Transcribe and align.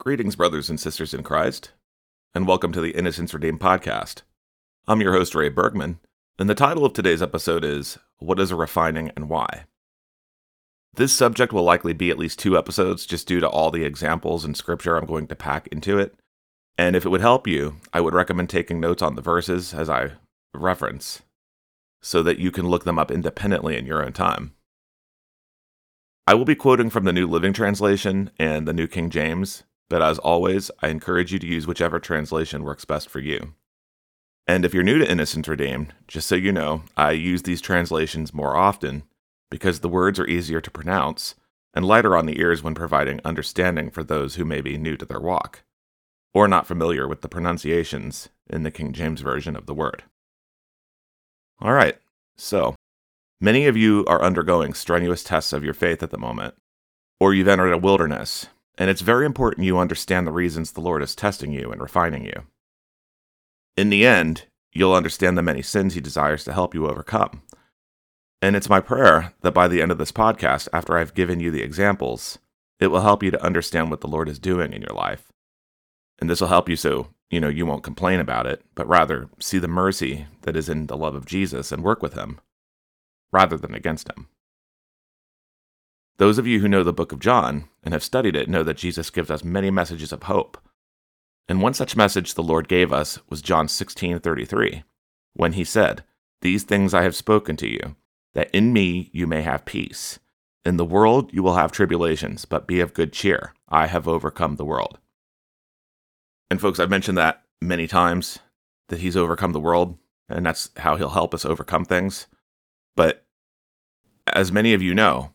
Greetings, 0.00 0.34
brothers 0.34 0.68
and 0.68 0.78
sisters 0.78 1.14
in 1.14 1.22
Christ, 1.22 1.70
and 2.34 2.48
welcome 2.48 2.72
to 2.72 2.80
the 2.80 2.90
Innocence 2.90 3.32
Redeemed 3.32 3.60
podcast. 3.60 4.22
I'm 4.88 5.00
your 5.00 5.12
host, 5.12 5.36
Ray 5.36 5.48
Bergman, 5.48 6.00
and 6.36 6.50
the 6.50 6.54
title 6.54 6.84
of 6.84 6.92
today's 6.92 7.22
episode 7.22 7.64
is 7.64 7.96
What 8.18 8.40
is 8.40 8.50
a 8.50 8.56
Refining 8.56 9.12
and 9.14 9.30
Why? 9.30 9.64
This 10.94 11.16
subject 11.16 11.52
will 11.52 11.62
likely 11.62 11.92
be 11.92 12.10
at 12.10 12.18
least 12.18 12.40
two 12.40 12.58
episodes 12.58 13.06
just 13.06 13.28
due 13.28 13.38
to 13.38 13.48
all 13.48 13.70
the 13.70 13.84
examples 13.84 14.44
and 14.44 14.56
scripture 14.56 14.96
I'm 14.96 15.06
going 15.06 15.28
to 15.28 15.36
pack 15.36 15.68
into 15.68 15.96
it. 15.96 16.16
And 16.76 16.96
if 16.96 17.06
it 17.06 17.10
would 17.10 17.20
help 17.20 17.46
you, 17.46 17.76
I 17.92 18.00
would 18.00 18.14
recommend 18.14 18.50
taking 18.50 18.80
notes 18.80 19.00
on 19.00 19.14
the 19.14 19.22
verses 19.22 19.72
as 19.72 19.88
I 19.88 20.10
reference 20.52 21.22
so 22.02 22.20
that 22.24 22.40
you 22.40 22.50
can 22.50 22.68
look 22.68 22.82
them 22.82 22.98
up 22.98 23.12
independently 23.12 23.78
in 23.78 23.86
your 23.86 24.04
own 24.04 24.12
time. 24.12 24.54
I 26.26 26.34
will 26.34 26.44
be 26.44 26.56
quoting 26.56 26.90
from 26.90 27.04
the 27.04 27.12
New 27.12 27.28
Living 27.28 27.52
Translation 27.52 28.30
and 28.40 28.66
the 28.66 28.72
New 28.72 28.88
King 28.88 29.08
James, 29.08 29.62
but 29.88 30.02
as 30.02 30.18
always, 30.18 30.70
I 30.82 30.88
encourage 30.88 31.32
you 31.32 31.38
to 31.38 31.46
use 31.46 31.66
whichever 31.66 31.98
translation 31.98 32.64
works 32.64 32.84
best 32.84 33.08
for 33.08 33.20
you. 33.20 33.54
And 34.46 34.64
if 34.64 34.74
you're 34.74 34.82
new 34.82 34.98
to 34.98 35.10
Innocence 35.10 35.48
Redeemed, 35.48 35.94
just 36.06 36.28
so 36.28 36.34
you 36.34 36.52
know, 36.52 36.82
I 36.96 37.12
use 37.12 37.42
these 37.42 37.60
translations 37.60 38.34
more 38.34 38.56
often 38.56 39.04
because 39.50 39.80
the 39.80 39.88
words 39.88 40.18
are 40.18 40.26
easier 40.26 40.60
to 40.60 40.70
pronounce 40.70 41.34
and 41.74 41.84
lighter 41.84 42.16
on 42.16 42.26
the 42.26 42.38
ears 42.38 42.62
when 42.62 42.74
providing 42.74 43.20
understanding 43.24 43.90
for 43.90 44.04
those 44.04 44.34
who 44.34 44.44
may 44.44 44.60
be 44.60 44.76
new 44.76 44.96
to 44.96 45.04
their 45.04 45.20
walk, 45.20 45.62
or 46.32 46.46
not 46.46 46.66
familiar 46.66 47.08
with 47.08 47.20
the 47.20 47.28
pronunciations 47.28 48.28
in 48.48 48.62
the 48.62 48.70
King 48.70 48.92
James 48.92 49.20
Version 49.20 49.56
of 49.56 49.66
the 49.66 49.74
word. 49.74 50.04
All 51.60 51.72
right, 51.72 51.96
so 52.36 52.74
many 53.40 53.66
of 53.66 53.76
you 53.76 54.04
are 54.06 54.22
undergoing 54.22 54.74
strenuous 54.74 55.24
tests 55.24 55.52
of 55.52 55.64
your 55.64 55.74
faith 55.74 56.02
at 56.02 56.10
the 56.10 56.18
moment, 56.18 56.54
or 57.18 57.32
you've 57.32 57.48
entered 57.48 57.72
a 57.72 57.78
wilderness 57.78 58.46
and 58.76 58.90
it's 58.90 59.00
very 59.00 59.26
important 59.26 59.64
you 59.64 59.78
understand 59.78 60.26
the 60.26 60.32
reasons 60.32 60.72
the 60.72 60.80
Lord 60.80 61.02
is 61.02 61.14
testing 61.14 61.52
you 61.52 61.70
and 61.70 61.80
refining 61.80 62.24
you. 62.24 62.42
In 63.76 63.90
the 63.90 64.06
end, 64.06 64.44
you'll 64.72 64.94
understand 64.94 65.38
the 65.38 65.42
many 65.42 65.62
sins 65.62 65.94
He 65.94 66.00
desires 66.00 66.44
to 66.44 66.52
help 66.52 66.74
you 66.74 66.86
overcome. 66.86 67.42
And 68.42 68.56
it's 68.56 68.68
my 68.68 68.80
prayer 68.80 69.32
that 69.42 69.54
by 69.54 69.68
the 69.68 69.80
end 69.80 69.90
of 69.90 69.98
this 69.98 70.12
podcast, 70.12 70.68
after 70.72 70.98
I've 70.98 71.14
given 71.14 71.40
you 71.40 71.50
the 71.50 71.62
examples, 71.62 72.38
it 72.78 72.88
will 72.88 73.00
help 73.00 73.22
you 73.22 73.30
to 73.30 73.42
understand 73.42 73.90
what 73.90 74.00
the 74.00 74.08
Lord 74.08 74.28
is 74.28 74.38
doing 74.38 74.72
in 74.72 74.82
your 74.82 74.94
life. 74.94 75.32
And 76.20 76.28
this 76.28 76.40
will 76.40 76.48
help 76.48 76.68
you 76.68 76.76
so, 76.76 77.08
you 77.30 77.40
know, 77.40 77.48
you 77.48 77.64
won't 77.64 77.82
complain 77.82 78.20
about 78.20 78.46
it, 78.46 78.62
but 78.74 78.88
rather 78.88 79.28
see 79.38 79.58
the 79.58 79.68
mercy 79.68 80.26
that 80.42 80.56
is 80.56 80.68
in 80.68 80.88
the 80.88 80.96
love 80.96 81.14
of 81.14 81.26
Jesus 81.26 81.72
and 81.72 81.82
work 81.82 82.02
with 82.02 82.14
Him, 82.14 82.40
rather 83.32 83.56
than 83.56 83.74
against 83.74 84.08
Him. 84.10 84.28
Those 86.16 86.38
of 86.38 86.46
you 86.46 86.60
who 86.60 86.68
know 86.68 86.84
the 86.84 86.92
book 86.92 87.10
of 87.10 87.18
John 87.18 87.68
and 87.82 87.92
have 87.92 88.04
studied 88.04 88.36
it 88.36 88.48
know 88.48 88.62
that 88.62 88.76
Jesus 88.76 89.10
gives 89.10 89.30
us 89.30 89.42
many 89.42 89.70
messages 89.70 90.12
of 90.12 90.24
hope. 90.24 90.58
And 91.48 91.60
one 91.60 91.74
such 91.74 91.96
message 91.96 92.34
the 92.34 92.42
Lord 92.42 92.68
gave 92.68 92.92
us 92.92 93.18
was 93.28 93.42
John 93.42 93.66
16:33, 93.66 94.84
when 95.32 95.54
he 95.54 95.64
said, 95.64 96.04
"These 96.40 96.62
things 96.64 96.94
I 96.94 97.02
have 97.02 97.16
spoken 97.16 97.56
to 97.56 97.68
you, 97.68 97.96
that 98.32 98.54
in 98.54 98.72
me 98.72 99.10
you 99.12 99.26
may 99.26 99.42
have 99.42 99.64
peace. 99.64 100.20
In 100.64 100.76
the 100.76 100.84
world 100.84 101.32
you 101.32 101.42
will 101.42 101.56
have 101.56 101.72
tribulations, 101.72 102.44
but 102.44 102.66
be 102.66 102.80
of 102.80 102.94
good 102.94 103.12
cheer. 103.12 103.52
I 103.68 103.86
have 103.88 104.08
overcome 104.08 104.56
the 104.56 104.64
world." 104.64 104.98
And 106.48 106.60
folks, 106.60 106.78
I've 106.78 106.90
mentioned 106.90 107.18
that 107.18 107.44
many 107.60 107.86
times 107.86 108.38
that 108.88 109.00
he's 109.00 109.16
overcome 109.16 109.52
the 109.52 109.60
world, 109.60 109.98
and 110.28 110.46
that's 110.46 110.70
how 110.76 110.96
he'll 110.96 111.10
help 111.10 111.34
us 111.34 111.44
overcome 111.44 111.84
things. 111.84 112.28
But 112.94 113.26
as 114.26 114.52
many 114.52 114.72
of 114.72 114.80
you 114.80 114.94
know, 114.94 115.33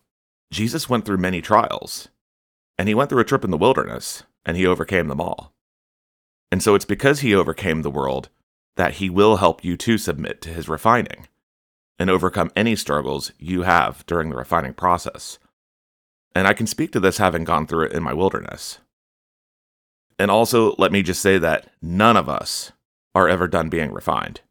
Jesus 0.52 0.90
went 0.90 1.06
through 1.06 1.18
many 1.18 1.42
trials, 1.42 2.10
and 2.78 2.88
he 2.88 2.96
went 2.96 3.10
through 3.10 3.22
a 3.22 3.26
trip 3.26 3.44
in 3.44 3.52
the 3.52 3.58
wilderness, 3.58 4.24
and 4.46 4.58
he 4.58 4.66
overcame 4.66 5.08
them 5.08 5.22
all. 5.22 5.54
And 6.52 6.64
so 6.64 6.76
it's 6.76 6.86
because 6.86 7.20
he 7.20 7.36
overcame 7.36 7.82
the 7.82 7.92
world 7.92 8.30
that 8.76 8.96
he 8.96 9.10
will 9.10 9.38
help 9.38 9.64
you 9.64 9.78
to 9.78 9.98
submit 9.98 10.42
to 10.42 10.50
his 10.50 10.70
refining 10.70 11.28
and 12.00 12.10
overcome 12.10 12.52
any 12.56 12.76
struggles 12.76 13.32
you 13.38 13.64
have 13.64 14.06
during 14.06 14.30
the 14.30 14.38
refining 14.38 14.74
process. 14.74 15.38
And 16.34 16.48
I 16.48 16.54
can 16.54 16.66
speak 16.66 16.92
to 16.94 17.00
this 17.00 17.18
having 17.18 17.44
gone 17.44 17.68
through 17.68 17.88
it 17.88 17.94
in 17.94 18.02
my 18.02 18.14
wilderness. 18.14 18.80
And 20.18 20.32
also, 20.32 20.76
let 20.78 20.92
me 20.92 21.04
just 21.04 21.22
say 21.22 21.38
that 21.38 21.68
none 21.82 22.18
of 22.18 22.30
us 22.30 22.72
are 23.14 23.28
ever 23.28 23.48
done 23.48 23.70
being 23.70 23.92
refined. 23.92 24.42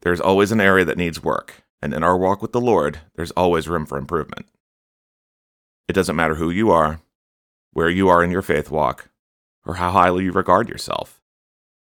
There's 0.00 0.20
always 0.20 0.50
an 0.50 0.60
area 0.60 0.84
that 0.84 0.98
needs 0.98 1.22
work, 1.22 1.62
and 1.80 1.94
in 1.94 2.02
our 2.02 2.16
walk 2.16 2.42
with 2.42 2.52
the 2.52 2.60
Lord, 2.60 3.00
there's 3.14 3.30
always 3.32 3.68
room 3.68 3.86
for 3.86 3.98
improvement. 3.98 4.46
It 5.92 5.96
doesn't 5.96 6.16
matter 6.16 6.36
who 6.36 6.48
you 6.48 6.70
are, 6.70 7.02
where 7.74 7.90
you 7.90 8.08
are 8.08 8.24
in 8.24 8.30
your 8.30 8.40
faith 8.40 8.70
walk, 8.70 9.10
or 9.66 9.74
how 9.74 9.90
highly 9.90 10.24
you 10.24 10.32
regard 10.32 10.70
yourself. 10.70 11.20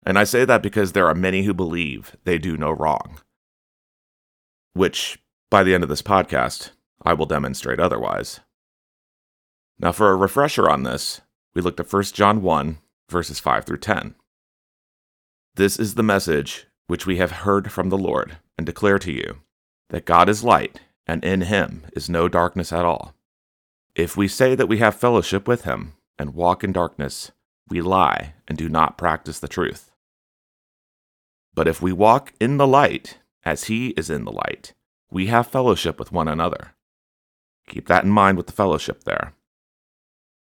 And 0.04 0.16
I 0.16 0.22
say 0.22 0.44
that 0.44 0.62
because 0.62 0.92
there 0.92 1.08
are 1.08 1.14
many 1.16 1.42
who 1.42 1.52
believe 1.52 2.16
they 2.22 2.38
do 2.38 2.56
no 2.56 2.70
wrong, 2.70 3.18
which, 4.74 5.18
by 5.50 5.64
the 5.64 5.74
end 5.74 5.82
of 5.82 5.88
this 5.88 6.02
podcast, 6.02 6.70
I 7.02 7.14
will 7.14 7.26
demonstrate 7.26 7.80
otherwise. 7.80 8.38
Now, 9.80 9.90
for 9.90 10.12
a 10.12 10.16
refresher 10.16 10.70
on 10.70 10.84
this, 10.84 11.20
we 11.56 11.60
looked 11.60 11.80
at 11.80 11.92
1 11.92 12.04
John 12.14 12.42
1, 12.42 12.78
verses 13.10 13.40
5 13.40 13.64
through 13.64 13.78
10. 13.78 14.14
This 15.56 15.80
is 15.80 15.96
the 15.96 16.04
message 16.04 16.68
which 16.86 17.06
we 17.06 17.16
have 17.16 17.32
heard 17.42 17.72
from 17.72 17.88
the 17.88 17.98
Lord 17.98 18.36
and 18.56 18.64
declare 18.64 19.00
to 19.00 19.10
you 19.10 19.38
that 19.88 20.04
God 20.04 20.28
is 20.28 20.44
light, 20.44 20.78
and 21.08 21.24
in 21.24 21.40
him 21.40 21.86
is 21.96 22.08
no 22.08 22.28
darkness 22.28 22.72
at 22.72 22.84
all. 22.84 23.15
If 23.96 24.14
we 24.14 24.28
say 24.28 24.54
that 24.54 24.68
we 24.68 24.76
have 24.76 24.94
fellowship 24.94 25.48
with 25.48 25.64
him 25.64 25.94
and 26.18 26.34
walk 26.34 26.62
in 26.62 26.70
darkness, 26.70 27.32
we 27.66 27.80
lie 27.80 28.34
and 28.46 28.58
do 28.58 28.68
not 28.68 28.98
practice 28.98 29.38
the 29.38 29.48
truth. 29.48 29.90
But 31.54 31.66
if 31.66 31.80
we 31.80 31.94
walk 31.94 32.34
in 32.38 32.58
the 32.58 32.66
light, 32.66 33.16
as 33.42 33.64
he 33.64 33.88
is 33.90 34.10
in 34.10 34.26
the 34.26 34.32
light, 34.32 34.74
we 35.10 35.28
have 35.28 35.46
fellowship 35.46 35.98
with 35.98 36.12
one 36.12 36.28
another. 36.28 36.72
Keep 37.68 37.86
that 37.86 38.04
in 38.04 38.10
mind 38.10 38.36
with 38.36 38.48
the 38.48 38.52
fellowship 38.52 39.04
there. 39.04 39.32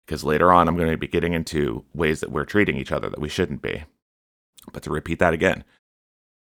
Because 0.05 0.25
later 0.25 0.51
on, 0.51 0.67
I'm 0.67 0.75
going 0.75 0.91
to 0.91 0.97
be 0.97 1.07
getting 1.07 1.31
into 1.31 1.85
ways 1.93 2.19
that 2.19 2.33
we're 2.33 2.43
treating 2.43 2.75
each 2.75 2.91
other 2.91 3.09
that 3.09 3.21
we 3.21 3.29
shouldn't 3.29 3.61
be. 3.61 3.85
But 4.73 4.83
to 4.83 4.91
repeat 4.91 5.19
that 5.19 5.33
again, 5.33 5.63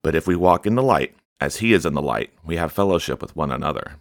but 0.04 0.16
if 0.16 0.26
we 0.26 0.38
walk 0.38 0.66
in 0.66 0.76
the 0.76 0.84
light, 0.84 1.18
as 1.42 1.58
he 1.58 1.74
is 1.74 1.86
in 1.86 1.96
the 1.96 2.02
light, 2.02 2.32
we 2.46 2.56
have 2.56 2.72
fellowship 2.72 3.22
with 3.22 3.36
one 3.36 3.52
another. 3.52 3.96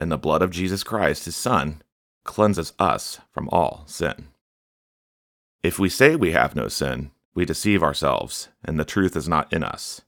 And 0.00 0.10
the 0.10 0.18
blood 0.18 0.42
of 0.42 0.50
Jesus 0.50 0.82
Christ, 0.82 1.26
his 1.26 1.36
Son, 1.36 1.82
cleanses 2.26 2.72
us 2.78 3.20
from 3.30 3.48
all 3.50 3.84
sin. 3.86 4.28
If 5.62 5.78
we 5.78 5.88
say 5.88 6.14
we 6.14 6.32
have 6.32 6.54
no 6.54 6.68
sin, 6.68 7.10
we 7.34 7.44
deceive 7.44 7.82
ourselves, 7.82 8.48
and 8.64 8.78
the 8.78 8.84
truth 8.84 9.16
is 9.16 9.28
not 9.28 9.52
in 9.52 9.64
us. 9.64 10.02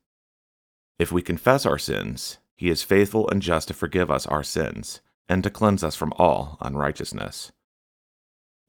If 0.99 1.13
we 1.13 1.23
confess 1.23 1.65
our 1.65 1.79
sins, 1.79 2.39
he 2.57 2.71
is 2.71 2.83
faithful 2.83 3.29
and 3.29 3.41
just 3.41 3.69
to 3.69 3.75
forgive 3.75 4.11
us 4.11 4.27
our 4.27 4.43
sins, 4.43 5.01
and 5.29 5.43
to 5.45 5.51
cleanse 5.51 5.85
us 5.85 5.95
from 5.95 6.13
all 6.17 6.59
unrighteousness. 6.61 7.53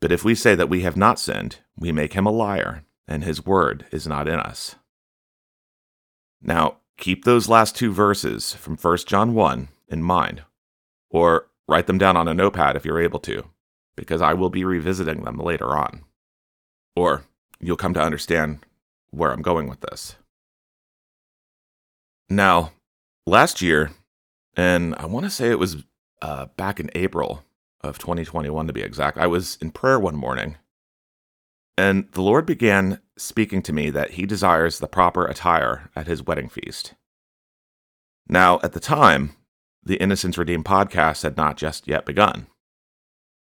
But 0.01 0.11
if 0.11 0.23
we 0.23 0.35
say 0.35 0.55
that 0.55 0.69
we 0.69 0.81
have 0.81 0.95
not 0.95 1.19
sinned, 1.19 1.57
we 1.77 1.91
make 1.91 2.13
him 2.13 2.25
a 2.25 2.31
liar, 2.31 2.83
and 3.07 3.23
his 3.23 3.45
word 3.45 3.85
is 3.91 4.07
not 4.07 4.27
in 4.27 4.39
us. 4.39 4.75
Now, 6.41 6.77
keep 6.97 7.25
those 7.25 7.49
last 7.49 7.75
two 7.75 7.91
verses 7.91 8.53
from 8.53 8.77
1 8.77 8.97
John 9.07 9.33
1 9.33 9.67
in 9.89 10.03
mind, 10.03 10.43
or 11.09 11.48
Write 11.69 11.85
them 11.85 11.99
down 11.99 12.17
on 12.17 12.27
a 12.27 12.33
notepad 12.33 12.75
if 12.75 12.83
you're 12.83 12.99
able 12.99 13.19
to, 13.19 13.43
because 13.95 14.23
I 14.23 14.33
will 14.33 14.49
be 14.49 14.65
revisiting 14.65 15.23
them 15.23 15.37
later 15.37 15.77
on. 15.77 16.01
Or 16.95 17.25
you'll 17.59 17.77
come 17.77 17.93
to 17.93 18.01
understand 18.01 18.65
where 19.11 19.31
I'm 19.31 19.43
going 19.43 19.69
with 19.69 19.81
this. 19.81 20.15
Now, 22.27 22.71
last 23.27 23.61
year, 23.61 23.91
and 24.57 24.95
I 24.95 25.05
want 25.05 25.25
to 25.25 25.29
say 25.29 25.51
it 25.51 25.59
was 25.59 25.83
uh, 26.23 26.47
back 26.57 26.79
in 26.79 26.89
April 26.95 27.43
of 27.81 27.99
2021 27.99 28.65
to 28.65 28.73
be 28.73 28.81
exact, 28.81 29.19
I 29.19 29.27
was 29.27 29.59
in 29.61 29.69
prayer 29.69 29.99
one 29.99 30.15
morning, 30.15 30.55
and 31.77 32.11
the 32.13 32.23
Lord 32.23 32.47
began 32.47 32.99
speaking 33.15 33.61
to 33.61 33.73
me 33.73 33.91
that 33.91 34.13
He 34.13 34.25
desires 34.25 34.79
the 34.79 34.87
proper 34.87 35.23
attire 35.23 35.91
at 35.95 36.07
His 36.07 36.25
wedding 36.25 36.49
feast. 36.49 36.95
Now, 38.27 38.59
at 38.63 38.73
the 38.73 38.79
time, 38.79 39.35
the 39.83 39.97
Innocence 39.97 40.37
Redeemed 40.37 40.65
podcast 40.65 41.23
had 41.23 41.37
not 41.37 41.57
just 41.57 41.87
yet 41.87 42.05
begun. 42.05 42.47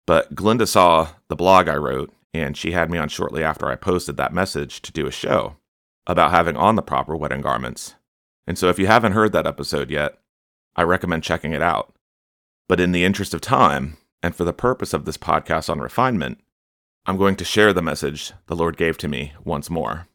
But 0.05 0.35
Glinda 0.35 0.67
saw 0.67 1.09
the 1.27 1.35
blog 1.35 1.67
I 1.67 1.75
wrote, 1.75 2.13
and 2.33 2.55
she 2.55 2.71
had 2.71 2.89
me 2.89 2.97
on 2.97 3.09
shortly 3.09 3.43
after 3.43 3.67
I 3.67 3.75
posted 3.75 4.17
that 4.17 4.33
message 4.33 4.81
to 4.81 4.91
do 4.91 5.07
a 5.07 5.11
show 5.11 5.55
about 6.05 6.31
having 6.31 6.55
on 6.55 6.75
the 6.75 6.81
proper 6.81 7.15
wedding 7.15 7.41
garments. 7.41 7.95
And 8.45 8.57
so 8.57 8.69
if 8.69 8.77
you 8.77 8.87
haven't 8.87 9.13
heard 9.13 9.31
that 9.31 9.47
episode 9.47 9.89
yet, 9.89 10.19
I 10.75 10.83
recommend 10.83 11.23
checking 11.23 11.53
it 11.53 11.61
out. 11.61 11.95
But 12.67 12.79
in 12.79 12.91
the 12.91 13.03
interest 13.05 13.33
of 13.33 13.41
time, 13.41 13.97
and 14.21 14.35
for 14.35 14.43
the 14.43 14.53
purpose 14.53 14.93
of 14.93 15.05
this 15.05 15.17
podcast 15.17 15.69
on 15.69 15.79
refinement, 15.79 16.39
I'm 17.05 17.17
going 17.17 17.35
to 17.37 17.45
share 17.45 17.73
the 17.73 17.81
message 17.81 18.33
the 18.47 18.55
Lord 18.55 18.77
gave 18.77 18.97
to 18.99 19.07
me 19.07 19.33
once 19.43 19.69
more. 19.69 20.07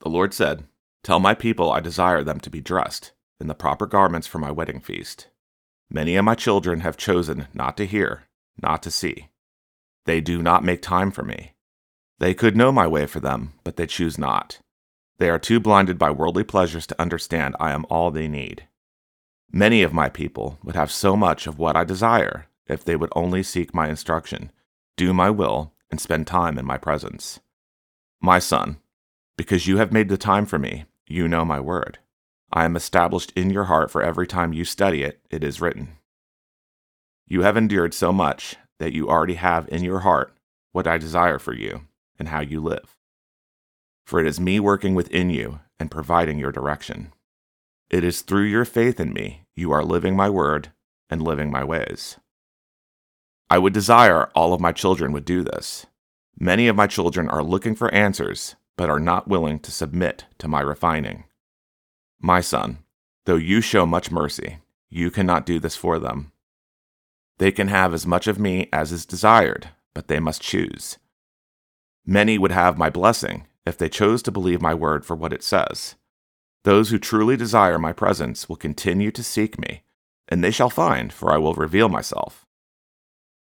The 0.00 0.08
Lord 0.08 0.34
said, 0.34 0.64
Tell 1.02 1.20
my 1.20 1.34
people 1.34 1.70
I 1.70 1.80
desire 1.80 2.22
them 2.22 2.40
to 2.40 2.50
be 2.50 2.60
dressed 2.60 3.12
in 3.40 3.46
the 3.46 3.54
proper 3.54 3.86
garments 3.86 4.26
for 4.26 4.38
my 4.38 4.50
wedding 4.50 4.80
feast. 4.80 5.28
Many 5.90 6.16
of 6.16 6.24
my 6.24 6.34
children 6.34 6.80
have 6.80 6.96
chosen 6.96 7.48
not 7.54 7.76
to 7.78 7.86
hear, 7.86 8.24
not 8.62 8.82
to 8.84 8.90
see. 8.90 9.28
They 10.06 10.20
do 10.20 10.42
not 10.42 10.64
make 10.64 10.82
time 10.82 11.10
for 11.10 11.22
me. 11.22 11.52
They 12.18 12.34
could 12.34 12.56
know 12.56 12.70
my 12.70 12.86
way 12.86 13.06
for 13.06 13.20
them, 13.20 13.54
but 13.64 13.76
they 13.76 13.86
choose 13.86 14.18
not. 14.18 14.60
They 15.18 15.30
are 15.30 15.38
too 15.38 15.60
blinded 15.60 15.98
by 15.98 16.10
worldly 16.10 16.44
pleasures 16.44 16.86
to 16.88 17.00
understand 17.00 17.56
I 17.58 17.72
am 17.72 17.86
all 17.90 18.10
they 18.10 18.28
need. 18.28 18.68
Many 19.52 19.82
of 19.82 19.92
my 19.92 20.08
people 20.08 20.58
would 20.62 20.76
have 20.76 20.92
so 20.92 21.16
much 21.16 21.46
of 21.46 21.58
what 21.58 21.76
I 21.76 21.84
desire 21.84 22.46
if 22.66 22.84
they 22.84 22.94
would 22.94 23.12
only 23.16 23.42
seek 23.42 23.74
my 23.74 23.88
instruction, 23.88 24.52
do 24.96 25.12
my 25.12 25.28
will, 25.28 25.72
and 25.90 26.00
spend 26.00 26.26
time 26.26 26.56
in 26.56 26.64
my 26.64 26.78
presence. 26.78 27.40
My 28.20 28.38
son, 28.38 28.78
because 29.36 29.66
you 29.66 29.78
have 29.78 29.92
made 29.92 30.08
the 30.08 30.16
time 30.16 30.46
for 30.46 30.58
me, 30.58 30.84
you 31.06 31.26
know 31.26 31.44
my 31.44 31.58
word. 31.58 31.98
I 32.52 32.64
am 32.64 32.76
established 32.76 33.32
in 33.36 33.50
your 33.50 33.64
heart 33.64 33.90
for 33.90 34.02
every 34.02 34.26
time 34.26 34.52
you 34.52 34.64
study 34.64 35.02
it, 35.02 35.20
it 35.30 35.44
is 35.44 35.60
written. 35.60 35.96
You 37.26 37.42
have 37.42 37.56
endured 37.56 37.94
so 37.94 38.12
much 38.12 38.56
that 38.80 38.92
you 38.92 39.08
already 39.08 39.34
have 39.34 39.68
in 39.68 39.84
your 39.84 40.00
heart 40.00 40.34
what 40.72 40.86
I 40.86 40.98
desire 40.98 41.38
for 41.38 41.54
you 41.54 41.82
and 42.18 42.28
how 42.28 42.40
you 42.40 42.60
live. 42.60 42.96
For 44.04 44.18
it 44.18 44.26
is 44.26 44.40
me 44.40 44.58
working 44.58 44.96
within 44.96 45.30
you 45.30 45.60
and 45.78 45.90
providing 45.90 46.38
your 46.38 46.50
direction. 46.50 47.12
It 47.88 48.02
is 48.02 48.22
through 48.22 48.44
your 48.44 48.64
faith 48.64 48.98
in 48.98 49.12
me 49.12 49.42
you 49.54 49.70
are 49.70 49.84
living 49.84 50.16
my 50.16 50.28
word 50.28 50.72
and 51.08 51.22
living 51.22 51.50
my 51.50 51.62
ways. 51.62 52.16
I 53.48 53.58
would 53.58 53.72
desire 53.72 54.30
all 54.34 54.52
of 54.52 54.60
my 54.60 54.72
children 54.72 55.12
would 55.12 55.24
do 55.24 55.42
this. 55.42 55.86
Many 56.38 56.68
of 56.68 56.76
my 56.76 56.86
children 56.86 57.28
are 57.28 57.42
looking 57.42 57.74
for 57.74 57.92
answers, 57.92 58.56
but 58.76 58.88
are 58.88 59.00
not 59.00 59.28
willing 59.28 59.58
to 59.60 59.70
submit 59.70 60.24
to 60.38 60.48
my 60.48 60.60
refining. 60.60 61.24
My 62.20 62.42
son, 62.42 62.78
though 63.24 63.36
you 63.36 63.62
show 63.62 63.86
much 63.86 64.10
mercy, 64.10 64.58
you 64.90 65.10
cannot 65.10 65.46
do 65.46 65.58
this 65.58 65.74
for 65.74 65.98
them. 65.98 66.32
They 67.38 67.50
can 67.50 67.68
have 67.68 67.94
as 67.94 68.06
much 68.06 68.26
of 68.26 68.38
me 68.38 68.68
as 68.72 68.92
is 68.92 69.06
desired, 69.06 69.70
but 69.94 70.08
they 70.08 70.20
must 70.20 70.42
choose. 70.42 70.98
Many 72.04 72.36
would 72.36 72.52
have 72.52 72.76
my 72.76 72.90
blessing 72.90 73.46
if 73.64 73.78
they 73.78 73.88
chose 73.88 74.22
to 74.22 74.30
believe 74.30 74.60
my 74.60 74.74
word 74.74 75.06
for 75.06 75.16
what 75.16 75.32
it 75.32 75.42
says. 75.42 75.94
Those 76.64 76.90
who 76.90 76.98
truly 76.98 77.38
desire 77.38 77.78
my 77.78 77.94
presence 77.94 78.48
will 78.48 78.56
continue 78.56 79.10
to 79.12 79.24
seek 79.24 79.58
me, 79.58 79.82
and 80.28 80.44
they 80.44 80.50
shall 80.50 80.68
find, 80.68 81.14
for 81.14 81.32
I 81.32 81.38
will 81.38 81.54
reveal 81.54 81.88
myself. 81.88 82.44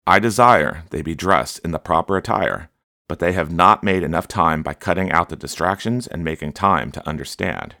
I 0.06 0.20
desire 0.20 0.84
they 0.90 1.02
be 1.02 1.16
dressed 1.16 1.58
in 1.64 1.72
the 1.72 1.80
proper 1.80 2.16
attire, 2.16 2.70
but 3.08 3.18
they 3.18 3.32
have 3.32 3.52
not 3.52 3.82
made 3.82 4.04
enough 4.04 4.28
time 4.28 4.62
by 4.62 4.74
cutting 4.74 5.10
out 5.10 5.30
the 5.30 5.36
distractions 5.36 6.06
and 6.06 6.22
making 6.24 6.52
time 6.52 6.92
to 6.92 7.08
understand. 7.08 7.74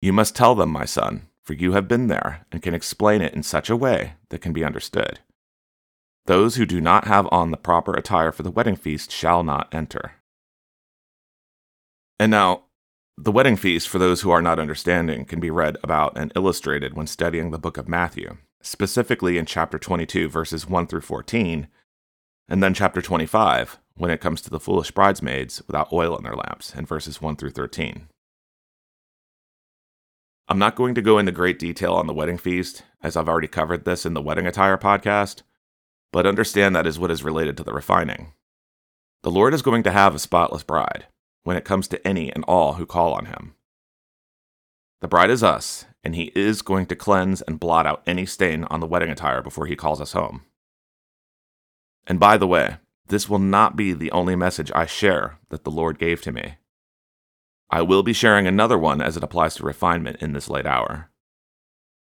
You 0.00 0.12
must 0.12 0.34
tell 0.34 0.54
them, 0.54 0.70
my 0.70 0.86
son, 0.86 1.28
for 1.42 1.52
you 1.52 1.72
have 1.72 1.88
been 1.88 2.06
there 2.06 2.46
and 2.50 2.62
can 2.62 2.74
explain 2.74 3.20
it 3.20 3.34
in 3.34 3.42
such 3.42 3.68
a 3.68 3.76
way 3.76 4.14
that 4.30 4.40
can 4.40 4.52
be 4.52 4.64
understood. 4.64 5.20
Those 6.26 6.56
who 6.56 6.64
do 6.64 6.80
not 6.80 7.06
have 7.06 7.28
on 7.30 7.50
the 7.50 7.56
proper 7.56 7.94
attire 7.94 8.32
for 8.32 8.42
the 8.42 8.50
wedding 8.50 8.76
feast 8.76 9.10
shall 9.10 9.42
not 9.42 9.72
enter. 9.74 10.12
And 12.18 12.30
now, 12.30 12.64
the 13.16 13.32
wedding 13.32 13.56
feast, 13.56 13.88
for 13.88 13.98
those 13.98 14.22
who 14.22 14.30
are 14.30 14.40
not 14.40 14.58
understanding, 14.58 15.24
can 15.24 15.40
be 15.40 15.50
read 15.50 15.76
about 15.82 16.16
and 16.16 16.32
illustrated 16.34 16.94
when 16.94 17.06
studying 17.06 17.50
the 17.50 17.58
book 17.58 17.76
of 17.76 17.88
Matthew, 17.88 18.38
specifically 18.62 19.36
in 19.36 19.44
chapter 19.44 19.78
22, 19.78 20.28
verses 20.28 20.66
1 20.66 20.86
through 20.86 21.00
14, 21.02 21.68
and 22.48 22.62
then 22.62 22.74
chapter 22.74 23.02
25, 23.02 23.78
when 23.96 24.10
it 24.10 24.20
comes 24.20 24.40
to 24.42 24.50
the 24.50 24.60
foolish 24.60 24.90
bridesmaids 24.90 25.62
without 25.66 25.92
oil 25.92 26.16
in 26.16 26.24
their 26.24 26.36
lamps, 26.36 26.74
in 26.74 26.86
verses 26.86 27.20
1 27.20 27.36
through 27.36 27.50
13. 27.50 28.08
I'm 30.50 30.58
not 30.58 30.74
going 30.74 30.96
to 30.96 31.00
go 31.00 31.16
into 31.18 31.30
great 31.30 31.60
detail 31.60 31.94
on 31.94 32.08
the 32.08 32.12
wedding 32.12 32.36
feast, 32.36 32.82
as 33.04 33.16
I've 33.16 33.28
already 33.28 33.46
covered 33.46 33.84
this 33.84 34.04
in 34.04 34.14
the 34.14 34.20
Wedding 34.20 34.48
Attire 34.48 34.76
podcast, 34.76 35.42
but 36.10 36.26
understand 36.26 36.74
that 36.74 36.88
is 36.88 36.98
what 36.98 37.12
is 37.12 37.22
related 37.22 37.56
to 37.56 37.62
the 37.62 37.72
refining. 37.72 38.32
The 39.22 39.30
Lord 39.30 39.54
is 39.54 39.62
going 39.62 39.84
to 39.84 39.92
have 39.92 40.12
a 40.12 40.18
spotless 40.18 40.64
bride 40.64 41.06
when 41.44 41.56
it 41.56 41.64
comes 41.64 41.86
to 41.86 42.04
any 42.04 42.32
and 42.32 42.42
all 42.48 42.72
who 42.72 42.84
call 42.84 43.12
on 43.14 43.26
him. 43.26 43.54
The 45.00 45.06
bride 45.06 45.30
is 45.30 45.44
us, 45.44 45.84
and 46.02 46.16
he 46.16 46.32
is 46.34 46.62
going 46.62 46.86
to 46.86 46.96
cleanse 46.96 47.42
and 47.42 47.60
blot 47.60 47.86
out 47.86 48.02
any 48.04 48.26
stain 48.26 48.64
on 48.64 48.80
the 48.80 48.88
wedding 48.88 49.10
attire 49.10 49.42
before 49.42 49.66
he 49.66 49.76
calls 49.76 50.00
us 50.00 50.14
home. 50.14 50.46
And 52.08 52.18
by 52.18 52.36
the 52.36 52.48
way, 52.48 52.78
this 53.06 53.28
will 53.28 53.38
not 53.38 53.76
be 53.76 53.92
the 53.92 54.10
only 54.10 54.34
message 54.34 54.72
I 54.74 54.86
share 54.86 55.38
that 55.50 55.62
the 55.62 55.70
Lord 55.70 56.00
gave 56.00 56.22
to 56.22 56.32
me. 56.32 56.56
I 57.72 57.82
will 57.82 58.02
be 58.02 58.12
sharing 58.12 58.48
another 58.48 58.76
one 58.76 59.00
as 59.00 59.16
it 59.16 59.22
applies 59.22 59.54
to 59.56 59.64
refinement 59.64 60.16
in 60.20 60.32
this 60.32 60.50
late 60.50 60.66
hour. 60.66 61.10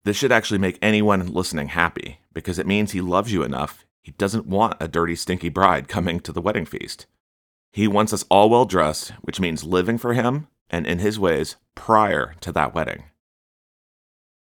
This 0.04 0.16
should 0.16 0.32
actually 0.32 0.58
make 0.58 0.78
anyone 0.82 1.32
listening 1.32 1.68
happy 1.68 2.18
because 2.32 2.58
it 2.58 2.66
means 2.66 2.90
he 2.90 3.00
loves 3.00 3.32
you 3.32 3.44
enough. 3.44 3.86
He 4.02 4.10
doesn't 4.12 4.46
want 4.46 4.76
a 4.80 4.88
dirty, 4.88 5.14
stinky 5.14 5.48
bride 5.48 5.86
coming 5.86 6.18
to 6.20 6.32
the 6.32 6.40
wedding 6.40 6.66
feast. 6.66 7.06
He 7.72 7.86
wants 7.86 8.12
us 8.12 8.24
all 8.28 8.50
well 8.50 8.64
dressed, 8.64 9.10
which 9.22 9.40
means 9.40 9.64
living 9.64 9.96
for 9.96 10.12
him 10.12 10.48
and 10.70 10.86
in 10.86 10.98
his 10.98 11.20
ways 11.20 11.56
prior 11.74 12.34
to 12.40 12.50
that 12.52 12.74
wedding. 12.74 13.04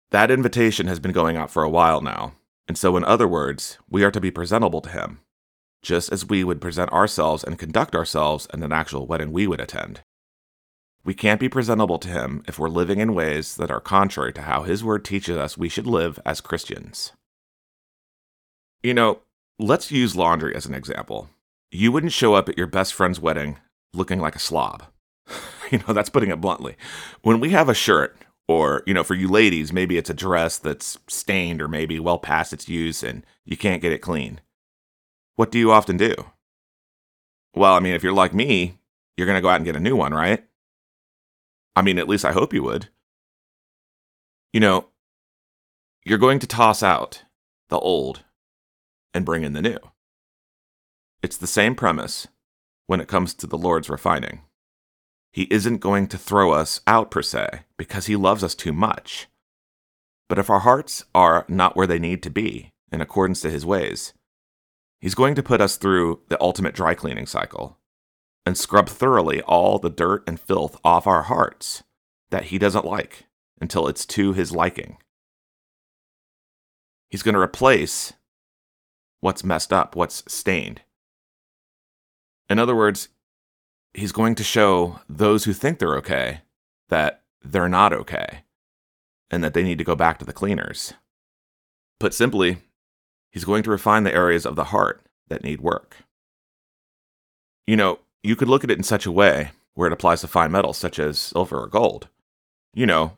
That 0.09 0.31
invitation 0.31 0.87
has 0.87 0.99
been 0.99 1.11
going 1.11 1.37
out 1.37 1.51
for 1.51 1.63
a 1.63 1.69
while 1.69 2.01
now, 2.01 2.33
and 2.67 2.77
so, 2.77 2.97
in 2.97 3.03
other 3.03 3.27
words, 3.27 3.77
we 3.89 4.03
are 4.03 4.11
to 4.11 4.21
be 4.21 4.31
presentable 4.31 4.81
to 4.81 4.89
him, 4.89 5.19
just 5.81 6.11
as 6.11 6.25
we 6.25 6.43
would 6.43 6.61
present 6.61 6.91
ourselves 6.91 7.43
and 7.43 7.59
conduct 7.59 7.95
ourselves 7.95 8.47
in 8.53 8.63
an 8.63 8.71
actual 8.71 9.05
wedding 9.05 9.31
we 9.31 9.47
would 9.47 9.61
attend. 9.61 10.01
We 11.03 11.13
can't 11.13 11.39
be 11.39 11.49
presentable 11.49 11.99
to 11.99 12.09
Him 12.09 12.43
if 12.47 12.59
we're 12.59 12.69
living 12.69 12.99
in 12.99 13.13
ways 13.13 13.55
that 13.55 13.71
are 13.71 13.79
contrary 13.79 14.33
to 14.33 14.41
how 14.41 14.63
His 14.63 14.83
Word 14.83 15.05
teaches 15.05 15.37
us 15.37 15.57
we 15.57 15.69
should 15.69 15.87
live 15.87 16.19
as 16.25 16.41
Christians. 16.41 17.13
You 18.83 18.93
know, 18.93 19.21
let's 19.59 19.91
use 19.91 20.15
laundry 20.15 20.55
as 20.55 20.65
an 20.65 20.73
example. 20.73 21.29
You 21.71 21.91
wouldn't 21.91 22.13
show 22.13 22.33
up 22.33 22.49
at 22.49 22.57
your 22.57 22.67
best 22.67 22.93
friend's 22.93 23.19
wedding 23.19 23.57
looking 23.93 24.19
like 24.19 24.35
a 24.35 24.39
slob. 24.39 24.83
you 25.71 25.79
know, 25.79 25.93
that's 25.93 26.09
putting 26.09 26.29
it 26.29 26.41
bluntly. 26.41 26.75
When 27.21 27.39
we 27.39 27.49
have 27.51 27.69
a 27.69 27.73
shirt, 27.73 28.17
or, 28.47 28.83
you 28.85 28.93
know, 28.93 29.03
for 29.03 29.13
you 29.13 29.27
ladies, 29.27 29.73
maybe 29.73 29.97
it's 29.97 30.09
a 30.09 30.13
dress 30.13 30.57
that's 30.57 30.97
stained 31.07 31.61
or 31.61 31.67
maybe 31.67 31.99
well 31.99 32.17
past 32.17 32.53
its 32.53 32.69
use 32.69 33.03
and 33.03 33.25
you 33.43 33.57
can't 33.57 33.81
get 33.81 33.91
it 33.91 33.99
clean. 33.99 34.39
What 35.35 35.51
do 35.51 35.59
you 35.59 35.71
often 35.71 35.97
do? 35.97 36.13
Well, 37.53 37.73
I 37.73 37.79
mean, 37.79 37.93
if 37.93 38.03
you're 38.03 38.13
like 38.13 38.33
me, 38.33 38.79
you're 39.17 39.27
going 39.27 39.37
to 39.37 39.41
go 39.41 39.49
out 39.49 39.57
and 39.57 39.65
get 39.65 39.75
a 39.75 39.81
new 39.81 39.95
one, 39.95 40.13
right? 40.13 40.46
I 41.77 41.83
mean, 41.83 41.99
at 41.99 42.09
least 42.09 42.25
I 42.25 42.31
hope 42.31 42.55
you 42.55 42.63
would. 42.63 42.89
You 44.51 44.59
know, 44.59 44.87
you're 46.03 46.17
going 46.17 46.39
to 46.39 46.47
toss 46.47 46.81
out 46.81 47.21
the 47.69 47.77
old 47.77 48.23
and 49.13 49.23
bring 49.23 49.43
in 49.43 49.53
the 49.53 49.61
new. 49.61 49.77
It's 51.21 51.37
the 51.37 51.45
same 51.45 51.75
premise 51.75 52.27
when 52.87 52.99
it 52.99 53.07
comes 53.07 53.35
to 53.35 53.45
the 53.45 53.59
Lord's 53.59 53.91
refining. 53.91 54.41
He 55.31 55.43
isn't 55.51 55.77
going 55.77 56.07
to 56.07 56.17
throw 56.17 56.51
us 56.51 56.81
out 56.87 57.11
per 57.11 57.21
se 57.21 57.47
because 57.77 58.07
he 58.07 58.15
loves 58.15 58.43
us 58.43 58.55
too 58.55 58.73
much. 58.73 59.27
But 60.27 60.39
if 60.39 60.49
our 60.49 60.61
hearts 60.61 61.05
are 61.13 61.45
not 61.47 61.75
where 61.75 61.85
they 61.85 61.99
need 61.99 62.23
to 62.23 62.31
be 62.31 62.71
in 62.91 63.01
accordance 63.01 63.41
to 63.41 63.51
his 63.51 63.67
ways, 63.67 64.13
he's 64.99 65.13
going 65.13 65.35
to 65.35 65.43
put 65.43 65.61
us 65.61 65.77
through 65.77 66.21
the 66.29 66.41
ultimate 66.41 66.73
dry 66.73 66.95
cleaning 66.95 67.27
cycle 67.27 67.76
and 68.47 68.57
scrub 68.57 68.87
thoroughly 68.87 69.41
all 69.41 69.77
the 69.77 69.89
dirt 69.89 70.23
and 70.25 70.39
filth 70.39 70.79
off 70.83 71.05
our 71.05 71.23
hearts 71.23 71.83
that 72.31 72.45
he 72.45 72.57
doesn't 72.57 72.85
like 72.85 73.25
until 73.59 73.87
it's 73.87 74.05
to 74.05 74.31
his 74.31 74.53
liking. 74.53 74.97
He's 77.09 77.23
going 77.23 77.35
to 77.35 77.41
replace 77.41 78.13
what's 79.19 79.43
messed 79.43 79.73
up, 79.73 79.95
what's 79.95 80.23
stained. 80.27 80.81
In 82.49 82.57
other 82.57 82.75
words, 82.75 83.09
he's 83.93 84.13
going 84.13 84.35
to 84.35 84.43
show 84.43 85.01
those 85.09 85.43
who 85.43 85.51
think 85.51 85.79
they're 85.79 85.97
okay 85.97 86.41
that 86.87 87.23
they're 87.43 87.67
not 87.67 87.91
okay 87.91 88.43
and 89.29 89.43
that 89.43 89.53
they 89.53 89.63
need 89.63 89.77
to 89.77 89.83
go 89.83 89.95
back 89.95 90.19
to 90.19 90.25
the 90.25 90.31
cleaners. 90.31 90.93
Put 91.99 92.13
simply, 92.13 92.59
he's 93.29 93.43
going 93.43 93.63
to 93.63 93.71
refine 93.71 94.03
the 94.03 94.15
areas 94.15 94.45
of 94.45 94.55
the 94.55 94.65
heart 94.65 95.05
that 95.27 95.43
need 95.43 95.59
work. 95.59 95.97
You 97.65 97.75
know, 97.75 97.99
you 98.23 98.35
could 98.35 98.47
look 98.47 98.63
at 98.63 98.71
it 98.71 98.77
in 98.77 98.83
such 98.83 99.05
a 99.05 99.11
way 99.11 99.51
where 99.73 99.87
it 99.87 99.93
applies 99.93 100.21
to 100.21 100.27
fine 100.27 100.51
metals 100.51 100.77
such 100.77 100.99
as 100.99 101.19
silver 101.19 101.59
or 101.59 101.67
gold. 101.67 102.07
You 102.73 102.85
know, 102.85 103.17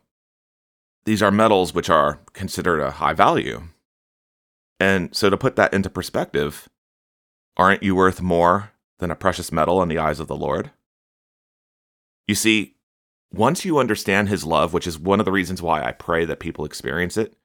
these 1.04 1.22
are 1.22 1.30
metals 1.30 1.74
which 1.74 1.88
are 1.88 2.20
considered 2.32 2.80
a 2.80 2.90
high 2.90 3.14
value. 3.14 3.62
And 4.78 5.14
so 5.14 5.30
to 5.30 5.36
put 5.36 5.56
that 5.56 5.74
into 5.74 5.90
perspective, 5.90 6.68
aren't 7.56 7.82
you 7.82 7.94
worth 7.94 8.20
more 8.20 8.72
than 8.98 9.10
a 9.10 9.16
precious 9.16 9.50
metal 9.50 9.82
in 9.82 9.88
the 9.88 9.98
eyes 9.98 10.20
of 10.20 10.28
the 10.28 10.36
Lord? 10.36 10.70
You 12.28 12.34
see, 12.34 12.76
once 13.32 13.64
you 13.64 13.78
understand 13.78 14.28
his 14.28 14.44
love, 14.44 14.72
which 14.72 14.86
is 14.86 14.98
one 14.98 15.20
of 15.20 15.26
the 15.26 15.32
reasons 15.32 15.62
why 15.62 15.82
I 15.82 15.92
pray 15.92 16.24
that 16.24 16.40
people 16.40 16.64
experience 16.64 17.16
it, 17.16 17.36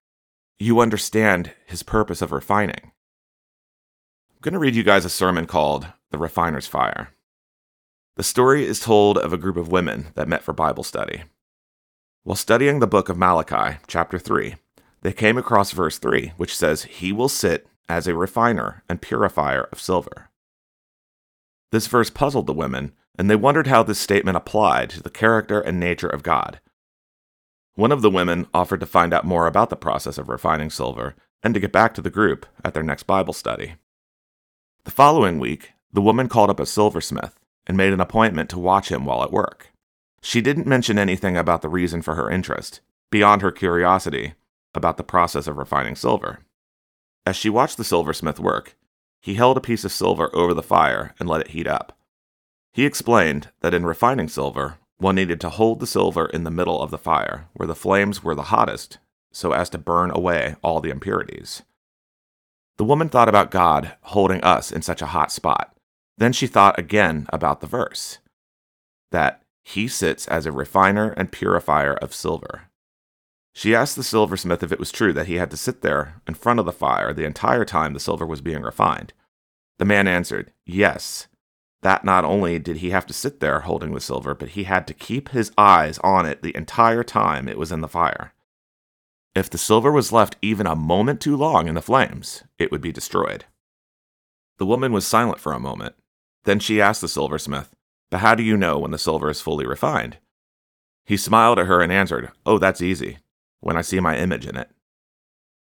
you 0.60 0.80
understand 0.80 1.54
his 1.66 1.84
purpose 1.84 2.22
of 2.22 2.32
refining. 2.32 2.76
I'm 2.84 4.42
going 4.42 4.54
to 4.54 4.60
read 4.60 4.76
you 4.76 4.84
guys 4.84 5.06
a 5.06 5.10
sermon 5.10 5.48
called 5.48 5.88
The 6.12 6.18
Refiner's 6.18 6.68
Fire. 6.68 7.10
The 8.16 8.24
story 8.24 8.66
is 8.66 8.80
told 8.80 9.18
of 9.18 9.34
a 9.34 9.38
group 9.38 9.58
of 9.58 9.72
women 9.72 10.08
that 10.16 10.30
met 10.30 10.42
for 10.42 10.54
Bible 10.54 10.84
study. 10.84 11.24
While 12.24 12.38
studying 12.38 12.80
the 12.80 12.88
book 12.88 13.10
of 13.10 13.18
Malachi, 13.18 13.78
chapter 13.88 14.18
3, 14.18 14.56
they 15.02 15.12
came 15.12 15.38
across 15.38 15.72
verse 15.72 16.00
3, 16.00 16.32
which 16.38 16.56
says, 16.56 16.84
He 16.84 17.12
will 17.12 17.28
sit 17.28 17.68
as 17.90 18.08
a 18.08 18.16
refiner 18.16 18.84
and 18.88 19.02
purifier 19.02 19.68
of 19.70 19.82
silver. 19.82 20.30
This 21.74 21.88
verse 21.88 22.10
puzzled 22.10 22.48
the 22.48 22.54
women, 22.54 22.94
and 23.20 23.30
they 23.30 23.36
wondered 23.36 23.68
how 23.68 23.84
this 23.84 24.00
statement 24.00 24.38
applied 24.38 24.92
to 24.92 25.04
the 25.04 25.10
character 25.10 25.60
and 25.60 25.78
nature 25.78 26.08
of 26.08 26.24
God. 26.24 26.62
One 27.74 27.92
of 27.92 28.02
the 28.02 28.10
women 28.10 28.48
offered 28.54 28.80
to 28.80 28.86
find 28.86 29.14
out 29.14 29.26
more 29.26 29.46
about 29.46 29.70
the 29.70 29.76
process 29.76 30.18
of 30.18 30.30
refining 30.30 30.70
silver 30.70 31.16
and 31.44 31.54
to 31.54 31.60
get 31.60 31.74
back 31.74 31.94
to 31.96 32.02
the 32.02 32.10
group 32.10 32.46
at 32.64 32.74
their 32.74 32.82
next 32.82 33.04
Bible 33.04 33.34
study. 33.34 33.76
The 34.86 34.92
following 34.92 35.38
week, 35.38 35.74
the 35.92 36.02
woman 36.02 36.30
called 36.30 36.50
up 36.50 36.62
a 36.62 36.66
silversmith 36.66 37.38
and 37.68 37.78
made 37.78 37.94
an 37.94 38.02
appointment 38.02 38.50
to 38.52 38.60
watch 38.60 38.90
him 38.90 39.06
while 39.06 39.24
at 39.24 39.32
work. 39.32 39.72
She 40.22 40.42
didn't 40.42 40.68
mention 40.68 40.98
anything 40.98 41.38
about 41.38 41.62
the 41.62 41.70
reason 41.70 42.02
for 42.02 42.16
her 42.16 42.30
interest, 42.30 42.82
beyond 43.12 43.42
her 43.42 43.52
curiosity 43.52 44.34
about 44.74 44.98
the 44.98 45.04
process 45.04 45.48
of 45.48 45.58
refining 45.58 45.96
silver. 45.96 46.40
As 47.26 47.36
she 47.36 47.50
watched 47.50 47.78
the 47.78 47.84
silversmith 47.84 48.40
work, 48.40 48.76
he 49.22 49.36
held 49.36 49.58
a 49.58 49.62
piece 49.62 49.84
of 49.84 49.92
silver 49.92 50.30
over 50.36 50.54
the 50.54 50.62
fire 50.62 51.16
and 51.20 51.28
let 51.28 51.42
it 51.42 51.50
heat 51.50 51.68
up. 51.68 51.98
He 52.74 52.86
explained 52.86 53.50
that 53.62 53.74
in 53.74 53.86
refining 53.86 54.28
silver, 54.28 54.78
one 54.98 55.16
needed 55.16 55.42
to 55.42 55.50
hold 55.50 55.80
the 55.80 55.88
silver 55.88 56.26
in 56.28 56.44
the 56.44 56.52
middle 56.52 56.82
of 56.82 56.92
the 56.92 56.98
fire, 56.98 57.48
where 57.54 57.68
the 57.68 57.76
flames 57.76 58.24
were 58.24 58.36
the 58.36 58.44
hottest, 58.44 58.98
so 59.32 59.52
as 59.52 59.70
to 59.70 59.78
burn 59.78 60.12
away 60.12 60.56
all 60.62 60.80
the 60.80 60.90
impurities. 60.90 61.64
The 62.78 62.84
woman 62.84 63.10
thought 63.10 63.30
about 63.30 63.52
God 63.52 63.96
holding 64.02 64.42
us 64.42 64.72
in 64.72 64.82
such 64.82 65.02
a 65.02 65.08
hot 65.08 65.32
spot. 65.32 65.75
Then 66.18 66.34
she 66.34 66.48
thought 66.48 66.80
again 66.80 67.26
about 67.30 67.62
the 67.62 67.68
verse 67.68 68.20
that 69.12 69.44
he 69.64 69.88
sits 69.88 70.28
as 70.28 70.46
a 70.46 70.52
refiner 70.52 71.12
and 71.12 71.32
purifier 71.32 71.94
of 71.94 72.14
silver. 72.14 72.64
She 73.54 73.74
asked 73.74 73.96
the 73.96 74.04
silversmith 74.04 74.62
if 74.64 74.72
it 74.72 74.80
was 74.80 74.92
true 74.92 75.14
that 75.14 75.28
he 75.28 75.36
had 75.36 75.50
to 75.52 75.58
sit 75.58 75.82
there 75.82 76.22
in 76.28 76.34
front 76.34 76.60
of 76.60 76.66
the 76.66 76.74
fire 76.74 77.14
the 77.14 77.26
entire 77.26 77.66
time 77.66 77.94
the 77.94 78.00
silver 78.00 78.26
was 78.26 78.42
being 78.42 78.62
refined. 78.62 79.14
The 79.78 79.86
man 79.86 80.08
answered, 80.08 80.52
Yes. 80.66 81.28
That 81.82 82.04
not 82.04 82.26
only 82.26 82.60
did 82.60 82.78
he 82.78 82.90
have 82.90 83.06
to 83.08 83.14
sit 83.14 83.40
there 83.40 83.62
holding 83.62 83.94
the 83.94 84.02
silver, 84.02 84.34
but 84.34 84.50
he 84.50 84.64
had 84.64 84.88
to 84.88 84.94
keep 84.94 85.30
his 85.30 85.52
eyes 85.58 86.00
on 86.00 86.26
it 86.26 86.42
the 86.42 86.56
entire 86.56 87.04
time 87.04 87.48
it 87.48 87.58
was 87.58 87.72
in 87.72 87.82
the 87.82 87.88
fire. 87.88 88.34
If 89.36 89.50
the 89.50 89.58
silver 89.58 89.92
was 89.92 90.12
left 90.12 90.38
even 90.42 90.66
a 90.66 90.76
moment 90.76 91.22
too 91.22 91.36
long 91.36 91.68
in 91.68 91.76
the 91.76 91.82
flames, 91.82 92.44
it 92.58 92.72
would 92.72 92.82
be 92.82 92.92
destroyed. 92.92 93.46
The 94.58 94.66
woman 94.66 94.94
was 94.94 95.06
silent 95.06 95.40
for 95.40 95.54
a 95.54 95.60
moment. 95.60 95.96
Then 96.46 96.60
she 96.60 96.82
asked 96.82 97.02
the 97.02 97.08
silversmith, 97.08 97.76
But 98.10 98.20
how 98.20 98.36
do 98.36 98.44
you 98.44 98.56
know 98.56 98.80
when 98.80 98.92
the 98.92 98.98
silver 98.98 99.30
is 99.30 99.42
fully 99.42 99.66
refined? 99.66 100.18
He 101.04 101.18
smiled 101.18 101.60
at 101.60 101.68
her 101.68 101.82
and 101.82 101.92
answered, 101.92 102.32
Oh, 102.46 102.58
that's 102.58 102.82
easy 102.82 103.18
when 103.60 103.78
I 103.78 103.82
see 103.82 104.00
my 104.00 104.18
image 104.18 104.46
in 104.46 104.56
it. 104.56 104.70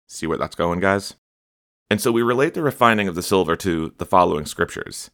See 0.09 0.27
where 0.27 0.39
that's 0.39 0.57
going, 0.57 0.81
guys? 0.81 1.15
And 1.91 2.01
so 2.01 2.11
we 2.11 2.23
relate 2.23 2.55
the 2.55 2.63
refining 2.63 3.09
of 3.09 3.15
the 3.15 3.23
silver 3.23 3.57
to 3.57 3.95
the 3.99 4.07
following 4.07 4.47
scriptures 4.47 5.11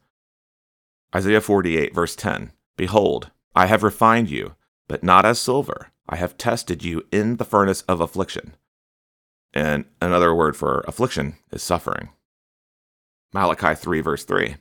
Isaiah 1.14 1.40
48, 1.40 1.94
verse 1.94 2.16
10 2.16 2.52
Behold, 2.76 3.30
I 3.54 3.66
have 3.66 3.82
refined 3.82 4.30
you, 4.30 4.54
but 4.88 5.02
not 5.02 5.24
as 5.24 5.38
silver. 5.38 5.90
I 6.08 6.16
have 6.16 6.38
tested 6.38 6.84
you 6.84 7.02
in 7.10 7.36
the 7.36 7.44
furnace 7.44 7.82
of 7.82 8.00
affliction. 8.00 8.54
And 9.52 9.86
another 10.00 10.34
word 10.34 10.56
for 10.56 10.84
affliction 10.86 11.36
is 11.50 11.62
suffering. 11.62 12.10
Malachi 13.32 13.74
3, 13.74 14.00
verse 14.00 14.24
3 14.24 14.56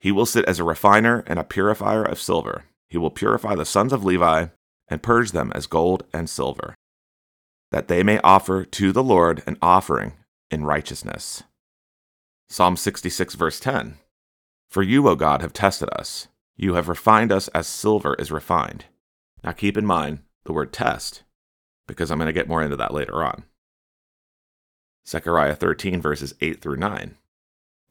He 0.00 0.10
will 0.10 0.26
sit 0.26 0.44
as 0.46 0.58
a 0.58 0.64
refiner 0.64 1.22
and 1.26 1.38
a 1.38 1.44
purifier 1.44 2.02
of 2.02 2.20
silver. 2.20 2.64
He 2.88 2.98
will 2.98 3.10
purify 3.10 3.54
the 3.54 3.64
sons 3.64 3.92
of 3.92 4.04
Levi 4.04 4.46
and 4.88 5.02
purge 5.02 5.32
them 5.32 5.52
as 5.54 5.66
gold 5.66 6.04
and 6.12 6.28
silver 6.28 6.74
that 7.70 7.88
they 7.88 8.02
may 8.02 8.18
offer 8.20 8.64
to 8.64 8.92
the 8.92 9.02
Lord 9.02 9.42
an 9.46 9.56
offering 9.62 10.12
in 10.50 10.64
righteousness. 10.64 11.42
Psalm 12.48 12.76
66, 12.76 13.34
verse 13.34 13.60
10 13.60 13.98
For 14.68 14.82
you, 14.82 15.08
O 15.08 15.14
God, 15.14 15.40
have 15.40 15.52
tested 15.52 15.88
us. 15.92 16.28
You 16.56 16.74
have 16.74 16.88
refined 16.88 17.32
us 17.32 17.48
as 17.48 17.66
silver 17.66 18.14
is 18.14 18.32
refined. 18.32 18.86
Now 19.42 19.52
keep 19.52 19.76
in 19.76 19.86
mind 19.86 20.20
the 20.44 20.52
word 20.52 20.72
test, 20.72 21.22
because 21.86 22.10
I'm 22.10 22.18
going 22.18 22.26
to 22.26 22.32
get 22.32 22.48
more 22.48 22.62
into 22.62 22.76
that 22.76 22.92
later 22.92 23.22
on. 23.22 23.44
Zechariah 25.06 25.54
13, 25.54 26.00
verses 26.00 26.34
8 26.40 26.60
through 26.60 26.76
9. 26.76 27.16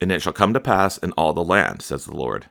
And 0.01 0.11
it 0.11 0.21
shall 0.21 0.33
come 0.33 0.53
to 0.53 0.59
pass 0.59 0.97
in 0.97 1.11
all 1.13 1.33
the 1.33 1.43
land, 1.43 1.81
says 1.81 2.05
the 2.05 2.15
Lord, 2.15 2.49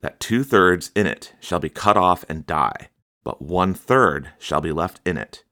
that 0.00 0.20
two 0.20 0.44
thirds 0.44 0.92
in 0.94 1.06
it 1.06 1.34
shall 1.40 1.58
be 1.58 1.68
cut 1.68 1.96
off 1.96 2.24
and 2.28 2.46
die, 2.46 2.88
but 3.24 3.42
one 3.42 3.74
third 3.74 4.30
shall 4.38 4.60
be 4.60 4.72
left 4.72 5.00
in 5.04 5.16
it 5.16 5.42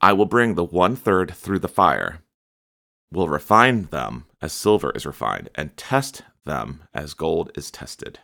I 0.00 0.12
will 0.12 0.26
bring 0.26 0.54
the 0.54 0.64
one 0.64 0.94
third 0.94 1.34
through 1.34 1.60
the 1.60 1.68
fire, 1.68 2.22
will 3.10 3.28
refine 3.28 3.84
them 3.84 4.26
as 4.42 4.52
silver 4.52 4.90
is 4.92 5.06
refined, 5.06 5.48
and 5.54 5.76
test 5.76 6.22
them 6.44 6.82
as 6.92 7.14
gold 7.14 7.50
is 7.56 7.70
tested. 7.70 8.20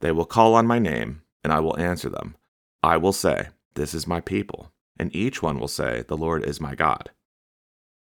They 0.00 0.12
will 0.12 0.26
call 0.26 0.54
on 0.54 0.66
my 0.66 0.78
name, 0.78 1.22
and 1.42 1.52
I 1.52 1.60
will 1.60 1.78
answer 1.78 2.10
them. 2.10 2.36
I 2.82 2.98
will 2.98 3.14
say, 3.14 3.48
This 3.74 3.94
is 3.94 4.06
my 4.06 4.20
people, 4.20 4.72
and 4.98 5.14
each 5.16 5.42
one 5.42 5.58
will 5.58 5.68
say, 5.68 6.04
The 6.06 6.16
Lord 6.16 6.44
is 6.44 6.60
my 6.60 6.74
God. 6.74 7.10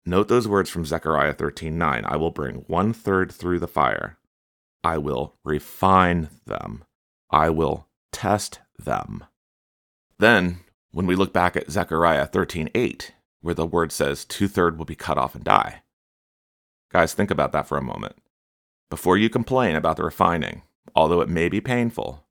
Note 0.08 0.28
those 0.28 0.46
words 0.46 0.70
from 0.70 0.84
Zechariah 0.84 1.34
13:9. 1.34 2.04
I 2.04 2.16
will 2.16 2.30
bring 2.30 2.64
one 2.68 2.92
third 2.92 3.32
through 3.32 3.58
the 3.58 3.66
fire. 3.66 4.18
I 4.84 4.98
will 4.98 5.34
refine 5.44 6.30
them. 6.46 6.84
I 7.28 7.50
will 7.50 7.88
test 8.12 8.60
them. 8.78 9.25
Then 10.18 10.60
when 10.92 11.06
we 11.06 11.16
look 11.16 11.32
back 11.32 11.56
at 11.56 11.70
Zechariah 11.70 12.28
13:8, 12.28 13.12
where 13.40 13.54
the 13.54 13.66
word 13.66 13.90
says 13.90 14.25
two 14.25 14.46
third 14.46 14.78
will 14.78 14.84
be 14.84 14.94
cut 14.94 15.18
off 15.18 15.34
and 15.34 15.42
die. 15.42 15.82
Guys, 16.92 17.12
think 17.12 17.32
about 17.32 17.50
that 17.50 17.66
for 17.66 17.76
a 17.76 17.82
moment. 17.82 18.16
Before 18.88 19.18
you 19.18 19.28
complain 19.28 19.75
about 19.75 19.96
the 19.96 20.04
refining, 20.04 20.62
although 20.94 21.20
it 21.20 21.28
may 21.28 21.48
be 21.48 21.60
painful, 21.60 22.25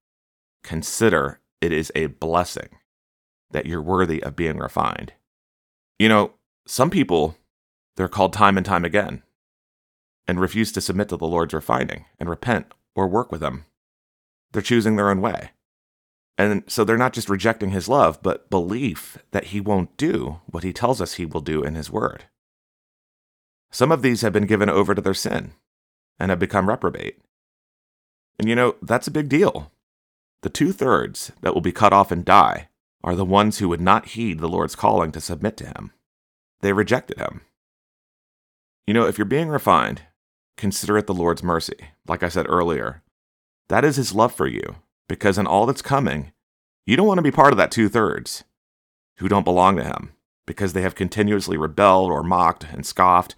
consider 0.64 1.42
it 1.60 1.74
is 1.74 1.92
a 1.94 2.06
blessing 2.06 2.70
that 3.52 3.66
you're 3.66 3.82
worthy 3.82 4.24
of 4.24 4.38
being 4.38 4.58
refined. 4.58 5.12
You 6.00 6.08
know, 6.08 6.36
some 6.66 6.90
people, 6.90 7.38
they're 7.96 8.08
called 8.08 8.34
time 8.34 8.58
and 8.58 8.66
time 8.66 8.86
again 8.86 9.24
and 10.28 10.40
refuse 10.40 10.72
to 10.72 10.82
submit 10.82 11.10
to 11.10 11.18
the 11.18 11.28
Lord's 11.28 11.54
refining 11.54 12.06
and 12.20 12.30
repent 12.30 12.68
or 12.96 13.08
work 13.08 13.32
with 13.32 13.44
Him. 13.44 13.66
They're 14.52 14.62
choosing 14.62 14.96
their 14.96 15.10
own 15.10 15.22
way. 15.22 15.52
And 16.38 16.64
so 16.68 16.84
they're 16.84 16.98
not 16.98 17.14
just 17.14 17.30
rejecting 17.30 17.70
his 17.70 17.88
love, 17.88 18.22
but 18.22 18.50
belief 18.50 19.18
that 19.32 19.46
he 19.46 19.62
won't 19.62 19.96
do 19.96 20.42
what 20.48 20.64
he 20.64 20.74
tells 20.74 21.02
us 21.02 21.14
he 21.14 21.26
will 21.26 21.42
do 21.42 21.64
in 21.64 21.76
his 21.76 21.90
word. 21.90 22.26
Some 23.72 23.92
of 23.92 24.02
these 24.02 24.22
have 24.22 24.34
been 24.34 24.46
given 24.46 24.70
over 24.70 24.94
to 24.94 25.02
their 25.02 25.14
sin 25.14 25.54
and 26.20 26.30
have 26.30 26.40
become 26.40 26.68
reprobate. 26.68 27.20
And 28.38 28.50
you 28.50 28.56
know, 28.56 28.76
that's 28.82 29.08
a 29.08 29.12
big 29.12 29.30
deal. 29.30 29.72
The 30.42 30.50
two 30.50 30.74
thirds 30.74 31.32
that 31.42 31.54
will 31.54 31.62
be 31.62 31.72
cut 31.72 31.94
off 31.94 32.12
and 32.12 32.26
die 32.26 32.70
are 33.04 33.16
the 33.16 33.26
ones 33.26 33.60
who 33.60 33.70
would 33.70 33.82
not 33.82 34.08
heed 34.08 34.40
the 34.40 34.50
Lord's 34.50 34.76
calling 34.76 35.12
to 35.14 35.22
submit 35.22 35.56
to 35.58 35.68
him. 35.68 35.92
They 36.62 36.74
rejected 36.74 37.18
him. 37.18 37.42
You 38.88 38.94
know, 38.94 39.08
if 39.08 39.18
you're 39.18 39.26
being 39.26 39.50
refined, 39.50 40.04
consider 40.58 40.98
it 40.98 41.08
the 41.08 41.14
Lord's 41.14 41.44
mercy. 41.44 41.78
Like 42.08 42.22
I 42.22 42.30
said 42.30 42.46
earlier, 42.48 43.02
that 43.68 43.84
is 43.84 43.96
his 43.96 44.14
love 44.14 44.34
for 44.34 44.48
you 44.48 44.76
because 45.08 45.38
in 45.38 45.48
all 45.48 45.66
that's 45.66 45.82
coming, 45.82 46.32
you 46.86 46.96
don't 46.96 47.08
want 47.08 47.18
to 47.18 47.24
be 47.24 47.32
part 47.32 47.52
of 47.52 47.58
that 47.58 47.72
two 47.72 47.90
thirds 47.90 48.44
who 49.18 49.28
don't 49.28 49.44
belong 49.44 49.76
to 49.78 49.84
him 49.84 50.12
because 50.46 50.74
they 50.74 50.82
have 50.82 50.94
continuously 50.94 51.58
rebelled 51.58 52.12
or 52.12 52.22
mocked 52.22 52.66
and 52.72 52.86
scoffed. 52.86 53.36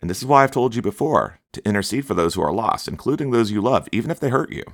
And 0.00 0.08
this 0.08 0.18
is 0.18 0.26
why 0.26 0.44
I've 0.44 0.52
told 0.52 0.74
you 0.74 0.82
before 0.82 1.40
to 1.52 1.66
intercede 1.66 2.06
for 2.06 2.14
those 2.14 2.34
who 2.34 2.42
are 2.42 2.52
lost, 2.52 2.86
including 2.86 3.30
those 3.30 3.50
you 3.50 3.60
love, 3.60 3.88
even 3.90 4.10
if 4.10 4.20
they 4.20 4.28
hurt 4.28 4.52
you. 4.52 4.64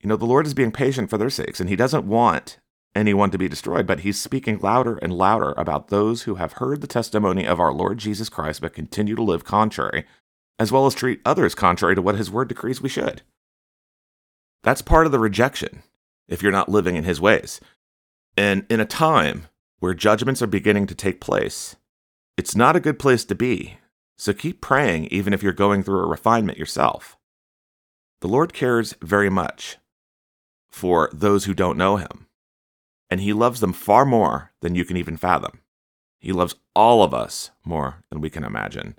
You 0.00 0.08
know, 0.08 0.16
the 0.16 0.26
Lord 0.26 0.46
is 0.46 0.54
being 0.54 0.72
patient 0.72 1.10
for 1.10 1.16
their 1.16 1.30
sakes, 1.30 1.60
and 1.60 1.68
He 1.68 1.76
doesn't 1.76 2.06
want 2.06 2.58
anyone 2.94 3.30
to 3.30 3.38
be 3.38 3.48
destroyed, 3.48 3.86
but 3.86 4.00
He's 4.00 4.20
speaking 4.20 4.58
louder 4.60 4.98
and 4.98 5.12
louder 5.12 5.52
about 5.56 5.88
those 5.88 6.22
who 6.22 6.36
have 6.36 6.54
heard 6.54 6.80
the 6.80 6.86
testimony 6.86 7.46
of 7.46 7.60
our 7.60 7.72
Lord 7.72 7.98
Jesus 7.98 8.28
Christ 8.28 8.60
but 8.60 8.74
continue 8.74 9.14
to 9.16 9.22
live 9.22 9.44
contrary, 9.44 10.04
as 10.58 10.70
well 10.70 10.86
as 10.86 10.94
treat 10.94 11.20
others 11.24 11.54
contrary 11.54 11.94
to 11.94 12.02
what 12.02 12.16
His 12.16 12.30
word 12.30 12.48
decrees 12.48 12.80
we 12.80 12.88
should. 12.88 13.22
That's 14.64 14.82
part 14.82 15.04
of 15.04 15.12
the 15.12 15.18
rejection 15.18 15.82
if 16.26 16.42
you're 16.42 16.50
not 16.50 16.70
living 16.70 16.96
in 16.96 17.04
his 17.04 17.20
ways. 17.20 17.60
And 18.36 18.64
in 18.70 18.80
a 18.80 18.86
time 18.86 19.46
where 19.78 19.94
judgments 19.94 20.40
are 20.42 20.46
beginning 20.46 20.86
to 20.88 20.94
take 20.94 21.20
place, 21.20 21.76
it's 22.36 22.56
not 22.56 22.74
a 22.74 22.80
good 22.80 22.98
place 22.98 23.24
to 23.26 23.34
be. 23.34 23.78
So 24.16 24.32
keep 24.32 24.60
praying 24.60 25.06
even 25.08 25.32
if 25.34 25.42
you're 25.42 25.52
going 25.52 25.82
through 25.82 26.00
a 26.00 26.08
refinement 26.08 26.58
yourself. 26.58 27.16
The 28.22 28.28
Lord 28.28 28.54
cares 28.54 28.94
very 29.02 29.28
much 29.28 29.76
for 30.70 31.10
those 31.12 31.44
who 31.44 31.54
don't 31.54 31.78
know 31.78 31.96
him, 31.96 32.23
and 33.14 33.20
he 33.20 33.32
loves 33.32 33.60
them 33.60 33.72
far 33.72 34.04
more 34.04 34.50
than 34.60 34.74
you 34.74 34.84
can 34.84 34.96
even 34.96 35.16
fathom. 35.16 35.60
He 36.18 36.32
loves 36.32 36.56
all 36.74 37.04
of 37.04 37.14
us 37.14 37.52
more 37.64 38.02
than 38.10 38.20
we 38.20 38.28
can 38.28 38.42
imagine. 38.42 38.96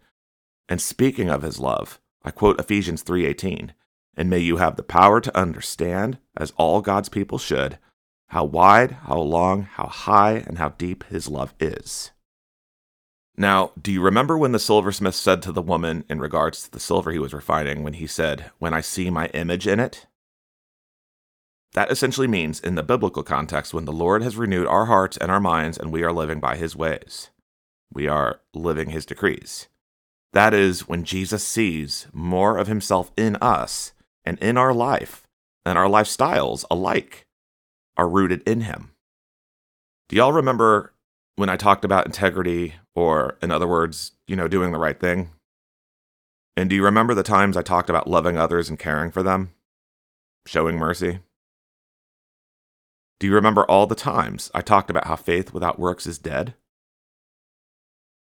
And 0.70 0.82
speaking 0.82 1.30
of 1.30 1.42
his 1.42 1.60
love, 1.60 2.00
I 2.24 2.32
quote 2.32 2.58
Ephesians 2.58 3.04
3:18 3.04 3.74
and 4.16 4.30
may 4.30 4.40
you 4.40 4.56
have 4.56 4.78
the 4.78 4.84
power 4.84 5.20
to 5.20 5.38
understand, 5.38 6.20
as 6.38 6.54
all 6.56 6.80
God's 6.80 7.10
people 7.10 7.38
should, 7.38 7.78
how 8.30 8.46
wide, 8.46 8.92
how 8.92 9.18
long, 9.18 9.64
how 9.64 9.88
high, 9.88 10.46
and 10.48 10.60
how 10.60 10.70
deep 10.70 11.04
His 11.10 11.28
love 11.28 11.54
is. 11.60 12.12
Now, 13.36 13.74
do 13.82 13.92
you 13.92 14.02
remember 14.02 14.38
when 14.38 14.54
the 14.54 14.60
silversmith 14.60 15.16
said 15.16 15.42
to 15.42 15.52
the 15.52 15.62
woman 15.62 16.06
in 16.10 16.22
regards 16.22 16.64
to 16.64 16.72
the 16.72 16.80
silver 16.80 17.12
he 17.12 17.20
was 17.20 17.34
refining 17.34 17.84
when 17.84 17.96
he 17.96 18.08
said, 18.08 18.50
When 18.60 18.74
I 18.74 18.80
see 18.80 19.10
my 19.10 19.28
image 19.34 19.68
in 19.68 19.82
it? 19.82 20.08
That 21.76 21.92
essentially 21.92 22.28
means, 22.28 22.62
in 22.62 22.76
the 22.76 22.84
biblical 22.84 23.22
context, 23.22 23.74
when 23.74 23.84
the 23.84 23.92
Lord 23.92 24.24
has 24.24 24.38
renewed 24.38 24.66
our 24.66 24.86
hearts 24.86 25.18
and 25.18 25.30
our 25.30 25.42
minds 25.42 25.78
and 25.78 25.92
we 25.92 26.04
are 26.04 26.14
living 26.14 26.40
by 26.40 26.56
his 26.56 26.74
ways, 26.74 27.30
we 27.94 28.08
are 28.08 28.40
living 28.54 28.92
his 28.92 29.06
decrees. 29.06 29.68
That 30.32 30.54
is 30.54 30.88
when 30.88 31.04
Jesus 31.04 31.44
sees 31.44 32.08
more 32.14 32.58
of 32.58 32.68
himself 32.68 33.12
in 33.18 33.36
us 33.38 33.92
and 34.24 34.40
in 34.40 34.58
our 34.58 34.74
life, 34.74 35.28
and 35.66 35.78
our 35.78 35.88
lifestyles 35.88 36.64
alike 36.72 37.28
are 37.98 38.08
rooted 38.08 38.42
in 38.48 38.62
him. 38.62 38.92
Do 40.08 40.16
y'all 40.16 40.32
remember 40.32 40.94
when 41.36 41.50
I 41.50 41.58
talked 41.58 41.84
about 41.84 42.06
integrity, 42.06 42.76
or 42.96 43.38
in 43.42 43.52
other 43.52 43.68
words, 43.68 44.14
you 44.28 44.38
know, 44.38 44.48
doing 44.48 44.72
the 44.72 44.80
right 44.80 45.00
thing? 45.00 45.32
And 46.56 46.70
do 46.70 46.76
you 46.78 46.86
remember 46.86 47.14
the 47.14 47.24
times 47.24 47.58
I 47.58 47.64
talked 47.64 47.90
about 47.90 48.10
loving 48.10 48.38
others 48.38 48.70
and 48.70 48.80
caring 48.80 49.12
for 49.12 49.24
them? 49.24 49.52
Showing 50.48 50.78
mercy? 50.78 51.20
Do 53.20 53.28
you 53.28 53.34
remember 53.34 53.64
all 53.66 53.88
the 53.88 53.96
times 53.96 54.52
I 54.54 54.62
talked 54.62 54.90
about 54.90 55.08
how 55.08 55.16
faith 55.16 55.54
without 55.54 55.80
works 55.80 56.06
is 56.06 56.18
dead? 56.18 56.56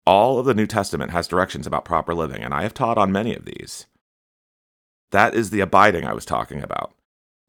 All 0.06 0.40
of 0.40 0.46
the 0.46 0.54
New 0.54 0.68
Testament 0.68 1.12
has 1.12 1.28
directions 1.28 1.68
about 1.68 1.84
proper 1.84 2.16
living, 2.16 2.42
and 2.42 2.54
I 2.54 2.64
have 2.64 2.74
taught 2.74 2.98
on 2.98 3.12
many 3.12 3.36
of 3.36 3.44
these. 3.44 3.88
That 5.12 5.34
is 5.34 5.50
the 5.50 5.60
abiding 5.60 6.06
I 6.06 6.14
was 6.14 6.26
talking 6.26 6.64
about, 6.64 6.94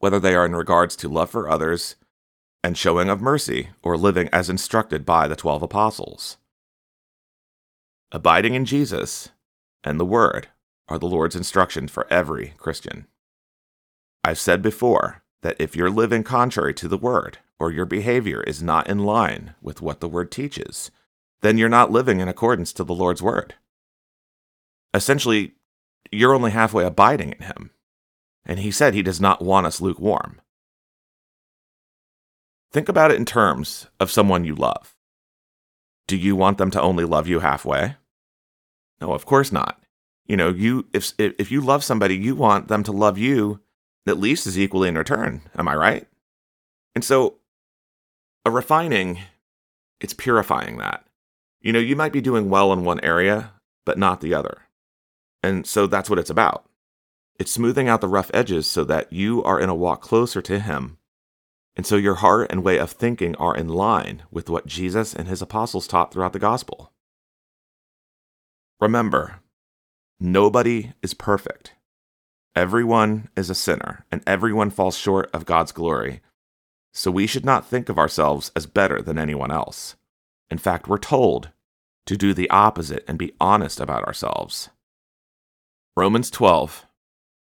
whether 0.01 0.19
they 0.19 0.35
are 0.35 0.45
in 0.45 0.57
regards 0.57 0.97
to 0.97 1.09
love 1.09 1.31
for 1.31 1.49
others 1.49 1.95
and 2.65 2.77
showing 2.77 3.09
of 3.09 3.21
mercy 3.21 3.69
or 3.83 3.97
living 3.97 4.29
as 4.33 4.51
instructed 4.51 5.07
by 5.07 5.29
the 5.29 5.37
twelve 5.37 5.63
apostles. 5.63 6.39
Abiding 8.11 8.55
in 8.55 8.65
Jesus 8.65 9.29
and 9.85 10.01
the 10.01 10.05
Word 10.05 10.49
are 10.89 10.99
the 10.99 11.07
Lord's 11.07 11.37
instructions 11.37 11.93
for 11.93 12.13
every 12.13 12.55
Christian. 12.59 13.07
I've 14.25 14.39
said 14.41 14.63
before 14.63 15.23
that 15.43 15.57
if 15.59 15.77
you're 15.77 15.91
living 15.91 16.23
contrary 16.23 16.75
to 16.75 16.89
the 16.89 16.99
word, 16.99 17.39
or 17.59 17.71
your 17.71 17.85
behavior 17.85 18.43
is 18.43 18.63
not 18.63 18.89
in 18.89 19.01
line 19.01 19.55
with 19.61 19.83
what 19.83 20.01
the 20.01 20.09
word 20.09 20.31
teaches, 20.31 20.91
then 21.43 21.59
you're 21.59 21.69
not 21.69 21.91
living 21.91 22.21
in 22.21 22.29
accordance 22.29 22.73
to 22.73 22.85
the 22.85 22.95
Lord's 22.95 23.23
word. 23.23 23.55
Essentially, 24.95 25.55
you're 26.11 26.35
only 26.35 26.51
halfway 26.51 26.85
abiding 26.85 27.33
in 27.33 27.43
him. 27.43 27.71
And 28.45 28.61
he 28.61 28.71
said 28.71 28.95
he 28.95 29.03
does 29.03 29.21
not 29.21 29.43
want 29.43 29.67
us 29.67 29.81
lukewarm. 29.81 30.41
Think 32.73 32.89
about 32.89 33.11
it 33.11 33.19
in 33.19 33.25
terms 33.25 33.89
of 34.01 34.11
someone 34.11 34.45
you 34.45 34.55
love. 34.55 34.95
Do 36.07 36.17
you 36.17 36.35
want 36.35 36.59
them 36.59 36.71
to 36.71 36.81
only 36.81 37.05
love 37.05 37.29
you 37.29 37.41
halfway? 37.41 37.97
No, 39.01 39.13
of 39.13 39.27
course 39.27 39.53
not. 39.53 39.83
You 40.27 40.37
know, 40.37 40.51
you 40.51 40.87
if 40.93 41.13
if 41.19 41.51
you 41.51 41.61
love 41.61 41.85
somebody, 41.85 42.17
you 42.17 42.35
want 42.35 42.69
them 42.69 42.83
to 42.85 42.93
love 42.93 43.19
you 43.19 43.61
at 44.09 44.19
least 44.19 44.47
as 44.47 44.59
equally 44.59 44.89
in 44.89 44.99
return. 44.99 45.43
Am 45.57 45.69
I 45.69 45.77
right? 45.77 46.07
And 46.95 47.05
so, 47.05 47.37
a 48.45 48.51
refining, 48.51 49.21
it's 50.01 50.15
purifying 50.15 50.79
that. 50.79 51.05
You 51.61 51.73
know, 51.73 51.79
you 51.79 51.97
might 51.97 52.13
be 52.13 52.21
doing 52.21 52.51
well 52.51 52.73
in 52.73 52.85
one 52.85 53.01
area, 53.01 53.53
but 53.85 53.99
not 53.99 54.21
the 54.21 54.35
other. 54.35 54.63
And 55.43 55.67
so 55.67 55.87
that's 55.87 56.11
what 56.11 56.19
it's 56.19 56.31
about. 56.31 56.69
It's 57.39 57.53
smoothing 57.53 57.89
out 57.89 58.01
the 58.01 58.09
rough 58.09 58.31
edges 58.35 58.67
so 58.67 58.85
that 58.85 59.13
you 59.13 59.43
are 59.45 59.61
in 59.61 59.69
a 59.69 59.75
walk 59.75 60.03
closer 60.03 60.43
to 60.43 60.59
Him. 60.59 60.99
And 61.77 61.87
so 61.87 61.97
your 61.97 62.17
heart 62.17 62.51
and 62.51 62.65
way 62.65 62.79
of 62.79 62.91
thinking 62.91 63.37
are 63.37 63.57
in 63.57 63.69
line 63.69 64.25
with 64.33 64.51
what 64.51 64.67
Jesus 64.67 65.15
and 65.15 65.29
His 65.29 65.41
apostles 65.41 65.87
taught 65.87 66.13
throughout 66.13 66.33
the 66.33 66.41
gospel. 66.41 66.93
Remember, 68.81 69.41
nobody 70.19 70.93
is 71.03 71.15
perfect. 71.15 71.75
Everyone 72.59 73.29
is 73.37 73.51
a 73.51 73.55
sinner, 73.55 74.05
and 74.11 74.21
everyone 74.27 74.71
falls 74.71 74.99
short 74.99 75.31
of 75.33 75.47
God's 75.47 75.71
glory. 75.71 76.23
So 76.93 77.09
we 77.09 77.25
should 77.29 77.45
not 77.45 77.69
think 77.69 77.89
of 77.89 78.01
ourselves 78.01 78.51
as 78.57 78.67
better 78.67 79.01
than 79.01 79.17
anyone 79.17 79.53
else. 79.53 79.95
In 80.51 80.59
fact, 80.59 80.89
we're 80.89 80.99
told 80.99 81.51
to 82.07 82.17
do 82.17 82.35
the 82.35 82.51
opposite 82.51 83.05
and 83.07 83.17
be 83.17 83.33
honest 83.41 83.79
about 83.79 84.03
ourselves. 84.03 84.71
Romans 85.97 86.33
12, 86.33 86.85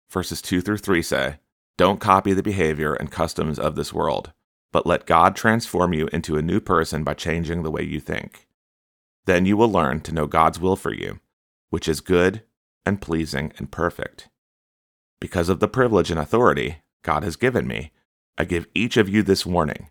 verses 0.10 0.42
2 0.42 0.62
through 0.62 0.80
3 0.80 1.04
say, 1.04 1.36
Don't 1.78 2.02
copy 2.02 2.34
the 2.34 2.42
behavior 2.42 2.96
and 2.96 3.12
customs 3.12 3.60
of 3.60 3.76
this 3.76 3.94
world, 3.94 4.34
but 4.72 4.88
let 4.88 5.06
God 5.06 5.36
transform 5.36 5.94
you 5.94 6.10
into 6.12 6.38
a 6.38 6.42
new 6.42 6.60
person 6.60 7.04
by 7.04 7.14
changing 7.14 7.62
the 7.62 7.70
way 7.70 7.84
you 7.84 8.00
think. 8.00 8.48
Then 9.26 9.46
you 9.46 9.58
will 9.58 9.72
learn 9.72 10.02
to 10.02 10.12
know 10.12 10.26
God's 10.26 10.60
will 10.60 10.76
for 10.76 10.92
you, 10.92 11.20
which 11.70 11.88
is 11.88 12.02
good 12.02 12.42
and 12.84 13.00
pleasing 13.00 13.54
and 13.60 13.70
perfect. 13.70 14.30
Because 15.24 15.48
of 15.48 15.62
the 15.62 15.70
privilege 15.70 16.12
and 16.12 16.20
authority 16.20 16.80
God 17.02 17.24
has 17.24 17.38
given 17.38 17.66
me, 17.66 17.94
I 18.38 18.44
give 18.44 18.68
each 18.76 18.98
of 18.98 19.08
you 19.08 19.24
this 19.24 19.46
warning. 19.46 19.88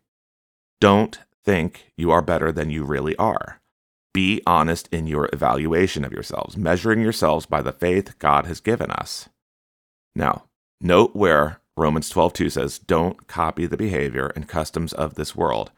Don't 0.78 1.18
think 1.42 1.90
you 1.96 2.10
are 2.10 2.20
better 2.20 2.52
than 2.52 2.68
you 2.68 2.84
really 2.84 3.16
are. 3.16 3.62
Be 4.12 4.42
honest 4.46 4.90
in 4.92 5.06
your 5.06 5.30
evaluation 5.32 6.04
of 6.04 6.12
yourselves, 6.12 6.58
measuring 6.58 7.00
yourselves 7.00 7.46
by 7.46 7.62
the 7.62 7.72
faith 7.72 8.18
God 8.18 8.44
has 8.44 8.60
given 8.60 8.90
us. 8.90 9.30
Now, 10.14 10.50
note 10.82 11.16
where 11.16 11.62
Romans 11.78 12.10
12:2 12.10 12.50
says, 12.50 12.78
"Don't 12.78 13.26
copy 13.26 13.64
the 13.64 13.78
behavior 13.78 14.26
and 14.36 14.46
customs 14.46 14.92
of 14.92 15.14
this 15.14 15.34
world, 15.34 15.72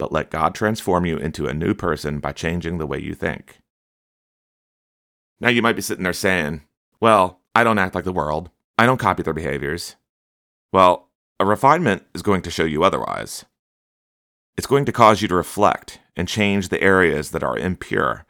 but 0.00 0.10
let 0.10 0.32
God 0.32 0.52
transform 0.52 1.06
you 1.06 1.16
into 1.16 1.46
a 1.46 1.54
new 1.54 1.74
person 1.74 2.18
by 2.18 2.32
changing 2.32 2.78
the 2.78 2.88
way 2.88 2.98
you 2.98 3.14
think." 3.14 3.60
Now 5.38 5.50
you 5.50 5.62
might 5.62 5.76
be 5.76 5.82
sitting 5.82 6.02
there 6.02 6.12
saying, 6.12 6.62
"Well, 6.98 7.40
I 7.54 7.62
don't 7.62 7.78
act 7.78 7.94
like 7.94 8.02
the 8.02 8.12
world. 8.12 8.50
I 8.78 8.86
don't 8.86 8.98
copy 8.98 9.22
their 9.22 9.32
behaviors. 9.32 9.96
Well, 10.72 11.08
a 11.40 11.44
refinement 11.44 12.04
is 12.14 12.22
going 12.22 12.42
to 12.42 12.50
show 12.50 12.64
you 12.64 12.84
otherwise. 12.84 13.44
It's 14.56 14.66
going 14.66 14.84
to 14.86 14.92
cause 14.92 15.20
you 15.22 15.28
to 15.28 15.34
reflect 15.34 16.00
and 16.16 16.28
change 16.28 16.68
the 16.68 16.82
areas 16.82 17.30
that 17.30 17.42
are 17.42 17.58
impure. 17.58 18.24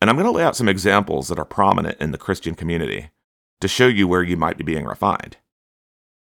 And 0.00 0.10
I'm 0.10 0.16
going 0.16 0.26
to 0.26 0.32
lay 0.32 0.44
out 0.44 0.56
some 0.56 0.68
examples 0.68 1.28
that 1.28 1.38
are 1.38 1.44
prominent 1.44 2.00
in 2.00 2.12
the 2.12 2.18
Christian 2.18 2.54
community 2.54 3.10
to 3.60 3.68
show 3.68 3.86
you 3.86 4.06
where 4.08 4.22
you 4.22 4.36
might 4.36 4.58
be 4.58 4.64
being 4.64 4.84
refined. 4.84 5.36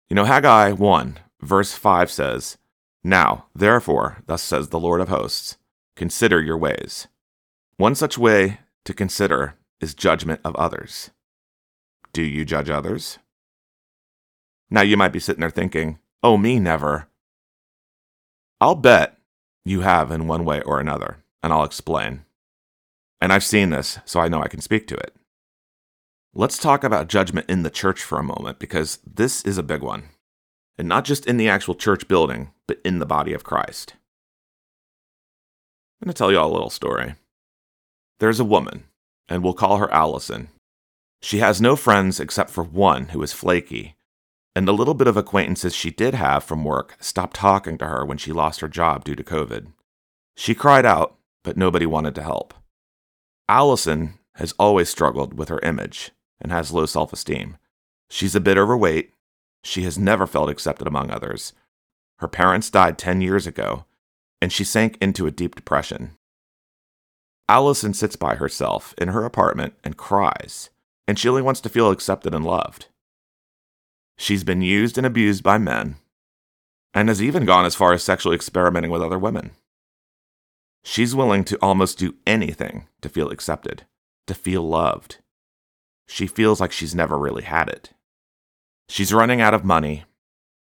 You 0.10 0.16
know, 0.16 0.26
Haggai 0.26 0.72
1, 0.72 1.20
verse 1.42 1.74
5 1.74 2.12
says, 2.12 2.58
Now, 3.04 3.48
therefore, 3.56 4.24
thus 4.28 4.44
says 4.44 4.70
the 4.70 4.80
Lord 4.80 5.02
of 5.02 5.10
hosts, 5.10 5.58
consider 5.96 6.42
your 6.42 6.58
ways. 6.58 7.08
One 7.78 7.96
such 7.96 8.18
way 8.18 8.60
to 8.86 8.94
consider 8.94 9.56
is 9.82 9.94
judgment 9.94 10.42
of 10.44 10.56
others. 10.56 11.12
Do 12.14 12.22
you 12.22 12.46
judge 12.46 12.70
others? 12.70 13.18
Now 14.70 14.82
you 14.82 14.98
might 14.98 15.14
be 15.14 15.20
sitting 15.20 15.42
there 15.42 15.50
thinking, 15.50 16.00
oh, 16.24 16.38
me 16.38 16.60
never. 16.60 17.08
I'll 18.60 18.76
bet 18.76 19.18
you 19.64 19.82
have 19.82 20.12
in 20.12 20.28
one 20.28 20.46
way 20.46 20.62
or 20.62 20.80
another, 20.80 21.18
and 21.44 21.54
I'll 21.54 21.64
explain. 21.64 22.26
And 23.22 23.32
I've 23.32 23.44
seen 23.44 23.70
this, 23.70 24.00
so 24.06 24.20
I 24.20 24.28
know 24.28 24.42
I 24.42 24.48
can 24.48 24.62
speak 24.62 24.88
to 24.88 24.96
it. 24.96 25.16
Let's 26.34 26.58
talk 26.58 26.84
about 26.84 27.08
judgment 27.08 27.50
in 27.50 27.64
the 27.64 27.70
church 27.70 28.02
for 28.04 28.20
a 28.20 28.24
moment, 28.24 28.60
because 28.60 29.00
this 29.06 29.44
is 29.44 29.58
a 29.58 29.64
big 29.64 29.82
one. 29.82 30.10
And 30.78 30.88
not 30.88 31.06
just 31.06 31.26
in 31.26 31.38
the 31.38 31.48
actual 31.48 31.76
church 31.76 32.08
building, 32.08 32.52
but 32.68 32.80
in 32.84 33.00
the 33.00 33.06
body 33.06 33.34
of 33.34 33.44
Christ. 33.44 33.94
I'm 36.02 36.08
going 36.08 36.14
to 36.14 36.18
tell 36.18 36.32
you 36.32 36.40
all 36.40 36.52
a 36.52 36.54
little 36.54 36.70
story. 36.70 37.16
There's 38.20 38.40
a 38.40 38.46
woman, 38.46 38.84
and 39.30 39.44
we'll 39.44 39.54
call 39.54 39.78
her 39.78 39.92
Allison. 39.94 40.50
She 41.22 41.40
has 41.40 41.62
no 41.62 41.76
friends 41.76 42.20
except 42.20 42.50
for 42.50 42.64
one 42.64 43.10
who 43.10 43.22
is 43.24 43.32
flaky 43.32 43.95
and 44.56 44.68
the 44.68 44.74
little 44.74 44.94
bit 44.94 45.08
of 45.08 45.18
acquaintances 45.18 45.76
she 45.76 45.92
did 45.92 46.14
have 46.14 46.44
from 46.44 46.64
work 46.64 46.96
stopped 47.00 47.36
talking 47.36 47.78
to 47.78 47.88
her 47.88 48.06
when 48.06 48.18
she 48.18 48.32
lost 48.32 48.62
her 48.62 48.70
job 48.70 49.04
due 49.04 49.16
to 49.16 49.24
COVID. 49.24 49.74
She 50.36 50.56
cried 50.56 50.86
out, 50.86 51.18
but 51.44 51.58
nobody 51.58 51.86
wanted 51.86 52.16
to 52.16 52.24
help. 52.24 52.54
Allison 53.50 54.18
has 54.36 54.54
always 54.58 54.90
struggled 54.90 55.38
with 55.38 55.50
her 55.50 55.60
image 55.60 56.12
and 56.40 56.52
has 56.52 56.72
low 56.72 56.86
self 56.86 57.12
esteem. 57.14 57.58
She's 58.10 58.36
a 58.36 58.40
bit 58.40 58.58
overweight. 58.58 59.12
She 59.64 59.84
has 59.84 59.98
never 59.98 60.26
felt 60.28 60.50
accepted 60.50 60.88
among 60.88 61.12
others. 61.12 61.54
Her 62.20 62.28
parents 62.28 62.70
died 62.70 62.98
10 62.98 63.22
years 63.22 63.46
ago, 63.46 63.86
and 64.42 64.52
she 64.52 64.64
sank 64.64 64.98
into 65.02 65.28
a 65.28 65.32
deep 65.32 65.56
depression. 65.56 66.12
Allison 67.50 67.94
sits 67.94 68.16
by 68.16 68.36
herself 68.36 68.94
in 68.98 69.10
her 69.10 69.26
apartment 69.26 69.74
and 69.84 69.98
cries, 69.98 70.70
and 71.08 71.20
she 71.20 71.28
only 71.28 71.42
wants 71.42 71.62
to 71.62 71.70
feel 71.70 71.92
accepted 71.92 72.34
and 72.34 72.46
loved. 72.46 72.88
She's 74.18 74.44
been 74.44 74.62
used 74.62 74.98
and 74.98 75.06
abused 75.06 75.44
by 75.44 75.58
men, 75.58 75.96
and 76.94 77.10
has 77.10 77.22
even 77.22 77.46
gone 77.46 77.66
as 77.66 77.76
far 77.76 77.94
as 77.94 78.04
sexually 78.04 78.36
experimenting 78.36 78.92
with 78.92 79.02
other 79.02 79.20
women. 79.20 79.52
She's 80.84 81.16
willing 81.16 81.44
to 81.46 81.58
almost 81.62 81.98
do 81.98 82.16
anything 82.26 82.88
to 83.02 83.10
feel 83.10 83.30
accepted, 83.30 83.86
to 84.28 84.34
feel 84.34 84.68
loved. 84.68 85.18
She 86.08 86.28
feels 86.28 86.62
like 86.62 86.72
she's 86.72 86.96
never 86.96 87.18
really 87.18 87.44
had 87.44 87.68
it. 87.68 87.92
She's 88.88 89.14
running 89.14 89.42
out 89.42 89.54
of 89.54 89.66
money. 89.66 90.06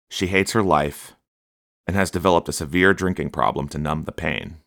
She 0.09 0.27
hates 0.27 0.51
her 0.51 0.63
life 0.63 1.15
and 1.87 1.95
has 1.95 2.11
developed 2.11 2.49
a 2.49 2.53
severe 2.53 2.93
drinking 2.93 3.29
problem 3.29 3.67
to 3.69 3.77
numb 3.77 4.03
the 4.03 4.11
pain. 4.11 4.57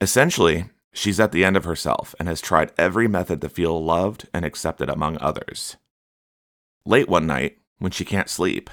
Essentially, 0.00 0.70
She's 0.96 1.20
at 1.20 1.30
the 1.30 1.44
end 1.44 1.58
of 1.58 1.64
herself 1.64 2.14
and 2.18 2.26
has 2.26 2.40
tried 2.40 2.72
every 2.78 3.06
method 3.06 3.42
to 3.42 3.50
feel 3.50 3.84
loved 3.84 4.28
and 4.32 4.46
accepted 4.46 4.88
among 4.88 5.18
others. 5.20 5.76
Late 6.86 7.06
one 7.06 7.26
night, 7.26 7.58
when 7.78 7.92
she 7.92 8.04
can't 8.04 8.30
sleep, 8.30 8.70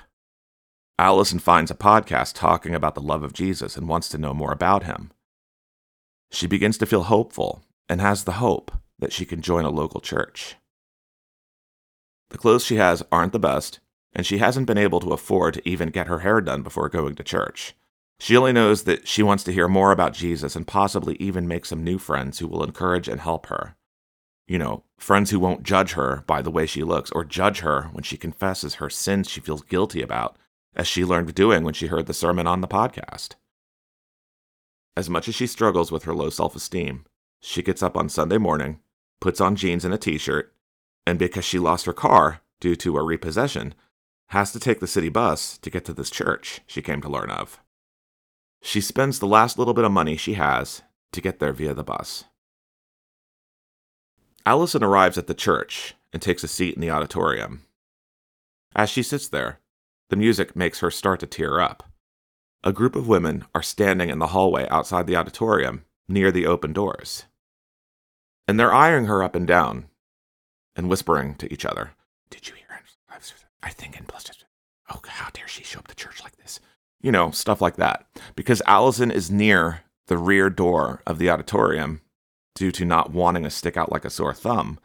Allison 1.00 1.40
finds 1.40 1.72
a 1.72 1.76
podcast 1.76 2.34
talking 2.34 2.76
about 2.76 2.96
the 2.96 3.02
love 3.02 3.24
of 3.24 3.34
Jesus 3.34 3.76
and 3.76 3.88
wants 3.88 4.10
to 4.10 4.18
know 4.18 4.34
more 4.34 4.52
about 4.52 4.84
him. 4.84 5.12
She 6.32 6.48
begins 6.48 6.78
to 6.78 6.86
feel 6.86 7.04
hopeful 7.04 7.64
and 7.90 8.00
has 8.00 8.24
the 8.24 8.34
hope 8.34 8.72
that 9.00 9.12
she 9.12 9.26
can 9.26 9.42
join 9.42 9.66
a 9.66 9.70
local 9.70 10.02
church. 10.02 10.56
The 12.30 12.38
clothes 12.38 12.66
she 12.66 12.76
has 12.78 13.04
aren't 13.12 13.34
the 13.34 13.40
best, 13.40 13.80
and 14.14 14.26
she 14.26 14.38
hasn't 14.38 14.68
been 14.68 14.78
able 14.78 15.00
to 15.02 15.14
afford 15.14 15.56
to 15.56 15.70
even 15.70 15.90
get 15.90 16.08
her 16.08 16.20
hair 16.20 16.42
done 16.42 16.64
before 16.64 16.90
going 16.90 17.16
to 17.16 17.24
church. 17.24 17.76
She 18.20 18.38
only 18.38 18.54
knows 18.54 18.84
that 18.84 19.08
she 19.08 19.22
wants 19.24 19.44
to 19.44 19.52
hear 19.52 19.68
more 19.68 19.92
about 19.92 20.14
Jesus 20.14 20.56
and 20.56 20.66
possibly 20.66 21.16
even 21.16 21.48
make 21.48 21.66
some 21.66 21.84
new 21.84 21.98
friends 21.98 22.40
who 22.40 22.48
will 22.48 22.64
encourage 22.64 23.08
and 23.08 23.20
help 23.20 23.48
her. 23.48 23.76
You 24.54 24.60
know, 24.60 24.84
friends 25.00 25.32
who 25.32 25.40
won't 25.40 25.64
judge 25.64 25.94
her 25.94 26.24
by 26.28 26.44
the 26.44 26.52
way 26.52 26.68
she 26.68 26.84
looks 26.84 27.10
or 27.10 27.26
judge 27.26 27.62
her 27.62 27.90
when 27.92 28.04
she 28.04 28.18
confesses 28.18 28.76
her 28.76 28.88
sins 28.88 29.28
she 29.28 29.42
feels 29.42 29.64
guilty 29.64 30.00
about, 30.04 30.38
as 30.76 30.86
she 30.86 31.04
learned 31.04 31.34
doing 31.34 31.64
when 31.64 31.74
she 31.74 31.88
heard 31.88 32.06
the 32.06 32.14
sermon 32.14 32.46
on 32.46 32.62
the 32.62 32.68
podcast. 32.68 33.30
As 34.96 35.10
much 35.10 35.28
as 35.28 35.34
she 35.34 35.48
struggles 35.48 35.92
with 35.92 36.04
her 36.04 36.14
low 36.14 36.30
self 36.30 36.56
esteem, 36.56 37.04
she 37.42 37.64
gets 37.64 37.82
up 37.82 37.98
on 37.98 38.10
Sunday 38.10 38.38
morning, 38.38 38.80
puts 39.20 39.42
on 39.42 39.56
jeans 39.56 39.86
and 39.86 39.92
a 39.92 39.98
t 39.98 40.20
shirt, 40.20 40.54
and 41.08 41.18
because 41.18 41.44
she 41.44 41.58
lost 41.58 41.88
her 41.88 41.92
car 41.92 42.42
due 42.60 42.76
to 42.76 42.96
a 42.96 43.04
repossession, 43.04 43.74
has 44.28 44.52
to 44.52 44.60
take 44.60 44.80
the 44.80 44.86
city 44.86 45.10
bus 45.10 45.58
to 45.58 45.72
get 45.72 45.84
to 45.86 45.94
this 45.94 46.12
church 46.12 46.62
she 46.68 46.84
came 46.84 47.02
to 47.02 47.10
learn 47.10 47.32
of. 47.32 47.60
She 48.62 48.82
spends 48.82 49.18
the 49.18 49.26
last 49.26 49.58
little 49.58 49.74
bit 49.74 49.84
of 49.84 49.92
money 49.92 50.16
she 50.16 50.36
has 50.36 50.84
to 51.12 51.22
get 51.22 51.40
there 51.40 51.54
via 51.54 51.74
the 51.74 51.84
bus. 51.84 52.26
Allison 54.46 54.84
arrives 54.84 55.18
at 55.18 55.28
the 55.28 55.34
church 55.34 55.96
and 56.12 56.22
takes 56.22 56.44
a 56.44 56.48
seat 56.48 56.76
in 56.76 56.82
the 56.82 56.92
auditorium. 56.92 57.64
As 58.76 58.90
she 58.90 59.04
sits 59.04 59.28
there, 59.28 59.60
the 60.10 60.16
music 60.16 60.56
makes 60.56 60.80
her 60.80 60.92
start 60.92 61.20
to 61.22 61.28
tear 61.28 61.60
up. 61.60 61.84
A 62.64 62.74
group 62.74 62.96
of 62.96 63.08
women 63.08 63.46
are 63.54 63.64
standing 63.64 64.10
in 64.10 64.20
the 64.20 64.28
hallway 64.28 64.68
outside 64.70 65.08
the 65.08 65.16
auditorium 65.16 65.86
near 66.08 66.32
the 66.32 66.46
open 66.46 66.74
doors 66.74 67.26
and 68.48 68.60
they're 68.60 68.74
eyeing 68.74 69.06
her 69.06 69.24
up 69.24 69.36
and 69.36 69.48
down 69.48 69.86
and 70.76 70.90
whispering 70.90 71.36
to 71.36 71.52
each 71.54 71.66
other, 71.66 71.92
Did 72.30 72.48
you 72.48 72.56
hear 72.56 72.68
him? 72.76 72.84
I 73.62 73.70
think 73.70 73.98
in 73.98 74.06
plus, 74.06 74.30
oh, 74.90 75.02
how 75.08 75.30
dare 75.32 75.48
she 75.48 75.64
show 75.64 75.80
up 75.80 75.88
to 75.88 75.96
church 75.96 76.22
like 76.24 76.36
this? 76.38 76.60
You 77.02 77.12
know, 77.12 77.32
stuff 77.32 77.62
like 77.62 77.78
that. 77.78 78.06
Because 78.36 78.62
Allison 78.66 79.12
is 79.12 79.32
near 79.32 79.82
the 80.08 80.18
rear 80.18 80.50
door 80.50 81.02
of 81.08 81.18
the 81.18 81.30
auditorium 81.30 82.02
due 82.56 82.72
to 82.72 82.86
not 82.86 83.12
wanting 83.12 83.44
to 83.44 83.50
stick 83.50 83.78
out 83.78 83.92
like 83.92 84.06
a 84.06 84.10
sore 84.10 84.34
thumb. 84.34 84.80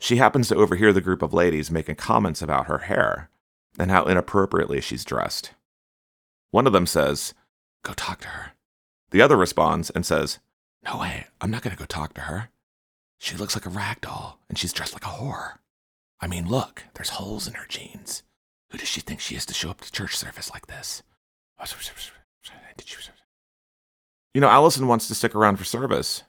She 0.00 0.16
happens 0.16 0.48
to 0.48 0.56
overhear 0.56 0.92
the 0.92 1.00
group 1.00 1.22
of 1.22 1.34
ladies 1.34 1.70
making 1.70 1.96
comments 1.96 2.42
about 2.42 2.66
her 2.66 2.78
hair 2.78 3.30
and 3.78 3.90
how 3.90 4.04
inappropriately 4.04 4.80
she's 4.80 5.04
dressed. 5.04 5.52
One 6.50 6.66
of 6.66 6.72
them 6.72 6.86
says, 6.86 7.34
Go 7.82 7.92
talk 7.92 8.20
to 8.20 8.28
her. 8.28 8.52
The 9.10 9.22
other 9.22 9.36
responds 9.36 9.90
and 9.90 10.04
says, 10.04 10.38
No 10.84 10.98
way, 10.98 11.26
I'm 11.40 11.50
not 11.50 11.62
going 11.62 11.74
to 11.74 11.78
go 11.78 11.86
talk 11.86 12.14
to 12.14 12.22
her. 12.22 12.50
She 13.18 13.36
looks 13.36 13.56
like 13.56 13.66
a 13.66 13.70
rag 13.70 14.00
doll, 14.00 14.38
and 14.48 14.56
she's 14.56 14.72
dressed 14.72 14.94
like 14.94 15.04
a 15.04 15.18
whore. 15.18 15.58
I 16.20 16.26
mean, 16.26 16.48
look, 16.48 16.84
there's 16.94 17.10
holes 17.10 17.46
in 17.48 17.54
her 17.54 17.66
jeans. 17.68 18.22
Who 18.70 18.78
does 18.78 18.88
she 18.88 19.00
think 19.00 19.20
she 19.20 19.34
is 19.34 19.46
to 19.46 19.54
show 19.54 19.70
up 19.70 19.80
to 19.80 19.92
church 19.92 20.16
service 20.16 20.50
like 20.52 20.66
this? 20.66 21.02
You 24.34 24.40
know, 24.40 24.48
Allison 24.48 24.86
wants 24.86 25.08
to 25.08 25.14
stick 25.14 25.34
around 25.34 25.56
for 25.56 25.64
service, 25.64 26.22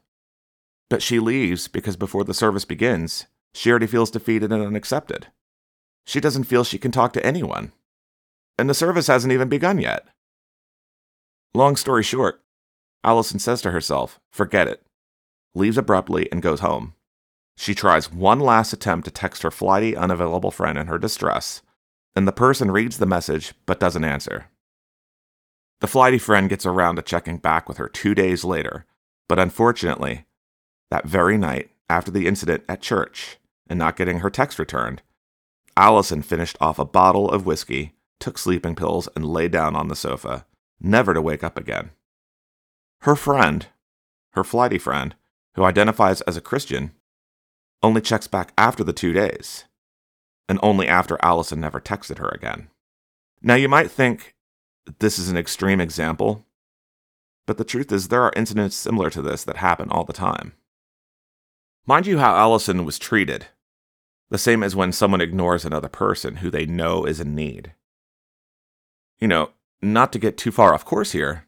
but 0.90 1.02
she 1.02 1.20
leaves 1.20 1.68
because 1.68 1.96
before 1.96 2.24
the 2.24 2.34
service 2.34 2.66
begins, 2.66 3.28
she 3.54 3.70
already 3.70 3.88
feels 3.88 4.12
defeated 4.12 4.52
and 4.52 4.64
unaccepted. 4.64 5.28
She 6.06 6.20
doesn't 6.20 6.46
feel 6.46 6.64
she 6.64 6.78
can 6.78 6.92
talk 6.92 7.14
to 7.14 7.26
anyone. 7.26 7.72
And 8.58 8.70
the 8.70 8.74
service 8.74 9.08
hasn't 9.08 9.34
even 9.34 9.50
begun 9.50 9.80
yet. 9.80 10.06
Long 11.54 11.76
story 11.76 12.04
short, 12.04 12.42
Allison 13.04 13.40
says 13.40 13.62
to 13.62 13.72
herself, 13.72 14.20
forget 14.32 14.68
it 14.68 14.84
leaves 15.56 15.78
abruptly, 15.78 16.32
and 16.32 16.42
goes 16.42 16.60
home. 16.60 16.94
She 17.58 17.76
tries 17.76 18.12
one 18.12 18.40
last 18.40 18.72
attempt 18.72 19.06
to 19.06 19.12
text 19.12 19.44
her 19.44 19.52
flighty, 19.52 19.96
unavailable 19.96 20.52
friend 20.52 20.78
in 20.78 20.88
her 20.88 20.98
distress, 20.98 21.62
and 22.16 22.28
the 22.28 22.32
person 22.32 22.72
reads 22.72 22.98
the 22.98 23.06
message 23.06 23.54
but 23.66 23.80
doesn't 23.80 24.04
answer. 24.04 24.48
The 25.82 25.88
flighty 25.88 26.18
friend 26.18 26.50
gets 26.50 26.66
around 26.66 26.96
to 26.96 27.02
checking 27.02 27.38
back 27.38 27.68
with 27.68 27.78
her 27.78 27.88
two 27.88 28.16
days 28.16 28.44
later, 28.44 28.86
but 29.28 29.40
unfortunately, 29.40 30.26
that 30.90 31.06
very 31.06 31.38
night, 31.38 31.70
after 31.90 32.12
the 32.12 32.28
incident 32.28 32.64
at 32.70 32.82
church 32.82 33.38
and 33.68 33.80
not 33.80 33.96
getting 33.96 34.20
her 34.20 34.30
text 34.30 34.60
returned, 34.60 35.02
Allison 35.76 36.22
finished 36.22 36.58
off 36.60 36.78
a 36.78 36.86
bottle 36.86 37.30
of 37.30 37.46
whiskey, 37.46 37.94
took 38.20 38.38
sleeping 38.38 38.76
pills, 38.76 39.08
and 39.16 39.26
lay 39.26 39.48
down 39.48 39.76
on 39.76 39.88
the 39.88 39.96
sofa, 39.96 40.46
never 40.80 41.14
to 41.14 41.22
wake 41.22 41.44
up 41.44 41.58
again. 41.58 41.92
Her 43.02 43.16
friend, 43.16 43.68
her 44.34 44.44
flighty 44.44 44.78
friend, 44.78 45.16
who 45.56 45.64
identifies 45.64 46.22
as 46.22 46.38
a 46.38 46.42
Christian, 46.42 46.92
only 47.82 48.02
checks 48.02 48.28
back 48.28 48.52
after 48.58 48.84
the 48.84 48.94
two 48.94 49.14
days, 49.14 49.66
and 50.48 50.60
only 50.62 50.88
after 50.88 51.18
Allison 51.22 51.62
never 51.62 51.80
texted 51.80 52.18
her 52.18 52.30
again. 52.30 52.68
Now, 53.42 53.56
you 53.56 53.70
might 53.70 53.90
think 53.90 54.36
this 55.00 55.18
is 55.18 55.30
an 55.30 55.38
extreme 55.38 55.80
example, 55.80 56.46
but 57.46 57.58
the 57.58 57.64
truth 57.64 57.92
is 57.92 58.08
there 58.08 58.24
are 58.24 58.34
incidents 58.36 58.76
similar 58.76 59.10
to 59.12 59.22
this 59.22 59.44
that 59.46 59.58
happen 59.58 59.90
all 59.90 60.04
the 60.04 60.14
time. 60.14 60.54
Mind 61.86 62.08
you, 62.08 62.20
how 62.20 62.36
Allison 62.36 62.86
was 62.86 63.00
treated, 63.00 63.48
the 64.30 64.38
same 64.38 64.64
as 64.64 64.76
when 64.76 64.92
someone 64.92 65.22
ignores 65.22 65.66
another 65.66 65.90
person 65.90 66.38
who 66.38 66.50
they 66.50 66.66
know 66.66 67.06
is 67.06 67.20
in 67.20 67.36
need. 67.36 67.74
You 69.20 69.28
know, 69.28 69.52
not 69.82 70.14
to 70.14 70.20
get 70.20 70.38
too 70.38 70.52
far 70.52 70.74
off 70.74 70.86
course 70.86 71.12
here, 71.12 71.46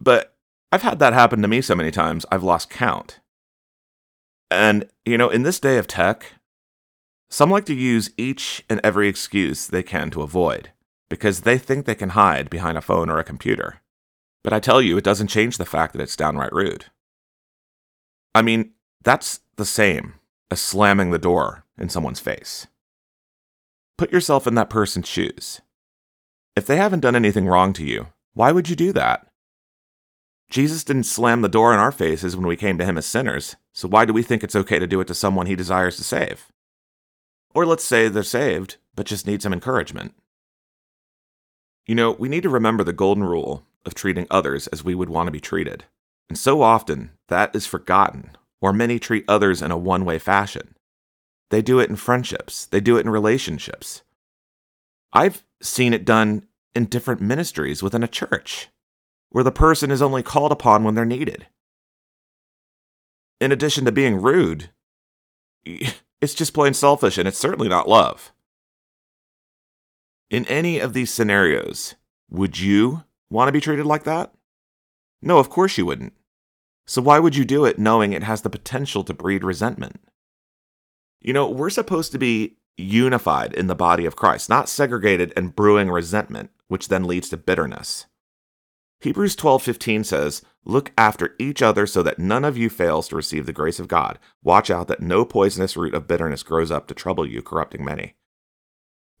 but 0.00 0.36
I've 0.72 0.82
had 0.82 0.98
that 1.00 1.12
happen 1.12 1.42
to 1.42 1.48
me 1.48 1.60
so 1.60 1.74
many 1.74 1.90
times, 1.90 2.24
I've 2.30 2.42
lost 2.42 2.70
count. 2.70 3.20
And, 4.50 4.88
you 5.04 5.18
know, 5.18 5.28
in 5.28 5.42
this 5.42 5.60
day 5.60 5.78
of 5.78 5.86
tech, 5.86 6.32
some 7.28 7.50
like 7.50 7.66
to 7.66 7.74
use 7.74 8.10
each 8.16 8.64
and 8.68 8.80
every 8.82 9.08
excuse 9.08 9.66
they 9.66 9.82
can 9.82 10.10
to 10.10 10.22
avoid 10.22 10.70
because 11.08 11.40
they 11.40 11.58
think 11.58 11.84
they 11.84 11.94
can 11.94 12.10
hide 12.10 12.50
behind 12.50 12.78
a 12.78 12.80
phone 12.80 13.10
or 13.10 13.18
a 13.18 13.24
computer. 13.24 13.80
But 14.42 14.52
I 14.52 14.60
tell 14.60 14.80
you, 14.80 14.96
it 14.96 15.04
doesn't 15.04 15.28
change 15.28 15.58
the 15.58 15.66
fact 15.66 15.92
that 15.92 16.02
it's 16.02 16.16
downright 16.16 16.52
rude. 16.52 16.86
I 18.34 18.42
mean, 18.42 18.72
that's 19.02 19.40
the 19.56 19.64
same 19.64 20.14
as 20.50 20.60
slamming 20.60 21.10
the 21.10 21.18
door 21.18 21.64
in 21.78 21.88
someone's 21.88 22.20
face. 22.20 22.66
Put 23.96 24.12
yourself 24.12 24.46
in 24.46 24.54
that 24.54 24.70
person's 24.70 25.08
shoes. 25.08 25.60
If 26.56 26.66
they 26.66 26.76
haven't 26.76 27.00
done 27.00 27.16
anything 27.16 27.46
wrong 27.46 27.72
to 27.74 27.84
you, 27.84 28.08
why 28.34 28.52
would 28.52 28.68
you 28.68 28.76
do 28.76 28.92
that? 28.92 29.26
Jesus 30.50 30.82
didn't 30.82 31.04
slam 31.04 31.42
the 31.42 31.48
door 31.48 31.72
in 31.72 31.78
our 31.78 31.92
faces 31.92 32.36
when 32.36 32.46
we 32.46 32.56
came 32.56 32.76
to 32.78 32.84
him 32.84 32.98
as 32.98 33.06
sinners, 33.06 33.56
so 33.72 33.86
why 33.86 34.04
do 34.04 34.12
we 34.12 34.22
think 34.22 34.42
it's 34.42 34.56
okay 34.56 34.78
to 34.80 34.86
do 34.86 35.00
it 35.00 35.06
to 35.06 35.14
someone 35.14 35.46
he 35.46 35.54
desires 35.54 35.96
to 35.96 36.04
save? 36.04 36.50
Or 37.54 37.64
let's 37.64 37.84
say 37.84 38.08
they're 38.08 38.24
saved, 38.24 38.76
but 38.94 39.06
just 39.06 39.26
need 39.26 39.42
some 39.42 39.52
encouragement. 39.52 40.14
You 41.86 41.94
know, 41.94 42.12
we 42.12 42.28
need 42.28 42.42
to 42.42 42.48
remember 42.48 42.84
the 42.84 42.92
golden 42.92 43.24
rule 43.24 43.64
of 43.86 43.94
treating 43.94 44.26
others 44.30 44.66
as 44.68 44.84
we 44.84 44.94
would 44.94 45.08
want 45.08 45.28
to 45.28 45.32
be 45.32 45.40
treated. 45.40 45.84
And 46.28 46.38
so 46.38 46.62
often, 46.62 47.10
that 47.28 47.54
is 47.54 47.66
forgotten, 47.66 48.32
or 48.60 48.72
many 48.72 48.98
treat 48.98 49.24
others 49.26 49.62
in 49.62 49.70
a 49.70 49.78
one 49.78 50.04
way 50.04 50.18
fashion. 50.18 50.74
They 51.50 51.62
do 51.62 51.80
it 51.80 51.90
in 51.90 51.96
friendships, 51.96 52.66
they 52.66 52.80
do 52.80 52.96
it 52.96 53.04
in 53.04 53.10
relationships. 53.10 54.02
I've 55.12 55.44
seen 55.60 55.92
it 55.92 56.04
done 56.04 56.46
in 56.74 56.86
different 56.86 57.20
ministries 57.20 57.82
within 57.82 58.02
a 58.02 58.08
church 58.08 58.68
where 59.30 59.44
the 59.44 59.52
person 59.52 59.90
is 59.90 60.02
only 60.02 60.22
called 60.22 60.52
upon 60.52 60.84
when 60.84 60.94
they're 60.94 61.04
needed. 61.04 61.46
In 63.40 63.52
addition 63.52 63.84
to 63.84 63.92
being 63.92 64.20
rude, 64.20 64.70
it's 65.64 66.34
just 66.34 66.54
plain 66.54 66.74
selfish 66.74 67.18
and 67.18 67.26
it's 67.26 67.38
certainly 67.38 67.68
not 67.68 67.88
love. 67.88 68.32
In 70.30 70.46
any 70.46 70.78
of 70.78 70.92
these 70.92 71.12
scenarios, 71.12 71.96
would 72.28 72.60
you 72.60 73.02
want 73.30 73.48
to 73.48 73.52
be 73.52 73.60
treated 73.60 73.86
like 73.86 74.04
that? 74.04 74.32
No, 75.22 75.38
of 75.38 75.50
course 75.50 75.76
you 75.76 75.86
wouldn't. 75.86 76.12
So 76.90 77.00
why 77.00 77.20
would 77.20 77.36
you 77.36 77.44
do 77.44 77.64
it 77.66 77.78
knowing 77.78 78.12
it 78.12 78.24
has 78.24 78.42
the 78.42 78.50
potential 78.50 79.04
to 79.04 79.14
breed 79.14 79.44
resentment? 79.44 80.00
You 81.20 81.32
know, 81.32 81.48
we're 81.48 81.70
supposed 81.70 82.10
to 82.10 82.18
be 82.18 82.56
unified 82.76 83.54
in 83.54 83.68
the 83.68 83.76
body 83.76 84.06
of 84.06 84.16
Christ, 84.16 84.48
not 84.48 84.68
segregated 84.68 85.32
and 85.36 85.54
brewing 85.54 85.88
resentment, 85.88 86.50
which 86.66 86.88
then 86.88 87.04
leads 87.04 87.28
to 87.28 87.36
bitterness. 87.36 88.06
Hebrews 88.98 89.36
12:15 89.36 90.02
says, 90.02 90.42
"Look 90.64 90.90
after 90.98 91.36
each 91.38 91.62
other 91.62 91.86
so 91.86 92.02
that 92.02 92.18
none 92.18 92.44
of 92.44 92.58
you 92.58 92.68
fails 92.68 93.06
to 93.10 93.16
receive 93.16 93.46
the 93.46 93.52
grace 93.52 93.78
of 93.78 93.86
God. 93.86 94.18
Watch 94.42 94.68
out 94.68 94.88
that 94.88 95.00
no 95.00 95.24
poisonous 95.24 95.76
root 95.76 95.94
of 95.94 96.08
bitterness 96.08 96.42
grows 96.42 96.72
up 96.72 96.88
to 96.88 96.94
trouble 96.94 97.24
you, 97.24 97.40
corrupting 97.40 97.84
many." 97.84 98.16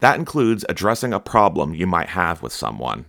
That 0.00 0.18
includes 0.18 0.64
addressing 0.68 1.12
a 1.12 1.20
problem 1.20 1.76
you 1.76 1.86
might 1.86 2.08
have 2.08 2.42
with 2.42 2.52
someone. 2.52 3.06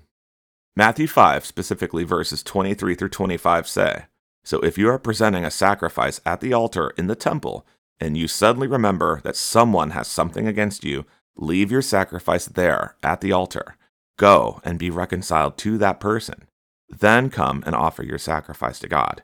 Matthew 0.76 1.08
5, 1.08 1.48
specifically 1.48 2.04
verses 2.04 2.44
23 2.44 2.94
through 2.94 3.10
25 3.10 3.68
say, 3.68 4.06
So 4.44 4.60
if 4.62 4.78
you 4.78 4.90
are 4.90 5.00
presenting 5.00 5.46
a 5.46 5.52
sacrifice 5.52 6.20
at 6.26 6.42
the 6.42 6.54
altar 6.54 6.92
in 6.98 7.08
the 7.08 7.16
temple 7.16 7.66
and 8.00 8.18
you 8.18 8.28
suddenly 8.28 8.68
remember 8.68 9.22
that 9.24 9.36
someone 9.36 9.92
has 9.92 10.08
something 10.08 10.48
against 10.48 10.84
you, 10.84 11.06
leave 11.36 11.72
your 11.72 11.82
sacrifice 11.82 12.46
there 12.46 12.96
at 13.04 13.22
the 13.22 13.32
altar. 13.32 13.78
Go 14.18 14.60
and 14.64 14.80
be 14.80 14.90
reconciled 14.90 15.58
to 15.60 15.78
that 15.78 16.00
person. 16.00 16.46
Then 16.90 17.30
come 17.30 17.64
and 17.66 17.76
offer 17.76 18.04
your 18.04 18.18
sacrifice 18.18 18.80
to 18.80 18.88
God. 18.88 19.24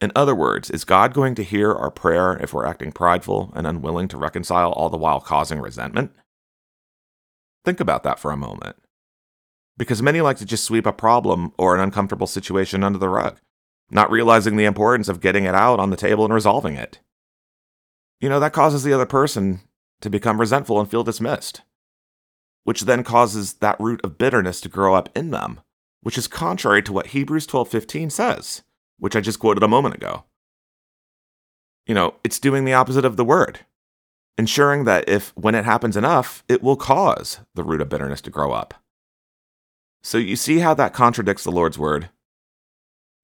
In 0.00 0.10
other 0.16 0.34
words, 0.34 0.70
is 0.70 0.84
God 0.84 1.14
going 1.14 1.34
to 1.36 1.44
hear 1.44 1.72
our 1.72 1.90
prayer 1.90 2.36
if 2.38 2.52
we're 2.52 2.66
acting 2.66 2.90
prideful 2.90 3.52
and 3.54 3.66
unwilling 3.66 4.08
to 4.08 4.16
reconcile 4.16 4.72
all 4.72 4.90
the 4.90 4.96
while 4.96 5.20
causing 5.20 5.60
resentment? 5.60 6.12
Think 7.64 7.78
about 7.78 8.02
that 8.02 8.18
for 8.18 8.32
a 8.32 8.36
moment. 8.36 8.76
Because 9.76 10.02
many 10.02 10.20
like 10.20 10.38
to 10.38 10.44
just 10.44 10.64
sweep 10.64 10.86
a 10.86 10.92
problem 10.92 11.52
or 11.56 11.74
an 11.74 11.80
uncomfortable 11.80 12.26
situation 12.26 12.82
under 12.82 12.98
the 12.98 13.08
rug, 13.08 13.38
not 13.92 14.10
realizing 14.10 14.56
the 14.56 14.64
importance 14.64 15.08
of 15.08 15.20
getting 15.20 15.44
it 15.44 15.54
out 15.54 15.78
on 15.78 15.90
the 15.90 15.96
table 15.96 16.24
and 16.24 16.32
resolving 16.32 16.74
it. 16.74 16.98
You 18.20 18.28
know, 18.28 18.40
that 18.40 18.54
causes 18.54 18.82
the 18.82 18.92
other 18.92 19.06
person 19.06 19.60
to 20.00 20.08
become 20.08 20.40
resentful 20.40 20.80
and 20.80 20.90
feel 20.90 21.04
dismissed, 21.04 21.60
which 22.64 22.82
then 22.82 23.04
causes 23.04 23.54
that 23.54 23.78
root 23.78 24.00
of 24.02 24.16
bitterness 24.16 24.60
to 24.62 24.70
grow 24.70 24.94
up 24.94 25.10
in 25.14 25.30
them, 25.30 25.60
which 26.00 26.16
is 26.16 26.26
contrary 26.26 26.82
to 26.82 26.92
what 26.92 27.08
Hebrews 27.08 27.46
12:15 27.46 28.10
says, 28.10 28.62
which 28.98 29.14
I 29.14 29.20
just 29.20 29.38
quoted 29.38 29.62
a 29.62 29.68
moment 29.68 29.94
ago. 29.94 30.24
You 31.86 31.94
know, 31.94 32.14
it's 32.24 32.38
doing 32.38 32.64
the 32.64 32.74
opposite 32.74 33.04
of 33.04 33.16
the 33.16 33.24
word, 33.24 33.60
ensuring 34.38 34.84
that 34.84 35.06
if 35.06 35.36
when 35.36 35.54
it 35.54 35.66
happens 35.66 35.96
enough, 35.96 36.44
it 36.48 36.62
will 36.62 36.76
cause 36.76 37.40
the 37.54 37.64
root 37.64 37.82
of 37.82 37.90
bitterness 37.90 38.22
to 38.22 38.30
grow 38.30 38.52
up. 38.52 38.74
So 40.02 40.16
you 40.16 40.36
see 40.36 40.60
how 40.60 40.72
that 40.74 40.94
contradicts 40.94 41.44
the 41.44 41.52
Lord's 41.52 41.78
word? 41.78 42.08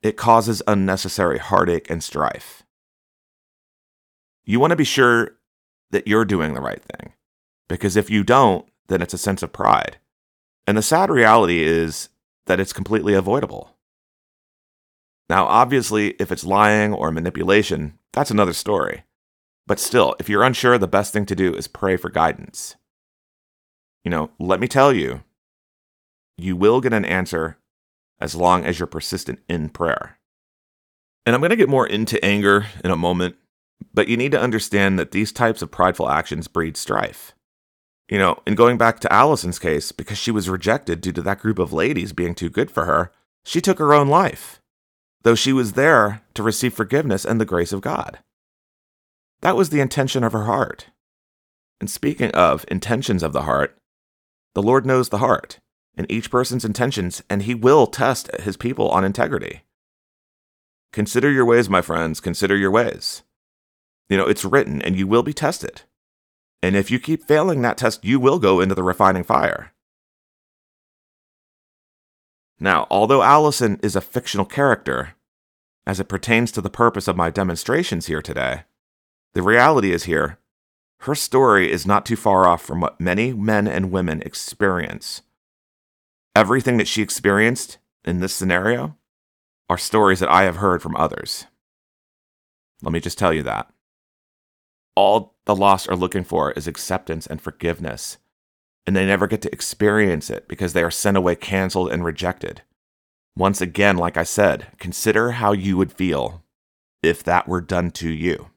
It 0.02 0.16
causes 0.16 0.62
unnecessary 0.66 1.38
heartache 1.38 1.90
and 1.90 2.02
strife. 2.02 2.62
You 4.44 4.60
want 4.60 4.70
to 4.70 4.76
be 4.76 4.84
sure 4.84 5.32
that 5.90 6.06
you're 6.06 6.24
doing 6.24 6.54
the 6.54 6.60
right 6.60 6.82
thing. 6.82 7.12
Because 7.68 7.96
if 7.96 8.08
you 8.08 8.24
don't, 8.24 8.66
then 8.88 9.02
it's 9.02 9.14
a 9.14 9.18
sense 9.18 9.42
of 9.42 9.52
pride. 9.52 9.98
And 10.66 10.76
the 10.76 10.82
sad 10.82 11.10
reality 11.10 11.62
is 11.62 12.08
that 12.46 12.60
it's 12.60 12.72
completely 12.72 13.14
avoidable. 13.14 13.76
Now, 15.28 15.44
obviously, 15.44 16.10
if 16.12 16.32
it's 16.32 16.44
lying 16.44 16.94
or 16.94 17.10
manipulation, 17.10 17.98
that's 18.12 18.30
another 18.30 18.54
story. 18.54 19.04
But 19.66 19.78
still, 19.78 20.16
if 20.18 20.28
you're 20.28 20.42
unsure, 20.42 20.78
the 20.78 20.88
best 20.88 21.12
thing 21.12 21.26
to 21.26 21.36
do 21.36 21.54
is 21.54 21.68
pray 21.68 21.96
for 21.96 22.08
guidance. 22.08 22.76
You 24.04 24.10
know, 24.10 24.30
let 24.38 24.60
me 24.60 24.68
tell 24.68 24.92
you, 24.92 25.22
you 26.38 26.56
will 26.56 26.80
get 26.80 26.94
an 26.94 27.04
answer 27.04 27.58
as 28.20 28.34
long 28.34 28.64
as 28.64 28.78
you're 28.78 28.86
persistent 28.86 29.40
in 29.48 29.68
prayer. 29.68 30.18
And 31.24 31.34
I'm 31.34 31.40
going 31.40 31.50
to 31.50 31.56
get 31.56 31.68
more 31.68 31.86
into 31.86 32.22
anger 32.24 32.66
in 32.82 32.90
a 32.90 32.96
moment, 32.96 33.36
but 33.92 34.08
you 34.08 34.16
need 34.16 34.32
to 34.32 34.40
understand 34.40 34.98
that 34.98 35.10
these 35.10 35.32
types 35.32 35.62
of 35.62 35.70
prideful 35.70 36.08
actions 36.08 36.48
breed 36.48 36.76
strife. 36.76 37.34
You 38.08 38.18
know, 38.18 38.38
in 38.46 38.54
going 38.54 38.78
back 38.78 39.00
to 39.00 39.12
Allison's 39.12 39.58
case, 39.58 39.92
because 39.92 40.16
she 40.16 40.30
was 40.30 40.48
rejected 40.48 41.00
due 41.00 41.12
to 41.12 41.22
that 41.22 41.40
group 41.40 41.58
of 41.58 41.72
ladies 41.72 42.14
being 42.14 42.34
too 42.34 42.48
good 42.48 42.70
for 42.70 42.86
her, 42.86 43.12
she 43.44 43.60
took 43.60 43.78
her 43.78 43.92
own 43.92 44.08
life, 44.08 44.60
though 45.22 45.34
she 45.34 45.52
was 45.52 45.74
there 45.74 46.22
to 46.34 46.42
receive 46.42 46.72
forgiveness 46.72 47.24
and 47.24 47.40
the 47.40 47.44
grace 47.44 47.72
of 47.72 47.82
God. 47.82 48.20
That 49.42 49.56
was 49.56 49.70
the 49.70 49.80
intention 49.80 50.24
of 50.24 50.32
her 50.32 50.44
heart. 50.44 50.86
And 51.80 51.90
speaking 51.90 52.30
of 52.32 52.64
intentions 52.68 53.22
of 53.22 53.32
the 53.32 53.42
heart, 53.42 53.76
the 54.54 54.62
Lord 54.62 54.86
knows 54.86 55.10
the 55.10 55.18
heart 55.18 55.58
and 55.98 56.10
each 56.10 56.30
person's 56.30 56.64
intentions, 56.64 57.22
and 57.28 57.42
he 57.42 57.54
will 57.54 57.88
test 57.88 58.34
his 58.40 58.56
people 58.56 58.88
on 58.88 59.04
integrity. 59.04 59.62
Consider 60.92 61.30
your 61.30 61.44
ways, 61.44 61.68
my 61.68 61.82
friends, 61.82 62.20
consider 62.20 62.56
your 62.56 62.70
ways. 62.70 63.24
You 64.08 64.16
know, 64.16 64.26
it's 64.26 64.44
written, 64.44 64.80
and 64.80 64.96
you 64.96 65.08
will 65.08 65.24
be 65.24 65.34
tested. 65.34 65.82
And 66.62 66.76
if 66.76 66.90
you 66.90 66.98
keep 66.98 67.24
failing 67.24 67.62
that 67.62 67.76
test, 67.76 68.04
you 68.04 68.20
will 68.20 68.38
go 68.38 68.60
into 68.60 68.76
the 68.76 68.82
refining 68.82 69.24
fire. 69.24 69.72
Now, 72.60 72.86
although 72.90 73.22
Allison 73.22 73.78
is 73.82 73.96
a 73.96 74.00
fictional 74.00 74.46
character, 74.46 75.14
as 75.86 76.00
it 76.00 76.08
pertains 76.08 76.52
to 76.52 76.60
the 76.60 76.70
purpose 76.70 77.08
of 77.08 77.16
my 77.16 77.28
demonstrations 77.28 78.06
here 78.06 78.22
today, 78.22 78.62
the 79.34 79.42
reality 79.42 79.92
is 79.92 80.04
here, 80.04 80.38
her 81.00 81.14
story 81.14 81.70
is 81.70 81.86
not 81.86 82.06
too 82.06 82.16
far 82.16 82.46
off 82.46 82.62
from 82.62 82.80
what 82.80 83.00
many 83.00 83.32
men 83.32 83.68
and 83.68 83.92
women 83.92 84.22
experience. 84.22 85.22
Everything 86.34 86.76
that 86.78 86.88
she 86.88 87.02
experienced 87.02 87.78
in 88.04 88.20
this 88.20 88.34
scenario 88.34 88.96
are 89.68 89.78
stories 89.78 90.20
that 90.20 90.30
I 90.30 90.44
have 90.44 90.56
heard 90.56 90.82
from 90.82 90.96
others. 90.96 91.46
Let 92.82 92.92
me 92.92 93.00
just 93.00 93.18
tell 93.18 93.32
you 93.32 93.42
that 93.42 93.72
all 94.98 95.36
the 95.44 95.54
lost 95.54 95.88
are 95.88 95.94
looking 95.94 96.24
for 96.24 96.50
is 96.52 96.66
acceptance 96.66 97.24
and 97.24 97.40
forgiveness. 97.40 98.18
And 98.84 98.96
they 98.96 99.06
never 99.06 99.28
get 99.28 99.42
to 99.42 99.52
experience 99.52 100.28
it 100.28 100.48
because 100.48 100.72
they 100.72 100.82
are 100.82 100.90
sent 100.90 101.16
away 101.16 101.36
canceled 101.36 101.92
and 101.92 102.04
rejected. 102.04 102.62
Once 103.36 103.60
again, 103.60 103.96
like 103.96 104.16
I 104.16 104.24
said, 104.24 104.66
consider 104.80 105.32
how 105.32 105.52
you 105.52 105.76
would 105.76 105.92
feel 105.92 106.42
if 107.00 107.22
that 107.22 107.46
were 107.46 107.60
done 107.60 107.92
to 107.92 108.08
you. 108.08 108.50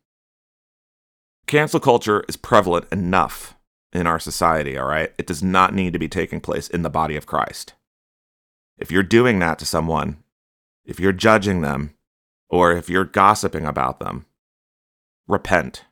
Cancel 1.45 1.79
culture 1.79 2.23
is 2.27 2.37
prevalent 2.37 2.87
enough 2.91 3.55
in 3.93 4.07
our 4.07 4.19
society, 4.19 4.77
all 4.77 4.87
right? 4.87 5.13
It 5.17 5.27
does 5.27 5.43
not 5.43 5.73
need 5.73 5.93
to 5.93 5.99
be 5.99 6.07
taking 6.07 6.39
place 6.39 6.67
in 6.67 6.81
the 6.81 6.89
body 6.89 7.15
of 7.15 7.25
Christ. 7.25 7.73
If 8.77 8.91
you're 8.91 9.03
doing 9.03 9.39
that 9.39 9.59
to 9.59 9.65
someone, 9.65 10.23
if 10.85 10.99
you're 10.99 11.11
judging 11.11 11.61
them, 11.61 11.93
or 12.49 12.71
if 12.71 12.89
you're 12.89 13.05
gossiping 13.05 13.65
about 13.65 13.99
them, 13.99 14.25
repent. 15.27 15.85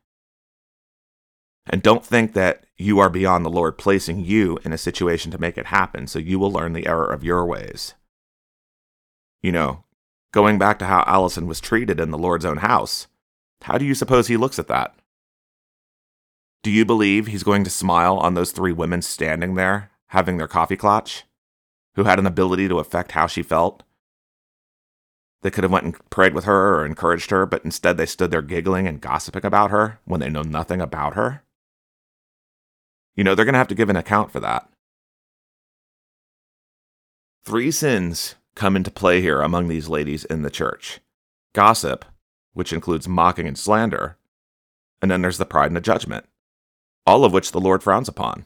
And 1.66 1.84
don't 1.84 2.06
think 2.06 2.34
that 2.34 2.66
you 2.78 3.00
are 3.00 3.10
beyond 3.10 3.46
the 3.46 3.50
Lord 3.50 3.78
placing 3.78 4.26
you 4.26 4.58
in 4.64 4.74
a 4.74 4.78
situation 4.78 5.32
to 5.32 5.38
make 5.40 5.58
it 5.58 5.68
happen, 5.68 6.08
so 6.08 6.18
you 6.18 6.40
will 6.40 6.52
learn 6.52 6.74
the 6.74 6.88
error 6.88 7.06
of 7.06 7.24
your 7.24 7.46
ways. 7.46 7.94
You 9.42 9.52
know, 9.52 9.84
going 10.34 10.58
back 10.58 10.80
to 10.80 10.86
how 10.86 11.04
Allison 11.06 11.48
was 11.48 11.60
treated 11.60 12.00
in 12.00 12.12
the 12.12 12.18
Lord's 12.18 12.46
own 12.46 12.58
house, 12.58 13.08
how 13.62 13.78
do 13.78 13.86
you 13.86 13.94
suppose 13.94 14.28
he 14.28 14.38
looks 14.38 14.58
at 14.58 14.68
that? 14.68 14.96
Do 16.62 16.72
you 16.72 16.84
believe 16.84 17.28
he's 17.28 17.44
going 17.44 17.64
to 17.64 17.70
smile 17.70 18.18
on 18.18 18.34
those 18.34 18.52
three 18.52 18.74
women 18.74 19.02
standing 19.02 19.56
there, 19.56 19.92
having 20.08 20.38
their 20.38 20.48
coffee 20.48 20.76
clutch, 20.76 21.24
who 21.96 22.04
had 22.04 22.20
an 22.20 22.26
ability 22.26 22.68
to 22.68 22.80
affect 22.80 23.14
how 23.14 23.28
she 23.28 23.44
felt? 23.44 23.84
They 25.42 25.50
could 25.50 25.64
have 25.64 25.72
went 25.72 25.86
and 25.86 26.10
prayed 26.10 26.34
with 26.34 26.44
her 26.44 26.76
or 26.76 26.86
encouraged 26.86 27.30
her, 27.32 27.46
but 27.46 27.64
instead 27.64 27.96
they 27.96 28.06
stood 28.06 28.30
there 28.30 28.42
giggling 28.42 28.88
and 28.88 29.00
gossiping 29.00 29.46
about 29.46 29.72
her 29.72 30.00
when 30.04 30.20
they 30.20 30.30
know 30.30 30.42
nothing 30.42 30.82
about 30.82 31.14
her. 31.14 31.44
You 33.16 33.24
know, 33.24 33.36
they're 33.36 33.46
going 33.46 33.54
to 33.54 33.60
have 33.60 33.68
to 33.70 33.76
give 33.76 33.90
an 33.90 33.96
account 33.96 34.32
for 34.32 34.42
that. 34.42 34.70
Three 37.46 37.72
sins 37.72 38.36
come 38.56 38.76
into 38.76 38.92
play 38.92 39.22
here 39.22 39.42
among 39.42 39.70
these 39.70 39.88
ladies 39.88 40.26
in 40.26 40.42
the 40.42 40.50
church 40.50 41.00
gossip, 41.54 42.06
which 42.54 42.74
includes 42.74 43.08
mocking 43.08 43.48
and 43.48 43.58
slander, 43.58 44.18
and 45.02 45.10
then 45.10 45.22
there's 45.22 45.38
the 45.38 45.46
pride 45.46 45.68
and 45.68 45.76
the 45.76 45.82
judgment, 45.82 46.26
all 47.06 47.26
of 47.26 47.34
which 47.34 47.52
the 47.52 47.60
Lord 47.60 47.84
frowns 47.84 48.08
upon. 48.08 48.46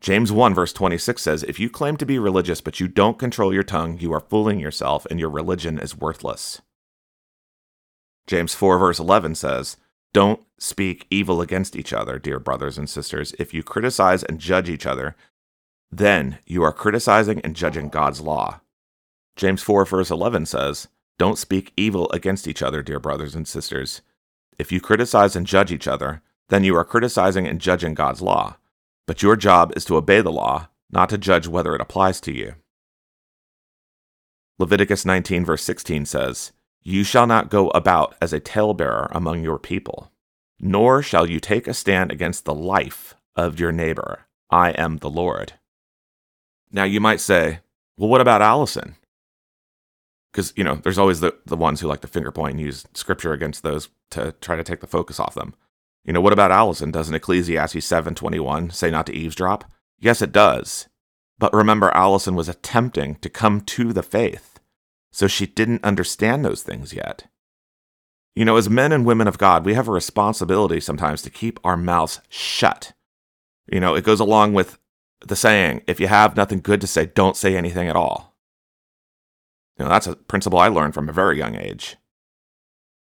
James 0.00 0.30
1 0.30 0.54
verse 0.54 0.72
26 0.72 1.22
says, 1.22 1.42
If 1.44 1.58
you 1.58 1.70
claim 1.70 1.96
to 1.96 2.06
be 2.06 2.18
religious 2.18 2.60
but 2.60 2.80
you 2.80 2.88
don't 2.88 3.18
control 3.18 3.54
your 3.54 3.62
tongue, 3.62 3.98
you 3.98 4.12
are 4.12 4.20
fooling 4.20 4.60
yourself 4.60 5.06
and 5.06 5.18
your 5.18 5.30
religion 5.30 5.78
is 5.78 5.96
worthless. 5.96 6.60
James 8.26 8.54
4 8.54 8.78
verse 8.78 8.98
11 8.98 9.34
says, 9.34 9.76
don't 10.14 10.40
speak 10.58 11.08
evil 11.10 11.42
against 11.42 11.74
each 11.74 11.92
other, 11.92 12.20
dear 12.20 12.38
brothers 12.38 12.78
and 12.78 12.88
sisters. 12.88 13.34
If 13.36 13.52
you 13.52 13.64
criticize 13.64 14.22
and 14.22 14.38
judge 14.38 14.70
each 14.70 14.86
other, 14.86 15.16
then 15.90 16.38
you 16.46 16.62
are 16.62 16.72
criticizing 16.72 17.40
and 17.40 17.56
judging 17.56 17.88
God's 17.88 18.20
law. 18.20 18.60
James 19.34 19.60
4, 19.60 19.84
verse 19.84 20.12
11 20.12 20.46
says, 20.46 20.86
Don't 21.18 21.36
speak 21.36 21.72
evil 21.76 22.08
against 22.12 22.46
each 22.46 22.62
other, 22.62 22.80
dear 22.80 23.00
brothers 23.00 23.34
and 23.34 23.46
sisters. 23.46 24.02
If 24.56 24.70
you 24.70 24.80
criticize 24.80 25.34
and 25.34 25.48
judge 25.48 25.72
each 25.72 25.88
other, 25.88 26.22
then 26.48 26.64
you 26.64 26.76
are 26.76 26.84
criticizing 26.84 27.46
and 27.46 27.60
judging 27.60 27.94
God's 27.94 28.22
law. 28.22 28.56
But 29.06 29.22
your 29.22 29.36
job 29.36 29.72
is 29.76 29.84
to 29.86 29.96
obey 29.96 30.20
the 30.20 30.32
law, 30.32 30.68
not 30.90 31.08
to 31.10 31.18
judge 31.18 31.46
whether 31.46 31.74
it 31.74 31.80
applies 31.80 32.20
to 32.22 32.32
you. 32.32 32.54
Leviticus 34.58 35.04
19, 35.04 35.44
verse 35.44 35.62
16 35.62 36.06
says, 36.06 36.52
you 36.86 37.02
shall 37.02 37.26
not 37.26 37.48
go 37.48 37.68
about 37.70 38.14
as 38.20 38.34
a 38.34 38.40
talebearer 38.40 39.08
among 39.10 39.42
your 39.42 39.58
people, 39.58 40.12
nor 40.60 41.02
shall 41.02 41.28
you 41.28 41.40
take 41.40 41.66
a 41.66 41.72
stand 41.72 42.12
against 42.12 42.44
the 42.44 42.54
life 42.54 43.14
of 43.34 43.58
your 43.58 43.72
neighbor. 43.72 44.26
I 44.50 44.70
am 44.72 44.98
the 44.98 45.08
Lord. 45.08 45.54
Now 46.70 46.84
you 46.84 47.00
might 47.00 47.20
say, 47.20 47.60
well, 47.96 48.10
what 48.10 48.20
about 48.20 48.42
Allison? 48.42 48.96
Because, 50.30 50.52
you 50.56 50.64
know, 50.64 50.74
there's 50.74 50.98
always 50.98 51.20
the, 51.20 51.34
the 51.46 51.56
ones 51.56 51.80
who 51.80 51.86
like 51.86 52.02
to 52.02 52.08
finger 52.08 52.30
point 52.30 52.52
and 52.52 52.60
use 52.60 52.84
scripture 52.92 53.32
against 53.32 53.62
those 53.62 53.88
to 54.10 54.34
try 54.40 54.56
to 54.56 54.64
take 54.64 54.80
the 54.80 54.86
focus 54.86 55.18
off 55.18 55.34
them. 55.34 55.54
You 56.04 56.12
know, 56.12 56.20
what 56.20 56.32
about 56.32 56.52
Allison? 56.52 56.90
Doesn't 56.90 57.14
Ecclesiastes 57.14 57.76
7.21 57.76 58.72
say 58.72 58.90
not 58.90 59.06
to 59.06 59.14
eavesdrop? 59.14 59.64
Yes, 59.98 60.20
it 60.20 60.32
does. 60.32 60.88
But 61.38 61.54
remember, 61.54 61.90
Allison 61.90 62.34
was 62.34 62.48
attempting 62.48 63.16
to 63.16 63.30
come 63.30 63.60
to 63.62 63.92
the 63.92 64.02
faith 64.02 64.60
so 65.10 65.26
she 65.26 65.46
didn't 65.46 65.84
understand 65.84 66.44
those 66.44 66.62
things 66.62 66.92
yet. 66.92 67.26
You 68.34 68.44
know, 68.44 68.56
as 68.56 68.68
men 68.68 68.92
and 68.92 69.06
women 69.06 69.28
of 69.28 69.38
God, 69.38 69.64
we 69.64 69.74
have 69.74 69.88
a 69.88 69.92
responsibility 69.92 70.80
sometimes 70.80 71.22
to 71.22 71.30
keep 71.30 71.60
our 71.62 71.76
mouths 71.76 72.20
shut. 72.28 72.92
You 73.70 73.80
know, 73.80 73.94
it 73.94 74.04
goes 74.04 74.20
along 74.20 74.54
with 74.54 74.78
the 75.26 75.36
saying, 75.36 75.82
if 75.86 76.00
you 76.00 76.08
have 76.08 76.36
nothing 76.36 76.60
good 76.60 76.80
to 76.80 76.86
say, 76.86 77.06
don't 77.06 77.36
say 77.36 77.56
anything 77.56 77.88
at 77.88 77.96
all. 77.96 78.34
You 79.78 79.84
know, 79.84 79.90
that's 79.90 80.06
a 80.06 80.16
principle 80.16 80.58
I 80.58 80.68
learned 80.68 80.94
from 80.94 81.08
a 81.08 81.12
very 81.12 81.38
young 81.38 81.54
age. 81.54 81.96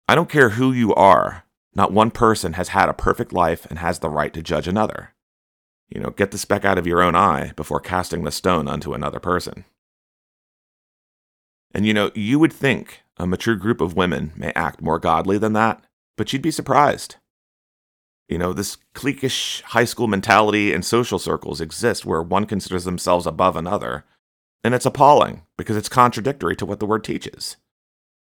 I 0.08 0.14
don't 0.14 0.28
care 0.28 0.50
who 0.50 0.72
you 0.72 0.94
are, 0.94 1.43
not 1.74 1.92
one 1.92 2.10
person 2.10 2.54
has 2.54 2.68
had 2.68 2.88
a 2.88 2.94
perfect 2.94 3.32
life 3.32 3.66
and 3.66 3.78
has 3.78 3.98
the 3.98 4.10
right 4.10 4.32
to 4.32 4.42
judge 4.42 4.68
another. 4.68 5.14
You 5.88 6.00
know, 6.00 6.10
get 6.10 6.30
the 6.30 6.38
speck 6.38 6.64
out 6.64 6.78
of 6.78 6.86
your 6.86 7.02
own 7.02 7.14
eye 7.14 7.52
before 7.56 7.80
casting 7.80 8.24
the 8.24 8.30
stone 8.30 8.68
unto 8.68 8.94
another 8.94 9.20
person. 9.20 9.64
And 11.74 11.86
you 11.86 11.92
know, 11.92 12.10
you 12.14 12.38
would 12.38 12.52
think 12.52 13.02
a 13.16 13.26
mature 13.26 13.56
group 13.56 13.80
of 13.80 13.96
women 13.96 14.32
may 14.36 14.52
act 14.54 14.80
more 14.80 14.98
godly 14.98 15.38
than 15.38 15.52
that, 15.54 15.84
but 16.16 16.32
you'd 16.32 16.42
be 16.42 16.50
surprised. 16.50 17.16
You 18.28 18.38
know, 18.38 18.52
this 18.52 18.78
cliquish 18.94 19.60
high 19.62 19.84
school 19.84 20.06
mentality 20.06 20.72
and 20.72 20.84
social 20.84 21.18
circles 21.18 21.60
exist 21.60 22.06
where 22.06 22.22
one 22.22 22.46
considers 22.46 22.84
themselves 22.84 23.26
above 23.26 23.56
another, 23.56 24.04
and 24.62 24.74
it's 24.74 24.86
appalling 24.86 25.42
because 25.58 25.76
it's 25.76 25.88
contradictory 25.88 26.56
to 26.56 26.64
what 26.64 26.80
the 26.80 26.86
word 26.86 27.04
teaches. 27.04 27.56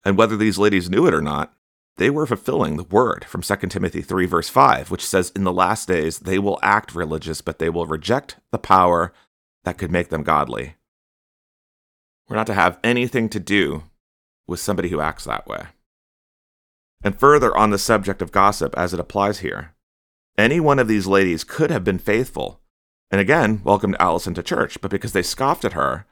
And 0.03 0.17
whether 0.17 0.35
these 0.35 0.57
ladies 0.57 0.89
knew 0.89 1.07
it 1.07 1.13
or 1.13 1.21
not, 1.21 1.53
they 1.97 2.09
were 2.09 2.25
fulfilling 2.25 2.77
the 2.77 2.83
word 2.83 3.25
from 3.25 3.41
2 3.41 3.55
Timothy 3.67 4.01
3, 4.01 4.25
verse 4.25 4.49
5, 4.49 4.89
which 4.89 5.05
says, 5.05 5.31
In 5.35 5.43
the 5.43 5.53
last 5.53 5.87
days 5.87 6.19
they 6.19 6.39
will 6.39 6.59
act 6.63 6.95
religious, 6.95 7.41
but 7.41 7.59
they 7.59 7.69
will 7.69 7.85
reject 7.85 8.37
the 8.51 8.57
power 8.57 9.13
that 9.63 9.77
could 9.77 9.91
make 9.91 10.09
them 10.09 10.23
godly. 10.23 10.75
We're 12.27 12.35
not 12.35 12.47
to 12.47 12.53
have 12.53 12.79
anything 12.83 13.29
to 13.29 13.39
do 13.39 13.83
with 14.47 14.59
somebody 14.59 14.89
who 14.89 15.01
acts 15.01 15.25
that 15.25 15.47
way. 15.47 15.65
And 17.03 17.19
further 17.19 17.55
on 17.55 17.69
the 17.69 17.77
subject 17.77 18.21
of 18.21 18.31
gossip 18.31 18.73
as 18.77 18.93
it 18.93 18.99
applies 18.99 19.39
here, 19.39 19.73
any 20.37 20.59
one 20.59 20.79
of 20.79 20.87
these 20.87 21.05
ladies 21.05 21.43
could 21.43 21.69
have 21.69 21.83
been 21.83 21.99
faithful 21.99 22.61
and 23.11 23.21
again 23.21 23.61
welcomed 23.63 23.95
Allison 23.99 24.33
to 24.33 24.41
church, 24.41 24.81
but 24.81 24.89
because 24.89 25.13
they 25.13 25.21
scoffed 25.21 25.63
at 25.63 25.73
her, 25.73 26.07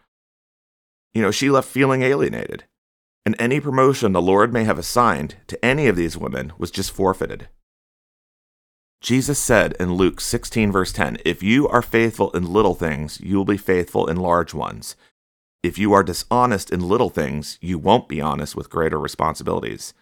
you 1.13 1.21
know, 1.21 1.31
she 1.31 1.49
left 1.49 1.67
feeling 1.67 2.03
alienated. 2.03 2.65
And 3.25 3.35
any 3.37 3.59
promotion 3.59 4.13
the 4.13 4.21
Lord 4.21 4.51
may 4.51 4.63
have 4.63 4.79
assigned 4.79 5.35
to 5.47 5.63
any 5.63 5.87
of 5.87 5.95
these 5.95 6.17
women 6.17 6.53
was 6.57 6.71
just 6.71 6.91
forfeited. 6.91 7.49
Jesus 9.01 9.39
said 9.39 9.75
in 9.79 9.93
Luke 9.93 10.21
16, 10.21 10.71
verse 10.71 10.91
10, 10.93 11.17
If 11.25 11.41
you 11.41 11.67
are 11.67 11.81
faithful 11.81 12.31
in 12.31 12.53
little 12.53 12.75
things, 12.75 13.19
you 13.19 13.35
will 13.37 13.45
be 13.45 13.57
faithful 13.57 14.07
in 14.07 14.17
large 14.17 14.53
ones. 14.53 14.95
If 15.63 15.77
you 15.77 15.93
are 15.93 16.03
dishonest 16.03 16.71
in 16.71 16.87
little 16.87 17.09
things, 17.09 17.57
you 17.61 17.77
won't 17.77 18.07
be 18.07 18.21
honest 18.21 18.55
with 18.55 18.69
greater 18.69 18.99
responsibilities. 18.99 19.93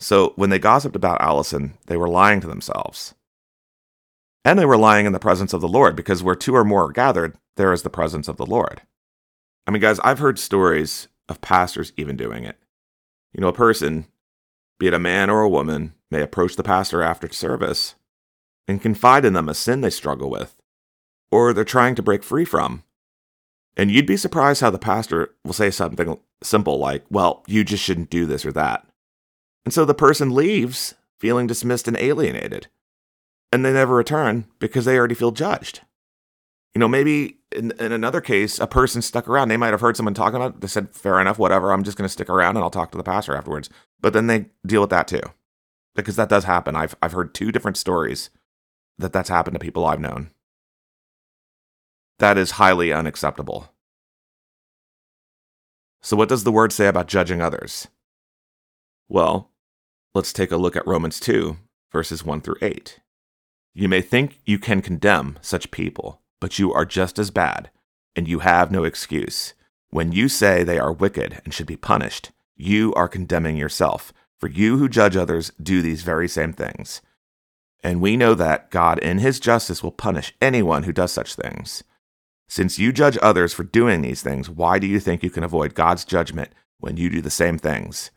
So 0.00 0.32
when 0.36 0.50
they 0.50 0.58
gossiped 0.58 0.96
about 0.96 1.20
Allison, 1.20 1.74
they 1.86 1.96
were 1.96 2.08
lying 2.08 2.40
to 2.40 2.46
themselves. 2.46 3.14
And 4.44 4.58
they 4.58 4.66
were 4.66 4.76
lying 4.76 5.06
in 5.06 5.12
the 5.12 5.18
presence 5.18 5.52
of 5.52 5.60
the 5.60 5.68
Lord, 5.68 5.96
because 5.96 6.22
where 6.22 6.34
two 6.34 6.54
or 6.54 6.64
more 6.64 6.86
are 6.86 6.92
gathered, 6.92 7.36
there 7.56 7.72
is 7.72 7.82
the 7.82 7.90
presence 7.90 8.28
of 8.28 8.36
the 8.36 8.46
Lord. 8.46 8.82
I 9.66 9.70
mean, 9.70 9.80
guys, 9.80 9.98
I've 10.00 10.18
heard 10.18 10.38
stories 10.38 11.08
of 11.28 11.40
pastors 11.40 11.92
even 11.96 12.16
doing 12.16 12.44
it. 12.44 12.58
You 13.32 13.40
know, 13.40 13.48
a 13.48 13.52
person, 13.52 14.06
be 14.78 14.86
it 14.86 14.94
a 14.94 14.98
man 14.98 15.30
or 15.30 15.42
a 15.42 15.48
woman, 15.48 15.94
may 16.10 16.22
approach 16.22 16.56
the 16.56 16.62
pastor 16.62 17.02
after 17.02 17.30
service 17.32 17.94
and 18.68 18.80
confide 18.80 19.24
in 19.24 19.32
them 19.32 19.48
a 19.48 19.54
sin 19.54 19.80
they 19.80 19.90
struggle 19.90 20.30
with, 20.30 20.60
or 21.30 21.52
they're 21.52 21.64
trying 21.64 21.94
to 21.96 22.02
break 22.02 22.22
free 22.22 22.44
from. 22.44 22.84
And 23.76 23.90
you'd 23.90 24.06
be 24.06 24.16
surprised 24.16 24.60
how 24.60 24.70
the 24.70 24.78
pastor 24.78 25.34
will 25.44 25.52
say 25.52 25.70
something 25.70 26.18
simple 26.42 26.78
like, 26.78 27.04
Well, 27.10 27.42
you 27.46 27.64
just 27.64 27.82
shouldn't 27.82 28.10
do 28.10 28.24
this 28.24 28.46
or 28.46 28.52
that. 28.52 28.86
And 29.64 29.74
so 29.74 29.84
the 29.84 29.94
person 29.94 30.34
leaves 30.34 30.94
feeling 31.18 31.46
dismissed 31.46 31.88
and 31.88 31.96
alienated. 31.96 32.68
And 33.50 33.64
they 33.64 33.72
never 33.72 33.94
return 33.94 34.46
because 34.58 34.84
they 34.84 34.96
already 34.96 35.14
feel 35.14 35.30
judged. 35.30 35.80
You 36.74 36.80
know, 36.80 36.88
maybe 36.88 37.38
in, 37.54 37.72
in 37.72 37.92
another 37.92 38.20
case, 38.20 38.58
a 38.58 38.66
person 38.66 39.00
stuck 39.02 39.28
around. 39.28 39.48
They 39.48 39.56
might 39.56 39.72
have 39.72 39.80
heard 39.80 39.96
someone 39.96 40.14
talking 40.14 40.36
about 40.36 40.56
it. 40.56 40.60
They 40.60 40.66
said, 40.66 40.90
fair 40.90 41.20
enough, 41.20 41.38
whatever. 41.38 41.72
I'm 41.72 41.84
just 41.84 41.96
going 41.96 42.06
to 42.06 42.12
stick 42.12 42.28
around 42.28 42.56
and 42.56 42.64
I'll 42.64 42.70
talk 42.70 42.90
to 42.92 42.98
the 42.98 43.04
pastor 43.04 43.36
afterwards. 43.36 43.70
But 44.00 44.12
then 44.12 44.26
they 44.26 44.46
deal 44.66 44.80
with 44.80 44.90
that 44.90 45.08
too. 45.08 45.22
Because 45.94 46.16
that 46.16 46.28
does 46.28 46.44
happen. 46.44 46.74
I've, 46.74 46.96
I've 47.00 47.12
heard 47.12 47.34
two 47.34 47.52
different 47.52 47.76
stories 47.76 48.30
that 48.98 49.12
that's 49.12 49.28
happened 49.28 49.54
to 49.54 49.60
people 49.60 49.86
I've 49.86 50.00
known. 50.00 50.30
That 52.18 52.36
is 52.36 52.52
highly 52.52 52.92
unacceptable. 52.92 53.72
So, 56.02 56.16
what 56.16 56.28
does 56.28 56.44
the 56.44 56.52
word 56.52 56.72
say 56.72 56.86
about 56.86 57.08
judging 57.08 57.40
others? 57.40 57.88
Well, 59.08 59.50
let's 60.14 60.32
take 60.32 60.50
a 60.52 60.56
look 60.56 60.76
at 60.76 60.86
Romans 60.86 61.18
2, 61.18 61.56
verses 61.92 62.24
1 62.24 62.40
through 62.40 62.56
8. 62.60 63.00
You 63.72 63.88
may 63.88 64.00
think 64.00 64.40
you 64.44 64.58
can 64.58 64.82
condemn 64.82 65.38
such 65.40 65.70
people 65.70 66.20
but 66.44 66.58
you 66.58 66.74
are 66.74 66.84
just 66.84 67.18
as 67.18 67.30
bad, 67.30 67.70
and 68.14 68.28
you 68.28 68.40
have 68.40 68.70
no 68.70 68.84
excuse. 68.84 69.54
When 69.88 70.12
you 70.12 70.28
say 70.28 70.62
they 70.62 70.78
are 70.78 70.92
wicked 70.92 71.40
and 71.42 71.54
should 71.54 71.66
be 71.66 71.74
punished, 71.74 72.32
you 72.54 72.92
are 72.92 73.08
condemning 73.08 73.56
yourself, 73.56 74.12
for 74.38 74.50
you 74.50 74.76
who 74.76 74.86
judge 74.86 75.16
others 75.16 75.52
do 75.58 75.80
these 75.80 76.02
very 76.02 76.28
same 76.28 76.52
things. 76.52 77.00
And 77.82 78.02
we 78.02 78.18
know 78.18 78.34
that 78.34 78.70
God, 78.70 78.98
in 78.98 79.20
his 79.20 79.40
justice, 79.40 79.82
will 79.82 79.90
punish 79.90 80.34
anyone 80.38 80.82
who 80.82 80.92
does 80.92 81.12
such 81.12 81.34
things. 81.34 81.82
Since 82.46 82.78
you 82.78 82.92
judge 82.92 83.16
others 83.22 83.54
for 83.54 83.64
doing 83.64 84.02
these 84.02 84.20
things, 84.20 84.50
why 84.50 84.78
do 84.78 84.86
you 84.86 85.00
think 85.00 85.22
you 85.22 85.30
can 85.30 85.44
avoid 85.44 85.74
God's 85.74 86.04
judgment 86.04 86.50
when 86.78 86.98
you 86.98 87.08
do 87.08 87.22
the 87.22 87.30
same 87.30 87.56
things? 87.56 88.10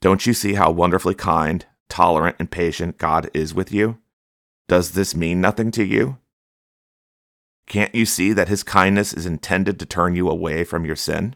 Don't 0.00 0.24
you 0.24 0.34
see 0.34 0.54
how 0.54 0.70
wonderfully 0.70 1.16
kind, 1.16 1.66
tolerant, 1.88 2.36
and 2.38 2.48
patient 2.48 2.96
God 2.96 3.28
is 3.34 3.54
with 3.54 3.72
you? 3.72 3.98
Does 4.68 4.92
this 4.92 5.16
mean 5.16 5.40
nothing 5.40 5.72
to 5.72 5.82
you? 5.84 6.18
Can't 7.66 7.94
you 7.94 8.06
see 8.06 8.32
that 8.32 8.48
his 8.48 8.62
kindness 8.62 9.12
is 9.12 9.26
intended 9.26 9.78
to 9.78 9.86
turn 9.86 10.14
you 10.14 10.28
away 10.28 10.64
from 10.64 10.84
your 10.84 10.96
sin? 10.96 11.34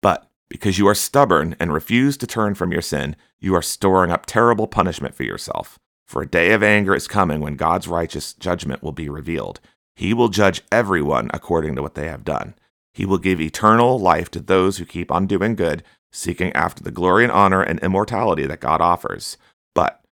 But 0.00 0.30
because 0.48 0.78
you 0.78 0.86
are 0.86 0.94
stubborn 0.94 1.56
and 1.58 1.72
refuse 1.72 2.16
to 2.18 2.26
turn 2.26 2.54
from 2.54 2.72
your 2.72 2.82
sin, 2.82 3.16
you 3.40 3.54
are 3.54 3.62
storing 3.62 4.10
up 4.10 4.24
terrible 4.24 4.66
punishment 4.66 5.14
for 5.14 5.24
yourself. 5.24 5.78
For 6.06 6.22
a 6.22 6.28
day 6.28 6.52
of 6.52 6.62
anger 6.62 6.94
is 6.94 7.06
coming 7.08 7.40
when 7.40 7.56
God's 7.56 7.88
righteous 7.88 8.32
judgment 8.32 8.82
will 8.82 8.92
be 8.92 9.08
revealed. 9.08 9.60
He 9.94 10.14
will 10.14 10.28
judge 10.28 10.62
everyone 10.70 11.30
according 11.34 11.74
to 11.74 11.82
what 11.82 11.96
they 11.96 12.06
have 12.08 12.24
done. 12.24 12.54
He 12.94 13.04
will 13.04 13.18
give 13.18 13.40
eternal 13.40 13.98
life 13.98 14.30
to 14.30 14.40
those 14.40 14.78
who 14.78 14.84
keep 14.84 15.12
on 15.12 15.26
doing 15.26 15.54
good, 15.54 15.82
seeking 16.12 16.52
after 16.52 16.82
the 16.82 16.90
glory 16.90 17.24
and 17.24 17.32
honor 17.32 17.62
and 17.62 17.78
immortality 17.80 18.46
that 18.46 18.60
God 18.60 18.80
offers. 18.80 19.36
But 19.74 20.02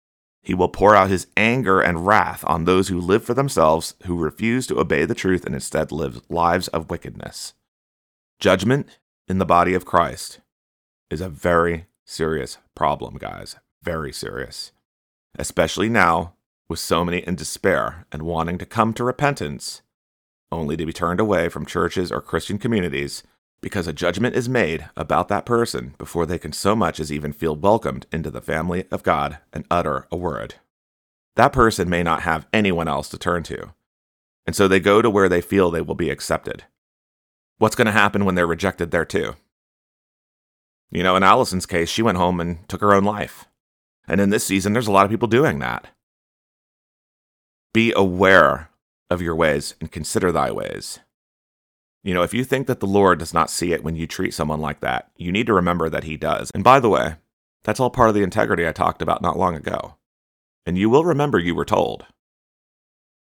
he 0.47 0.55
will 0.55 0.69
pour 0.69 0.95
out 0.95 1.11
his 1.11 1.27
anger 1.37 1.81
and 1.81 2.07
wrath 2.07 2.45
on 2.47 2.65
those 2.65 2.87
who 2.87 3.01
live 3.01 3.25
for 3.25 3.35
themselves, 3.35 3.95
who 4.05 4.17
refuse 4.17 4.65
to 4.69 4.79
obey 4.79 5.05
the 5.05 5.13
truth 5.13 5.45
and 5.45 5.57
instead 5.57 5.91
live 5.91 6.21
lives 6.29 6.69
of 6.69 6.89
wickedness. 6.89 7.55
Judgment 8.39 8.87
in 9.27 9.39
the 9.39 9.45
body 9.45 9.75
of 9.75 9.85
Christ 9.85 10.39
is 11.11 11.21
a 11.21 11.29
very 11.29 11.87
serious 12.05 12.59
problem, 12.77 13.17
guys. 13.17 13.57
Very 13.83 14.13
serious. 14.13 14.71
Especially 15.37 15.89
now, 15.89 16.35
with 16.69 16.79
so 16.79 17.05
many 17.05 17.19
in 17.27 17.35
despair 17.35 18.07
and 18.13 18.23
wanting 18.23 18.57
to 18.59 18.67
come 18.67 18.93
to 18.95 19.03
repentance, 19.03 19.83
only 20.53 20.77
to 20.77 20.87
be 20.87 20.93
turned 20.93 21.19
away 21.19 21.49
from 21.49 21.67
churches 21.67 22.13
or 22.13 22.21
Christian 22.21 22.59
communities 22.59 23.25
because 23.61 23.87
a 23.87 23.93
judgment 23.93 24.37
is 24.37 24.49
made 24.49 24.89
about 24.97 25.29
that 25.29 25.47
person 25.47 25.95
before 25.99 26.27
they 26.27 26.39
can 26.39 26.53
so 26.53 26.77
much 26.77 27.01
as 27.01 27.11
even 27.11 27.33
feel 27.33 27.57
welcomed 27.57 28.07
into 28.13 28.31
the 28.31 28.41
family 28.41 28.85
of 28.91 29.03
God 29.03 29.39
and 29.53 29.65
utter 29.71 30.07
a 30.11 30.17
word. 30.17 30.57
That 31.37 31.53
person 31.53 31.89
may 31.89 32.03
not 32.03 32.23
have 32.23 32.47
anyone 32.53 32.89
else 32.89 33.09
to 33.11 33.19
turn 33.19 33.43
to, 33.45 33.75
and 34.47 34.55
so 34.55 34.69
they 34.69 34.81
go 34.81 35.03
to 35.03 35.11
where 35.11 35.29
they 35.29 35.41
feel 35.41 35.71
they 35.71 35.81
will 35.81 35.95
be 35.95 36.11
accepted. 36.11 36.65
What's 37.59 37.75
going 37.75 37.87
to 37.87 37.93
happen 37.93 38.25
when 38.25 38.35
they're 38.35 38.47
rejected 38.47 38.91
there 38.91 39.05
too? 39.05 39.35
You 40.91 41.03
know, 41.03 41.17
in 41.17 41.23
Allison's 41.23 41.67
case, 41.67 41.89
she 41.89 42.03
went 42.03 42.19
home 42.19 42.41
and 42.41 42.69
took 42.69 42.81
her 42.81 42.95
own 42.95 43.05
life. 43.05 43.47
And 44.07 44.21
in 44.21 44.31
this 44.31 44.45
season, 44.45 44.73
there's 44.73 44.87
a 44.87 44.93
lot 44.93 45.05
of 45.05 45.11
people 45.11 45.29
doing 45.29 45.59
that. 45.59 45.89
Be 47.75 47.93
aware 47.97 48.71
of 49.11 49.21
your 49.21 49.35
ways 49.35 49.75
and 49.81 49.91
consider 49.91 50.31
thy 50.31 50.51
ways. 50.51 51.01
You 52.07 52.15
know, 52.15 52.23
if 52.23 52.33
you 52.33 52.45
think 52.45 52.69
that 52.69 52.79
the 52.79 52.87
Lord 52.87 53.19
does 53.19 53.35
not 53.35 53.51
see 53.51 53.73
it 53.73 53.83
when 53.83 53.97
you 53.97 54.07
treat 54.07 54.33
someone 54.33 54.61
like 54.61 54.79
that, 54.79 55.11
you 55.17 55.33
need 55.33 55.47
to 55.47 55.53
remember 55.53 55.89
that 55.89 56.05
He 56.05 56.17
does. 56.17 56.53
And 56.55 56.63
by 56.63 56.79
the 56.79 56.89
way, 56.89 57.17
that's 57.65 57.81
all 57.81 57.91
part 57.91 58.09
of 58.09 58.15
the 58.15 58.23
integrity 58.23 58.65
I 58.65 58.71
talked 58.71 59.03
about 59.03 59.23
not 59.23 59.37
long 59.37 59.57
ago. 59.57 59.97
And 60.65 60.79
you 60.79 60.89
will 60.89 61.05
remember 61.05 61.41
you 61.41 61.57
were 61.57 61.65
told. 61.65 62.07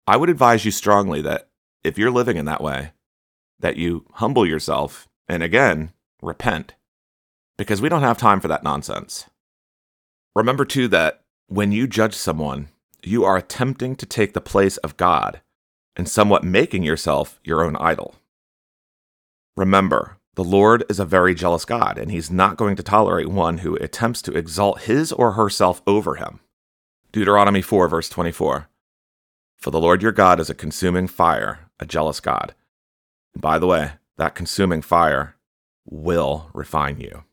I 0.06 0.16
would 0.16 0.30
advise 0.30 0.64
you 0.64 0.70
strongly 0.70 1.20
that 1.20 1.48
if 1.82 1.98
you're 1.98 2.12
living 2.12 2.36
in 2.36 2.44
that 2.44 2.62
way, 2.62 2.92
that 3.58 3.76
you 3.76 4.06
humble 4.14 4.46
yourself 4.46 5.08
and 5.26 5.42
again, 5.42 5.92
repent. 6.22 6.74
Because 7.58 7.82
we 7.82 7.88
don't 7.88 8.02
have 8.02 8.18
time 8.18 8.38
for 8.38 8.46
that 8.46 8.62
nonsense. 8.62 9.28
Remember, 10.36 10.64
too, 10.64 10.86
that 10.86 11.24
when 11.48 11.72
you 11.72 11.88
judge 11.88 12.14
someone, 12.14 12.68
you 13.02 13.24
are 13.24 13.36
attempting 13.36 13.96
to 13.96 14.06
take 14.06 14.32
the 14.32 14.40
place 14.40 14.76
of 14.76 14.96
God 14.96 15.40
and 15.96 16.08
somewhat 16.08 16.44
making 16.44 16.84
yourself 16.84 17.40
your 17.42 17.64
own 17.64 17.74
idol. 17.74 18.14
Remember, 19.61 20.16
The 20.36 20.42
Lord 20.42 20.84
is 20.88 20.98
a 20.98 21.04
very 21.04 21.34
jealous 21.34 21.66
God, 21.66 21.98
and 21.98 22.11
he's 22.11 22.30
not 22.30 22.56
going 22.56 22.76
to 22.76 22.82
tolerate 22.82 23.28
one 23.28 23.58
who 23.58 23.76
attempts 23.76 24.22
to 24.22 24.32
exalt 24.32 24.84
his 24.84 25.12
or 25.12 25.32
herself 25.32 25.82
over 25.86 26.14
him. 26.14 26.40
Deuteronomy 27.12 27.61
4, 27.61 27.86
verse 27.86 28.08
24. 28.08 28.70
For 29.58 29.70
the 29.70 29.78
Lord 29.78 30.00
your 30.00 30.12
God 30.12 30.40
is 30.40 30.48
a 30.48 30.54
consuming 30.54 31.06
fire, 31.06 31.68
a 31.78 31.84
jealous 31.84 32.20
God. 32.20 32.54
And 33.34 33.42
by 33.42 33.58
the 33.58 33.66
way, 33.66 33.92
that 34.16 34.34
consuming 34.34 34.80
fire 34.80 35.36
will 35.84 36.48
refine 36.54 36.98
you. 36.98 37.24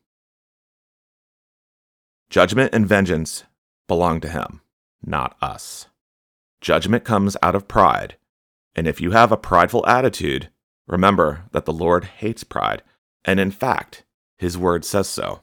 Judgment 2.28 2.74
and 2.74 2.86
vengeance 2.86 3.44
belong 3.86 4.20
to 4.20 4.28
him, 4.28 4.60
not 5.02 5.34
us. 5.40 5.86
Judgment 6.60 7.04
comes 7.04 7.38
out 7.42 7.54
of 7.54 7.68
pride, 7.68 8.16
and 8.76 8.86
if 8.86 9.00
you 9.00 9.12
have 9.12 9.32
a 9.32 9.38
prideful 9.38 9.86
attitude, 9.86 10.50
remember 10.88 11.44
that 11.52 11.64
the 11.64 11.72
Lord 11.72 12.04
hates 12.04 12.42
pride, 12.42 12.82
and 13.24 13.38
in 13.38 13.52
fact, 13.52 14.04
his 14.38 14.58
word 14.58 14.84
says 14.84 15.08
so. 15.08 15.42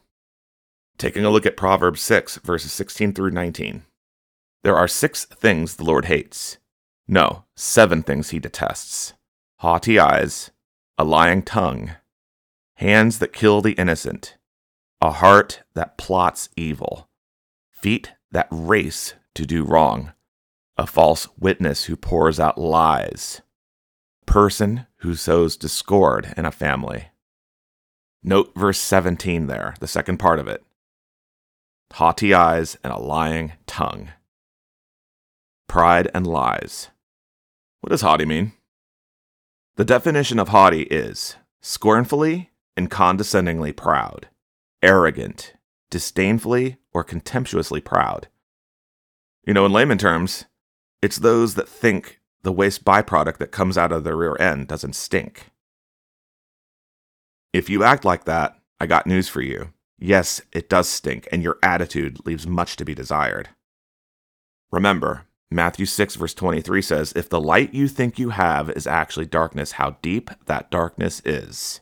Taking 0.97 1.23
a 1.23 1.29
look 1.29 1.45
at 1.45 1.57
Proverbs 1.57 2.01
6, 2.01 2.37
verses 2.37 2.71
16 2.73 3.13
through 3.13 3.31
19. 3.31 3.83
There 4.63 4.75
are 4.75 4.87
six 4.87 5.25
things 5.25 5.75
the 5.75 5.83
Lord 5.83 6.05
hates. 6.05 6.57
No, 7.07 7.45
seven 7.55 8.01
things 8.01 8.31
he 8.31 8.39
detests 8.39 9.13
haughty 9.59 9.97
eyes, 9.97 10.51
a 10.97 11.03
lying 11.03 11.41
tongue, 11.41 11.91
hands 12.75 13.19
that 13.19 13.33
kill 13.33 13.61
the 13.61 13.71
innocent, 13.73 14.37
a 15.01 15.11
heart 15.11 15.63
that 15.73 15.97
plots 15.97 16.49
evil, 16.55 17.09
feet 17.71 18.13
that 18.31 18.47
race 18.51 19.13
to 19.33 19.45
do 19.45 19.63
wrong, 19.63 20.13
a 20.77 20.85
false 20.85 21.27
witness 21.39 21.85
who 21.85 21.95
pours 21.95 22.39
out 22.39 22.57
lies, 22.57 23.41
person 24.25 24.85
who 25.05 25.15
sows 25.15 25.55
discord 25.55 26.33
in 26.35 26.45
a 26.45 26.51
family. 26.51 27.05
Note 28.23 28.51
verse 28.55 28.79
17 28.79 29.47
there, 29.47 29.75
the 29.79 29.87
second 29.87 30.17
part 30.17 30.39
of 30.39 30.47
it. 30.47 30.63
Haughty 31.93 32.33
eyes 32.33 32.77
and 32.83 32.91
a 32.91 32.99
lying 32.99 33.53
tongue. 33.67 34.09
Pride 35.67 36.09
and 36.13 36.27
lies. 36.27 36.89
What 37.81 37.91
does 37.91 38.01
haughty 38.01 38.25
mean? 38.25 38.53
The 39.77 39.85
definition 39.85 40.39
of 40.39 40.49
haughty 40.49 40.83
is 40.83 41.35
scornfully 41.61 42.51
and 42.75 42.89
condescendingly 42.89 43.73
proud, 43.73 44.29
arrogant, 44.81 45.53
disdainfully 45.89 46.77
or 46.93 47.03
contemptuously 47.03 47.81
proud. 47.81 48.27
You 49.45 49.53
know, 49.53 49.65
in 49.65 49.71
layman 49.71 49.97
terms, 49.97 50.45
it's 51.01 51.17
those 51.17 51.55
that 51.55 51.69
think 51.69 52.19
the 52.45 52.51
waste 52.51 52.85
byproduct 52.85 53.37
that 53.37 53.51
comes 53.51 53.75
out 53.75 53.91
of 53.91 54.03
the 54.03 54.15
rear 54.15 54.37
end 54.39 54.67
doesn't 54.67 54.95
stink. 54.95 55.49
If 57.51 57.71
you 57.71 57.83
act 57.83 58.05
like 58.05 58.25
that, 58.25 58.59
I 58.79 58.85
got 58.85 59.07
news 59.07 59.27
for 59.27 59.41
you. 59.41 59.73
Yes, 59.97 60.41
it 60.53 60.69
does 60.69 60.87
stink, 60.87 61.27
and 61.31 61.41
your 61.41 61.57
attitude 61.63 62.23
leaves 62.23 62.45
much 62.45 62.75
to 62.75 62.85
be 62.85 62.93
desired. 62.93 63.49
Remember, 64.71 65.25
Matthew 65.49 65.87
6, 65.87 66.15
verse 66.15 66.35
23 66.35 66.83
says, 66.83 67.13
If 67.15 67.29
the 67.29 67.41
light 67.41 67.73
you 67.73 67.87
think 67.87 68.19
you 68.19 68.29
have 68.29 68.69
is 68.69 68.85
actually 68.85 69.25
darkness, 69.25 69.73
how 69.73 69.97
deep 70.03 70.29
that 70.45 70.69
darkness 70.69 71.23
is. 71.25 71.81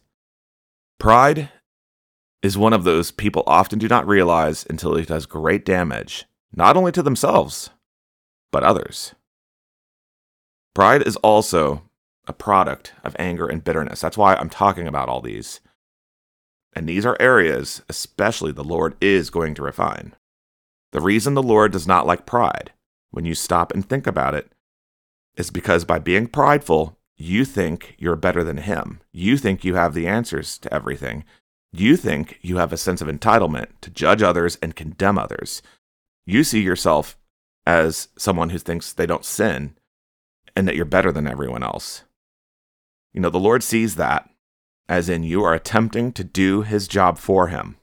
Pride 0.98 1.50
is 2.42 2.58
one 2.58 2.72
of 2.72 2.86
those 2.86 3.12
people 3.12 3.44
often 3.48 3.80
do 3.80 3.90
not 3.90 4.08
realize 4.08 4.66
until 4.70 4.96
it 4.96 5.08
does 5.08 5.26
great 5.26 5.66
damage, 5.66 6.26
not 6.56 6.78
only 6.78 6.94
to 6.94 7.04
themselves, 7.04 7.70
but 8.52 8.64
others. 8.64 9.14
Pride 10.74 11.06
is 11.06 11.16
also 11.18 11.84
a 12.26 12.34
product 12.34 12.94
of 13.04 13.16
anger 13.20 13.48
and 13.48 13.64
bitterness. 13.64 14.02
That's 14.02 14.18
why 14.18 14.36
I'm 14.36 14.50
talking 14.50 14.88
about 14.88 15.10
all 15.10 15.22
these. 15.22 15.60
And 16.76 16.90
these 16.90 17.06
are 17.06 17.18
areas, 17.20 17.84
especially 17.88 18.52
the 18.52 18.64
Lord 18.64 18.96
is 19.00 19.30
going 19.30 19.54
to 19.56 19.62
refine. 19.62 20.16
The 20.92 21.02
reason 21.02 21.34
the 21.34 21.44
Lord 21.44 21.72
does 21.72 21.88
not 21.88 22.08
like 22.08 22.26
pride 22.26 22.72
when 23.14 23.26
you 23.26 23.36
stop 23.36 23.72
and 23.72 23.88
think 23.88 24.08
about 24.08 24.34
it, 24.34 24.52
is 25.38 25.52
because 25.52 25.86
by 25.86 26.00
being 26.00 26.26
prideful, 26.26 26.98
you 27.16 27.46
think 27.46 27.96
you're 28.00 28.16
better 28.16 28.44
than 28.44 28.58
him. 28.58 29.02
You 29.12 29.38
think 29.38 29.64
you 29.64 29.76
have 29.76 29.94
the 29.94 30.08
answers 30.08 30.58
to 30.60 30.74
everything. 30.74 31.24
You 31.72 31.96
think 31.96 32.40
you 32.42 32.58
have 32.58 32.74
a 32.74 32.78
sense 32.78 33.02
of 33.02 33.08
entitlement 33.08 33.68
to 33.82 33.92
judge 33.92 34.24
others 34.24 34.58
and 34.64 34.76
condemn 34.76 35.20
others. 35.20 35.62
You 36.26 36.44
see 36.44 36.62
yourself 36.62 37.16
as 37.68 38.08
someone 38.18 38.50
who 38.50 38.58
thinks 38.58 38.92
they 38.92 39.06
don't 39.06 39.26
sin 39.26 39.76
and 40.56 40.68
that 40.68 40.76
you're 40.76 40.86
better 40.86 41.12
than 41.12 41.28
everyone 41.28 41.64
else. 41.64 42.04
You 43.12 43.22
know, 43.22 43.30
the 43.30 43.40
Lord 43.40 43.64
sees 43.64 43.96
that 43.96 44.30
as 44.90 45.10
in 45.10 45.24
you 45.24 45.44
are 45.44 45.54
attempting 45.54 46.12
to 46.14 46.24
do 46.24 46.62
his 46.62 46.88
job 46.88 47.18
for 47.18 47.48
him. 47.48 47.78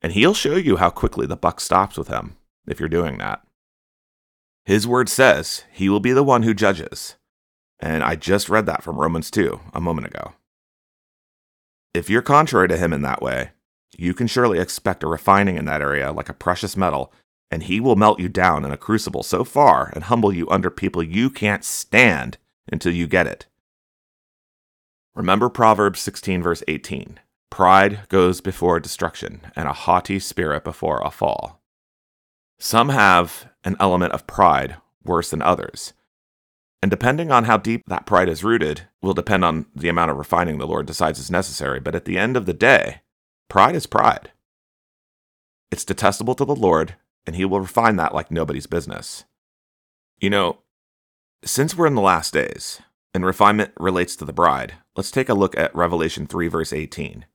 And 0.00 0.12
he'll 0.12 0.34
show 0.34 0.56
you 0.56 0.76
how 0.76 0.90
quickly 0.90 1.26
the 1.26 1.36
buck 1.36 1.60
stops 1.60 1.98
with 1.98 2.08
him 2.08 2.36
if 2.66 2.80
you're 2.80 2.88
doing 2.88 3.18
that. 3.18 3.42
His 4.64 4.86
word 4.86 5.08
says 5.08 5.64
he 5.72 5.88
will 5.88 6.00
be 6.00 6.12
the 6.12 6.22
one 6.22 6.42
who 6.42 6.54
judges. 6.54 7.16
And 7.80 8.02
I 8.02 8.16
just 8.16 8.48
read 8.48 8.66
that 8.66 8.82
from 8.82 8.98
Romans 8.98 9.30
2 9.30 9.60
a 9.72 9.80
moment 9.80 10.06
ago. 10.06 10.34
If 11.94 12.10
you're 12.10 12.22
contrary 12.22 12.68
to 12.68 12.76
him 12.76 12.92
in 12.92 13.02
that 13.02 13.22
way, 13.22 13.50
you 13.96 14.14
can 14.14 14.26
surely 14.26 14.58
expect 14.58 15.02
a 15.02 15.08
refining 15.08 15.56
in 15.56 15.64
that 15.64 15.80
area 15.80 16.12
like 16.12 16.28
a 16.28 16.34
precious 16.34 16.76
metal, 16.76 17.12
and 17.50 17.64
he 17.64 17.80
will 17.80 17.96
melt 17.96 18.20
you 18.20 18.28
down 18.28 18.64
in 18.64 18.70
a 18.70 18.76
crucible 18.76 19.22
so 19.22 19.44
far 19.44 19.90
and 19.94 20.04
humble 20.04 20.32
you 20.32 20.48
under 20.50 20.70
people 20.70 21.02
you 21.02 21.30
can't 21.30 21.64
stand 21.64 22.38
until 22.70 22.92
you 22.92 23.06
get 23.06 23.26
it. 23.26 23.46
Remember 25.14 25.48
Proverbs 25.48 26.00
16, 26.00 26.42
verse 26.42 26.62
18 26.68 27.20
Pride 27.50 28.00
goes 28.08 28.40
before 28.40 28.78
destruction, 28.78 29.40
and 29.56 29.66
a 29.66 29.72
haughty 29.72 30.18
spirit 30.18 30.62
before 30.62 31.00
a 31.00 31.10
fall. 31.10 31.60
Some 32.58 32.90
have 32.90 33.48
an 33.64 33.76
element 33.80 34.12
of 34.12 34.26
pride 34.26 34.76
worse 35.04 35.30
than 35.30 35.42
others. 35.42 35.92
And 36.82 36.90
depending 36.90 37.32
on 37.32 37.44
how 37.44 37.56
deep 37.56 37.82
that 37.88 38.06
pride 38.06 38.28
is 38.28 38.44
rooted, 38.44 38.82
will 39.02 39.14
depend 39.14 39.44
on 39.44 39.66
the 39.74 39.88
amount 39.88 40.10
of 40.10 40.18
refining 40.18 40.58
the 40.58 40.66
Lord 40.66 40.86
decides 40.86 41.18
is 41.18 41.30
necessary. 41.30 41.80
But 41.80 41.94
at 41.94 42.04
the 42.04 42.18
end 42.18 42.36
of 42.36 42.46
the 42.46 42.54
day, 42.54 43.00
pride 43.48 43.74
is 43.74 43.86
pride. 43.86 44.30
It's 45.72 45.84
detestable 45.84 46.34
to 46.36 46.44
the 46.44 46.54
Lord, 46.54 46.94
and 47.28 47.36
He 47.36 47.44
will 47.44 47.60
refine 47.60 47.96
that 47.96 48.14
like 48.14 48.30
nobody's 48.30 48.66
business. 48.66 49.26
You 50.18 50.30
know, 50.30 50.60
since 51.44 51.76
we're 51.76 51.86
in 51.86 51.94
the 51.94 52.00
last 52.00 52.32
days, 52.32 52.80
and 53.12 53.22
refinement 53.22 53.72
relates 53.78 54.16
to 54.16 54.24
the 54.24 54.32
bride, 54.32 54.76
let's 54.96 55.10
take 55.10 55.28
a 55.28 55.34
look 55.34 55.54
at 55.58 55.74
Revelation 55.74 56.26
3, 56.26 56.48
verse 56.48 56.72
18. 56.72 57.26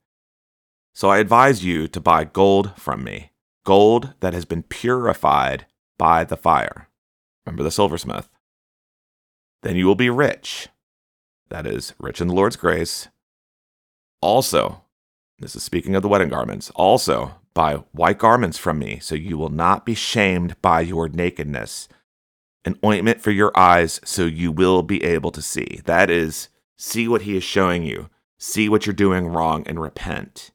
So 0.94 1.10
I 1.10 1.18
advise 1.18 1.64
you 1.64 1.86
to 1.86 2.00
buy 2.00 2.24
gold 2.24 2.76
from 2.76 3.04
me 3.04 3.30
gold 3.64 4.14
that 4.18 4.34
has 4.34 4.44
been 4.44 4.64
purified 4.64 5.66
by 5.96 6.24
the 6.24 6.36
fire. 6.36 6.88
Remember 7.46 7.62
the 7.62 7.70
silversmith. 7.70 8.28
Then 9.62 9.76
you 9.76 9.86
will 9.86 9.94
be 9.94 10.10
rich. 10.10 10.70
That 11.50 11.68
is, 11.68 11.94
rich 12.00 12.20
in 12.20 12.26
the 12.26 12.34
Lord's 12.34 12.56
grace. 12.56 13.06
Also, 14.20 14.82
this 15.38 15.54
is 15.54 15.62
speaking 15.62 15.94
of 15.94 16.02
the 16.02 16.08
wedding 16.08 16.30
garments, 16.30 16.70
also 16.74 17.36
buy 17.54 17.76
white 17.92 18.18
garments 18.18 18.58
from 18.58 18.78
me, 18.78 18.98
so 19.00 19.14
you 19.14 19.38
will 19.38 19.48
not 19.48 19.86
be 19.86 19.94
shamed 19.94 20.60
by 20.60 20.80
your 20.80 21.08
nakedness. 21.08 21.88
An 22.64 22.78
ointment 22.84 23.20
for 23.20 23.30
your 23.30 23.52
eyes, 23.56 24.00
so 24.04 24.24
you 24.24 24.50
will 24.50 24.82
be 24.82 25.04
able 25.04 25.30
to 25.30 25.42
see. 25.42 25.80
That 25.84 26.10
is, 26.10 26.48
see 26.76 27.08
what 27.08 27.22
he 27.22 27.36
is 27.36 27.44
showing 27.44 27.84
you, 27.84 28.10
see 28.38 28.68
what 28.68 28.86
you're 28.86 28.94
doing 28.94 29.26
wrong, 29.26 29.64
and 29.66 29.80
repent 29.80 30.50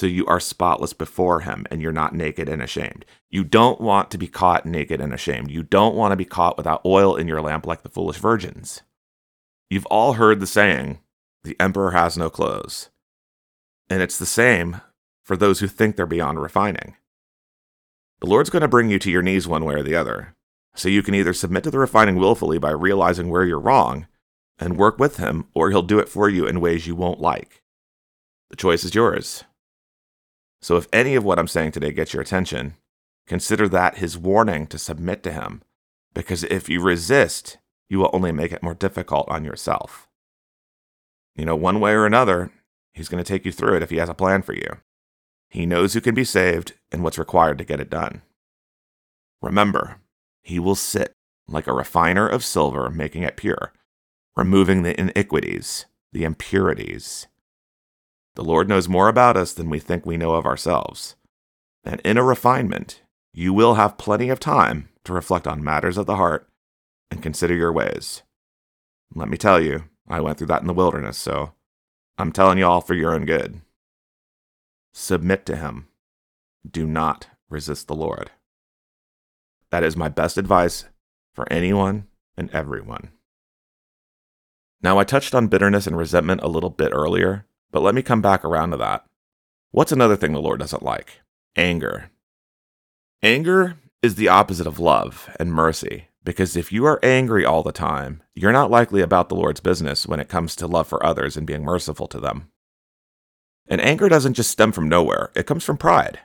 so 0.00 0.06
you 0.06 0.24
are 0.24 0.40
spotless 0.40 0.94
before 0.94 1.40
him 1.40 1.66
and 1.70 1.82
you're 1.82 1.92
not 1.92 2.14
naked 2.14 2.48
and 2.48 2.62
ashamed. 2.62 3.04
You 3.28 3.44
don't 3.44 3.82
want 3.82 4.10
to 4.10 4.18
be 4.18 4.28
caught 4.28 4.64
naked 4.64 4.98
and 4.98 5.12
ashamed. 5.12 5.50
You 5.50 5.62
don't 5.62 5.94
want 5.94 6.12
to 6.12 6.16
be 6.16 6.24
caught 6.24 6.56
without 6.56 6.80
oil 6.86 7.16
in 7.16 7.28
your 7.28 7.42
lamp 7.42 7.66
like 7.66 7.82
the 7.82 7.90
foolish 7.90 8.16
virgins. 8.16 8.80
You've 9.68 9.84
all 9.86 10.14
heard 10.14 10.40
the 10.40 10.46
saying, 10.46 11.00
the 11.44 11.54
emperor 11.60 11.90
has 11.90 12.16
no 12.16 12.30
clothes. 12.30 12.88
And 13.90 14.00
it's 14.00 14.18
the 14.18 14.24
same 14.24 14.80
for 15.30 15.36
those 15.36 15.60
who 15.60 15.68
think 15.68 15.94
they're 15.94 16.06
beyond 16.06 16.42
refining. 16.42 16.96
The 18.18 18.26
Lord's 18.26 18.50
going 18.50 18.62
to 18.62 18.68
bring 18.68 18.90
you 18.90 18.98
to 18.98 19.12
your 19.12 19.22
knees 19.22 19.46
one 19.46 19.64
way 19.64 19.74
or 19.76 19.82
the 19.84 19.94
other. 19.94 20.34
So 20.74 20.88
you 20.88 21.04
can 21.04 21.14
either 21.14 21.32
submit 21.32 21.62
to 21.62 21.70
the 21.70 21.78
refining 21.78 22.16
willfully 22.16 22.58
by 22.58 22.72
realizing 22.72 23.28
where 23.28 23.44
you're 23.44 23.60
wrong 23.60 24.08
and 24.58 24.76
work 24.76 24.98
with 24.98 25.18
Him, 25.18 25.46
or 25.54 25.70
He'll 25.70 25.82
do 25.82 26.00
it 26.00 26.08
for 26.08 26.28
you 26.28 26.48
in 26.48 26.60
ways 26.60 26.88
you 26.88 26.96
won't 26.96 27.20
like. 27.20 27.62
The 28.48 28.56
choice 28.56 28.82
is 28.82 28.96
yours. 28.96 29.44
So 30.60 30.76
if 30.76 30.88
any 30.92 31.14
of 31.14 31.22
what 31.22 31.38
I'm 31.38 31.46
saying 31.46 31.70
today 31.70 31.92
gets 31.92 32.12
your 32.12 32.22
attention, 32.22 32.74
consider 33.28 33.68
that 33.68 33.98
his 33.98 34.18
warning 34.18 34.66
to 34.66 34.78
submit 34.80 35.22
to 35.22 35.32
him, 35.32 35.62
because 36.12 36.42
if 36.42 36.68
you 36.68 36.82
resist, 36.82 37.58
you 37.88 38.00
will 38.00 38.10
only 38.12 38.32
make 38.32 38.50
it 38.50 38.64
more 38.64 38.74
difficult 38.74 39.28
on 39.28 39.44
yourself. 39.44 40.08
You 41.36 41.44
know, 41.44 41.54
one 41.54 41.78
way 41.78 41.92
or 41.92 42.04
another, 42.04 42.50
he's 42.92 43.08
going 43.08 43.22
to 43.22 43.32
take 43.32 43.44
you 43.44 43.52
through 43.52 43.76
it 43.76 43.84
if 43.84 43.90
he 43.90 43.98
has 43.98 44.08
a 44.08 44.14
plan 44.14 44.42
for 44.42 44.54
you. 44.54 44.78
He 45.50 45.66
knows 45.66 45.94
who 45.94 46.00
can 46.00 46.14
be 46.14 46.24
saved 46.24 46.74
and 46.90 47.02
what's 47.02 47.18
required 47.18 47.58
to 47.58 47.64
get 47.64 47.80
it 47.80 47.90
done. 47.90 48.22
Remember, 49.42 49.96
he 50.42 50.58
will 50.58 50.74
sit 50.74 51.12
like 51.48 51.66
a 51.66 51.72
refiner 51.72 52.28
of 52.28 52.44
silver, 52.44 52.88
making 52.88 53.24
it 53.24 53.36
pure, 53.36 53.72
removing 54.36 54.82
the 54.82 54.98
iniquities, 54.98 55.86
the 56.12 56.24
impurities, 56.24 57.26
The 58.34 58.44
Lord 58.44 58.68
knows 58.68 58.88
more 58.88 59.08
about 59.08 59.36
us 59.36 59.52
than 59.52 59.68
we 59.68 59.80
think 59.80 60.06
we 60.06 60.16
know 60.16 60.34
of 60.34 60.46
ourselves. 60.46 61.16
And 61.84 62.00
in 62.04 62.16
a 62.16 62.24
refinement, 62.24 63.02
you 63.32 63.52
will 63.52 63.74
have 63.74 63.98
plenty 63.98 64.28
of 64.28 64.40
time 64.40 64.88
to 65.04 65.12
reflect 65.12 65.46
on 65.46 65.64
matters 65.64 65.98
of 65.98 66.06
the 66.06 66.16
heart 66.16 66.48
and 67.10 67.22
consider 67.22 67.54
your 67.54 67.72
ways. 67.72 68.22
Let 69.14 69.28
me 69.28 69.36
tell 69.36 69.60
you, 69.60 69.84
I 70.08 70.20
went 70.20 70.38
through 70.38 70.46
that 70.48 70.60
in 70.60 70.68
the 70.68 70.74
wilderness, 70.74 71.18
so 71.18 71.52
I'm 72.18 72.32
telling 72.32 72.58
you 72.58 72.66
all 72.66 72.80
for 72.80 72.94
your 72.94 73.14
own 73.14 73.24
good. 73.24 73.60
Submit 74.92 75.46
to 75.46 75.56
Him. 75.56 75.88
Do 76.68 76.86
not 76.86 77.28
resist 77.48 77.88
the 77.88 77.94
Lord. 77.94 78.30
That 79.70 79.84
is 79.84 79.96
my 79.96 80.08
best 80.08 80.36
advice 80.36 80.84
for 81.32 81.50
anyone 81.52 82.06
and 82.36 82.50
everyone. 82.50 83.10
Now, 84.82 84.98
I 84.98 85.04
touched 85.04 85.34
on 85.34 85.48
bitterness 85.48 85.86
and 85.86 85.96
resentment 85.96 86.42
a 86.42 86.48
little 86.48 86.70
bit 86.70 86.92
earlier, 86.92 87.46
but 87.70 87.82
let 87.82 87.94
me 87.94 88.02
come 88.02 88.22
back 88.22 88.44
around 88.44 88.70
to 88.70 88.76
that. 88.78 89.04
What's 89.70 89.92
another 89.92 90.16
thing 90.16 90.32
the 90.32 90.40
Lord 90.40 90.58
doesn't 90.58 90.82
like? 90.82 91.20
Anger. 91.54 92.10
Anger 93.22 93.76
is 94.02 94.14
the 94.14 94.28
opposite 94.28 94.66
of 94.66 94.78
love 94.78 95.28
and 95.38 95.52
mercy, 95.52 96.08
because 96.24 96.56
if 96.56 96.72
you 96.72 96.86
are 96.86 96.98
angry 97.02 97.44
all 97.44 97.62
the 97.62 97.72
time, 97.72 98.22
you're 98.34 98.52
not 98.52 98.70
likely 98.70 99.02
about 99.02 99.28
the 99.28 99.34
Lord's 99.34 99.60
business 99.60 100.06
when 100.06 100.18
it 100.18 100.28
comes 100.28 100.56
to 100.56 100.66
love 100.66 100.88
for 100.88 101.04
others 101.04 101.36
and 101.36 101.46
being 101.46 101.62
merciful 101.62 102.08
to 102.08 102.18
them. 102.18 102.49
And 103.70 103.80
anger 103.80 104.08
doesn't 104.08 104.34
just 104.34 104.50
stem 104.50 104.72
from 104.72 104.88
nowhere, 104.88 105.30
it 105.34 105.46
comes 105.46 105.64
from 105.64 105.78
pride. 105.78 106.18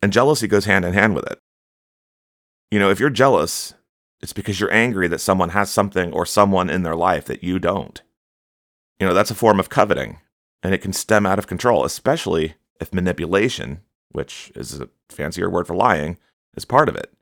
And 0.00 0.12
jealousy 0.12 0.48
goes 0.48 0.64
hand 0.64 0.84
in 0.84 0.94
hand 0.94 1.14
with 1.14 1.30
it. 1.30 1.38
You 2.70 2.78
know, 2.78 2.90
if 2.90 2.98
you're 2.98 3.10
jealous, 3.10 3.74
it's 4.22 4.32
because 4.32 4.58
you're 4.58 4.72
angry 4.72 5.06
that 5.08 5.20
someone 5.20 5.50
has 5.50 5.70
something 5.70 6.12
or 6.12 6.24
someone 6.24 6.70
in 6.70 6.82
their 6.82 6.96
life 6.96 7.26
that 7.26 7.44
you 7.44 7.58
don't. 7.58 8.00
You 8.98 9.06
know, 9.06 9.12
that's 9.12 9.30
a 9.30 9.36
form 9.36 9.60
of 9.60 9.68
coveting, 9.68 10.18
and 10.62 10.72
it 10.72 10.80
can 10.80 10.92
stem 10.92 11.26
out 11.26 11.38
of 11.38 11.46
control, 11.46 11.84
especially 11.84 12.54
if 12.80 12.94
manipulation, 12.94 13.82
which 14.10 14.50
is 14.54 14.80
a 14.80 14.88
fancier 15.10 15.50
word 15.50 15.66
for 15.66 15.76
lying, 15.76 16.16
is 16.56 16.64
part 16.64 16.88
of 16.88 16.96
it. 16.96 17.12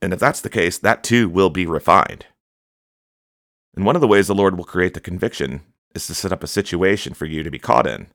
And 0.00 0.12
if 0.12 0.18
that's 0.18 0.40
the 0.40 0.48
case, 0.48 0.78
that 0.78 1.04
too 1.04 1.28
will 1.28 1.50
be 1.50 1.66
refined. 1.66 2.26
And 3.74 3.84
one 3.84 3.96
of 3.96 4.00
the 4.00 4.08
ways 4.08 4.28
the 4.28 4.34
Lord 4.34 4.56
will 4.56 4.64
create 4.64 4.94
the 4.94 5.00
conviction 5.00 5.62
is 5.94 6.06
to 6.06 6.14
set 6.14 6.32
up 6.32 6.42
a 6.42 6.48
situation 6.48 7.12
for 7.12 7.26
you 7.26 7.42
to 7.42 7.50
be 7.50 7.58
caught 7.58 7.86
in, 7.86 8.08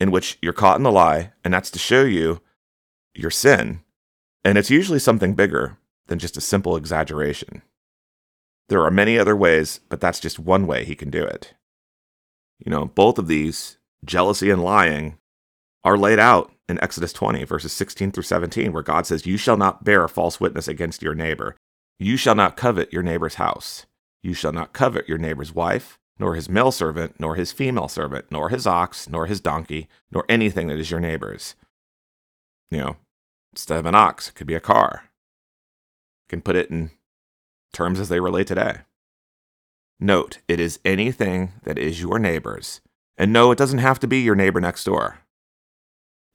in 0.00 0.10
which 0.10 0.38
you're 0.40 0.52
caught 0.52 0.76
in 0.76 0.82
the 0.82 0.92
lie, 0.92 1.32
and 1.44 1.52
that's 1.52 1.70
to 1.72 1.78
show 1.78 2.04
you 2.04 2.40
your 3.14 3.30
sin. 3.30 3.80
And 4.44 4.56
it's 4.56 4.70
usually 4.70 4.98
something 4.98 5.34
bigger 5.34 5.78
than 6.06 6.18
just 6.18 6.36
a 6.36 6.40
simple 6.40 6.76
exaggeration. 6.76 7.62
There 8.68 8.82
are 8.82 8.90
many 8.90 9.18
other 9.18 9.34
ways, 9.36 9.80
but 9.88 10.00
that's 10.00 10.20
just 10.20 10.38
one 10.38 10.66
way 10.66 10.84
he 10.84 10.94
can 10.94 11.10
do 11.10 11.24
it. 11.24 11.54
You 12.58 12.70
know, 12.70 12.86
both 12.86 13.18
of 13.18 13.28
these, 13.28 13.78
jealousy 14.04 14.50
and 14.50 14.62
lying, 14.62 15.18
are 15.84 15.96
laid 15.96 16.18
out 16.18 16.52
in 16.68 16.82
Exodus 16.82 17.12
20, 17.12 17.44
verses 17.44 17.72
16 17.72 18.12
through 18.12 18.24
17, 18.24 18.72
where 18.72 18.82
God 18.82 19.06
says, 19.06 19.26
You 19.26 19.36
shall 19.36 19.56
not 19.56 19.84
bear 19.84 20.06
false 20.06 20.40
witness 20.40 20.68
against 20.68 21.02
your 21.02 21.14
neighbor. 21.14 21.56
You 21.98 22.16
shall 22.16 22.34
not 22.34 22.56
covet 22.56 22.92
your 22.92 23.02
neighbor's 23.02 23.36
house. 23.36 23.86
You 24.22 24.34
shall 24.34 24.52
not 24.52 24.72
covet 24.72 25.08
your 25.08 25.18
neighbor's 25.18 25.54
wife, 25.54 25.98
nor 26.18 26.34
his 26.34 26.48
male 26.48 26.72
servant, 26.72 27.16
nor 27.20 27.36
his 27.36 27.52
female 27.52 27.88
servant, 27.88 28.26
nor 28.30 28.50
his 28.50 28.66
ox, 28.66 29.08
nor 29.08 29.26
his 29.26 29.40
donkey, 29.40 29.88
nor 30.10 30.24
anything 30.28 30.68
that 30.68 30.78
is 30.78 30.90
your 30.90 31.00
neighbor's. 31.00 31.54
You 32.70 32.78
know, 32.78 32.96
instead 33.52 33.78
of 33.78 33.86
an 33.86 33.94
ox, 33.94 34.28
it 34.28 34.34
could 34.34 34.46
be 34.46 34.54
a 34.54 34.60
car 34.60 35.04
You 36.24 36.28
can 36.28 36.42
put 36.42 36.56
it 36.56 36.70
in 36.70 36.90
terms 37.72 38.00
as 38.00 38.08
they 38.08 38.20
relate 38.20 38.46
today. 38.48 38.78
Note, 40.00 40.38
it 40.48 40.60
is 40.60 40.80
anything 40.84 41.52
that 41.64 41.78
is 41.78 42.00
your 42.02 42.18
neighbor's. 42.18 42.80
And 43.16 43.32
no, 43.32 43.50
it 43.52 43.58
doesn't 43.58 43.78
have 43.78 44.00
to 44.00 44.08
be 44.08 44.20
your 44.20 44.36
neighbor 44.36 44.60
next 44.60 44.84
door. 44.84 45.20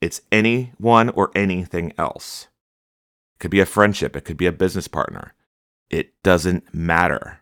It's 0.00 0.22
anyone 0.32 1.10
or 1.10 1.30
anything 1.34 1.92
else. 1.98 2.48
It 3.36 3.40
could 3.40 3.50
be 3.52 3.60
a 3.60 3.66
friendship, 3.66 4.16
it 4.16 4.22
could 4.22 4.36
be 4.36 4.46
a 4.46 4.52
business 4.52 4.88
partner. 4.88 5.34
It 5.90 6.12
doesn't 6.22 6.74
matter. 6.74 7.40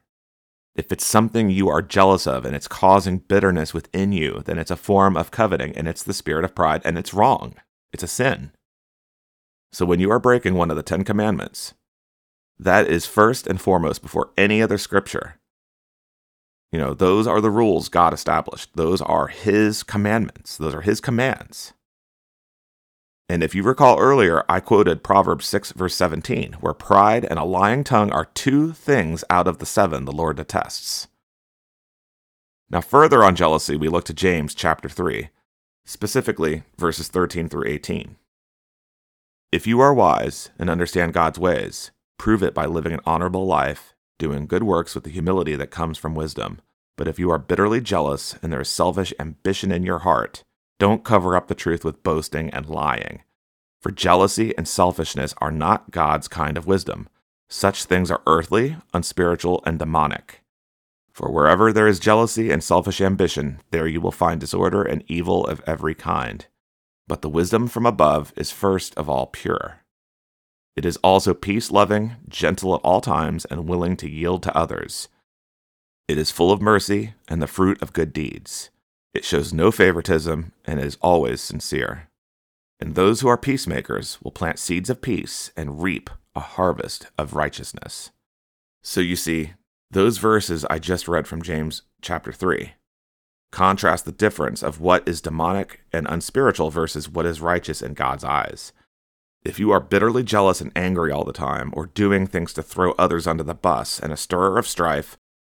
If 0.74 0.90
it's 0.90 1.04
something 1.04 1.50
you 1.50 1.68
are 1.68 1.82
jealous 1.82 2.26
of 2.26 2.44
and 2.44 2.56
it's 2.56 2.68
causing 2.68 3.18
bitterness 3.18 3.74
within 3.74 4.12
you, 4.12 4.42
then 4.44 4.58
it's 4.58 4.70
a 4.70 4.76
form 4.76 5.16
of 5.16 5.30
coveting 5.30 5.76
and 5.76 5.86
it's 5.86 6.02
the 6.02 6.14
spirit 6.14 6.44
of 6.44 6.54
pride 6.54 6.80
and 6.84 6.96
it's 6.96 7.12
wrong. 7.12 7.54
It's 7.92 8.02
a 8.02 8.08
sin. 8.08 8.52
So 9.70 9.84
when 9.84 10.00
you 10.00 10.10
are 10.10 10.18
breaking 10.18 10.54
one 10.54 10.70
of 10.70 10.76
the 10.76 10.82
Ten 10.82 11.04
Commandments, 11.04 11.74
that 12.58 12.86
is 12.86 13.06
first 13.06 13.46
and 13.46 13.60
foremost 13.60 14.02
before 14.02 14.30
any 14.36 14.62
other 14.62 14.78
scripture. 14.78 15.38
You 16.70 16.78
know, 16.78 16.94
those 16.94 17.26
are 17.26 17.40
the 17.40 17.50
rules 17.50 17.90
God 17.90 18.14
established. 18.14 18.70
Those 18.74 19.02
are 19.02 19.26
His 19.26 19.82
commandments. 19.82 20.56
Those 20.56 20.74
are 20.74 20.80
His 20.80 21.00
commands. 21.00 21.74
And 23.32 23.42
if 23.42 23.54
you 23.54 23.62
recall 23.62 23.98
earlier, 23.98 24.44
I 24.46 24.60
quoted 24.60 25.02
Proverbs 25.02 25.46
6, 25.46 25.72
verse 25.72 25.94
17, 25.94 26.58
where 26.60 26.74
pride 26.74 27.24
and 27.24 27.38
a 27.38 27.44
lying 27.44 27.82
tongue 27.82 28.12
are 28.12 28.26
two 28.26 28.72
things 28.72 29.24
out 29.30 29.48
of 29.48 29.56
the 29.56 29.64
seven 29.64 30.04
the 30.04 30.12
Lord 30.12 30.36
detests. 30.36 31.08
Now, 32.68 32.82
further 32.82 33.24
on 33.24 33.34
jealousy, 33.34 33.74
we 33.74 33.88
look 33.88 34.04
to 34.04 34.12
James 34.12 34.54
chapter 34.54 34.86
3, 34.86 35.30
specifically 35.86 36.64
verses 36.76 37.08
13 37.08 37.48
through 37.48 37.68
18. 37.68 38.16
If 39.50 39.66
you 39.66 39.80
are 39.80 39.94
wise 39.94 40.50
and 40.58 40.68
understand 40.68 41.14
God's 41.14 41.38
ways, 41.38 41.90
Prove 42.18 42.42
it 42.42 42.52
by 42.52 42.66
living 42.66 42.92
an 42.92 43.00
honorable 43.06 43.46
life, 43.46 43.94
doing 44.18 44.46
good 44.46 44.62
works 44.62 44.94
with 44.94 45.04
the 45.04 45.10
humility 45.10 45.56
that 45.56 45.70
comes 45.72 45.96
from 45.96 46.14
wisdom. 46.14 46.60
But 46.98 47.08
if 47.08 47.18
you 47.18 47.30
are 47.30 47.38
bitterly 47.38 47.80
jealous 47.80 48.36
and 48.42 48.52
there 48.52 48.60
is 48.60 48.68
selfish 48.68 49.14
ambition 49.18 49.72
in 49.72 49.82
your 49.84 50.00
heart, 50.00 50.44
don't 50.82 51.04
cover 51.04 51.36
up 51.36 51.46
the 51.46 51.54
truth 51.54 51.84
with 51.84 52.02
boasting 52.02 52.50
and 52.50 52.68
lying. 52.68 53.22
For 53.80 53.92
jealousy 53.92 54.52
and 54.58 54.66
selfishness 54.66 55.32
are 55.38 55.52
not 55.52 55.92
God's 55.92 56.26
kind 56.26 56.58
of 56.58 56.66
wisdom. 56.66 57.08
Such 57.48 57.84
things 57.84 58.10
are 58.10 58.22
earthly, 58.26 58.76
unspiritual, 58.92 59.62
and 59.64 59.78
demonic. 59.78 60.42
For 61.12 61.30
wherever 61.30 61.72
there 61.72 61.86
is 61.86 62.00
jealousy 62.00 62.50
and 62.50 62.64
selfish 62.64 63.00
ambition, 63.00 63.60
there 63.70 63.86
you 63.86 64.00
will 64.00 64.10
find 64.10 64.40
disorder 64.40 64.82
and 64.82 65.04
evil 65.06 65.46
of 65.46 65.62
every 65.68 65.94
kind. 65.94 66.46
But 67.06 67.22
the 67.22 67.28
wisdom 67.28 67.68
from 67.68 67.86
above 67.86 68.32
is 68.36 68.50
first 68.50 68.92
of 68.96 69.08
all 69.08 69.26
pure 69.26 69.82
it 70.74 70.86
is 70.86 70.96
also 70.98 71.34
peace 71.34 71.70
loving, 71.70 72.16
gentle 72.28 72.74
at 72.74 72.80
all 72.82 73.00
times, 73.00 73.44
and 73.44 73.68
willing 73.68 73.96
to 73.98 74.08
yield 74.08 74.42
to 74.44 74.56
others. 74.56 75.08
It 76.08 76.16
is 76.16 76.30
full 76.30 76.50
of 76.50 76.62
mercy 76.62 77.14
and 77.28 77.42
the 77.42 77.46
fruit 77.46 77.80
of 77.82 77.92
good 77.92 78.12
deeds. 78.12 78.70
It 79.14 79.24
shows 79.24 79.52
no 79.52 79.70
favoritism 79.70 80.52
and 80.64 80.80
is 80.80 80.98
always 81.02 81.40
sincere. 81.40 82.08
And 82.80 82.94
those 82.94 83.20
who 83.20 83.28
are 83.28 83.36
peacemakers 83.36 84.18
will 84.22 84.32
plant 84.32 84.58
seeds 84.58 84.90
of 84.90 85.02
peace 85.02 85.52
and 85.56 85.82
reap 85.82 86.10
a 86.34 86.40
harvest 86.40 87.06
of 87.18 87.34
righteousness. 87.34 88.10
So 88.82 89.00
you 89.00 89.16
see, 89.16 89.52
those 89.90 90.18
verses 90.18 90.64
I 90.70 90.78
just 90.78 91.06
read 91.06 91.28
from 91.28 91.42
James 91.42 91.82
chapter 92.00 92.32
3 92.32 92.72
contrast 93.52 94.06
the 94.06 94.12
difference 94.12 94.62
of 94.62 94.80
what 94.80 95.06
is 95.06 95.20
demonic 95.20 95.82
and 95.92 96.06
unspiritual 96.08 96.70
versus 96.70 97.08
what 97.08 97.26
is 97.26 97.40
righteous 97.40 97.82
in 97.82 97.92
God's 97.92 98.24
eyes. 98.24 98.72
If 99.44 99.60
you 99.60 99.70
are 99.72 99.80
bitterly 99.80 100.22
jealous 100.22 100.60
and 100.60 100.72
angry 100.74 101.12
all 101.12 101.24
the 101.24 101.32
time, 101.32 101.70
or 101.74 101.86
doing 101.86 102.26
things 102.26 102.52
to 102.54 102.62
throw 102.62 102.92
others 102.92 103.26
under 103.26 103.42
the 103.42 103.54
bus 103.54 104.00
and 104.00 104.12
a 104.12 104.16
stirrer 104.16 104.58
of 104.58 104.66
strife, 104.66 105.18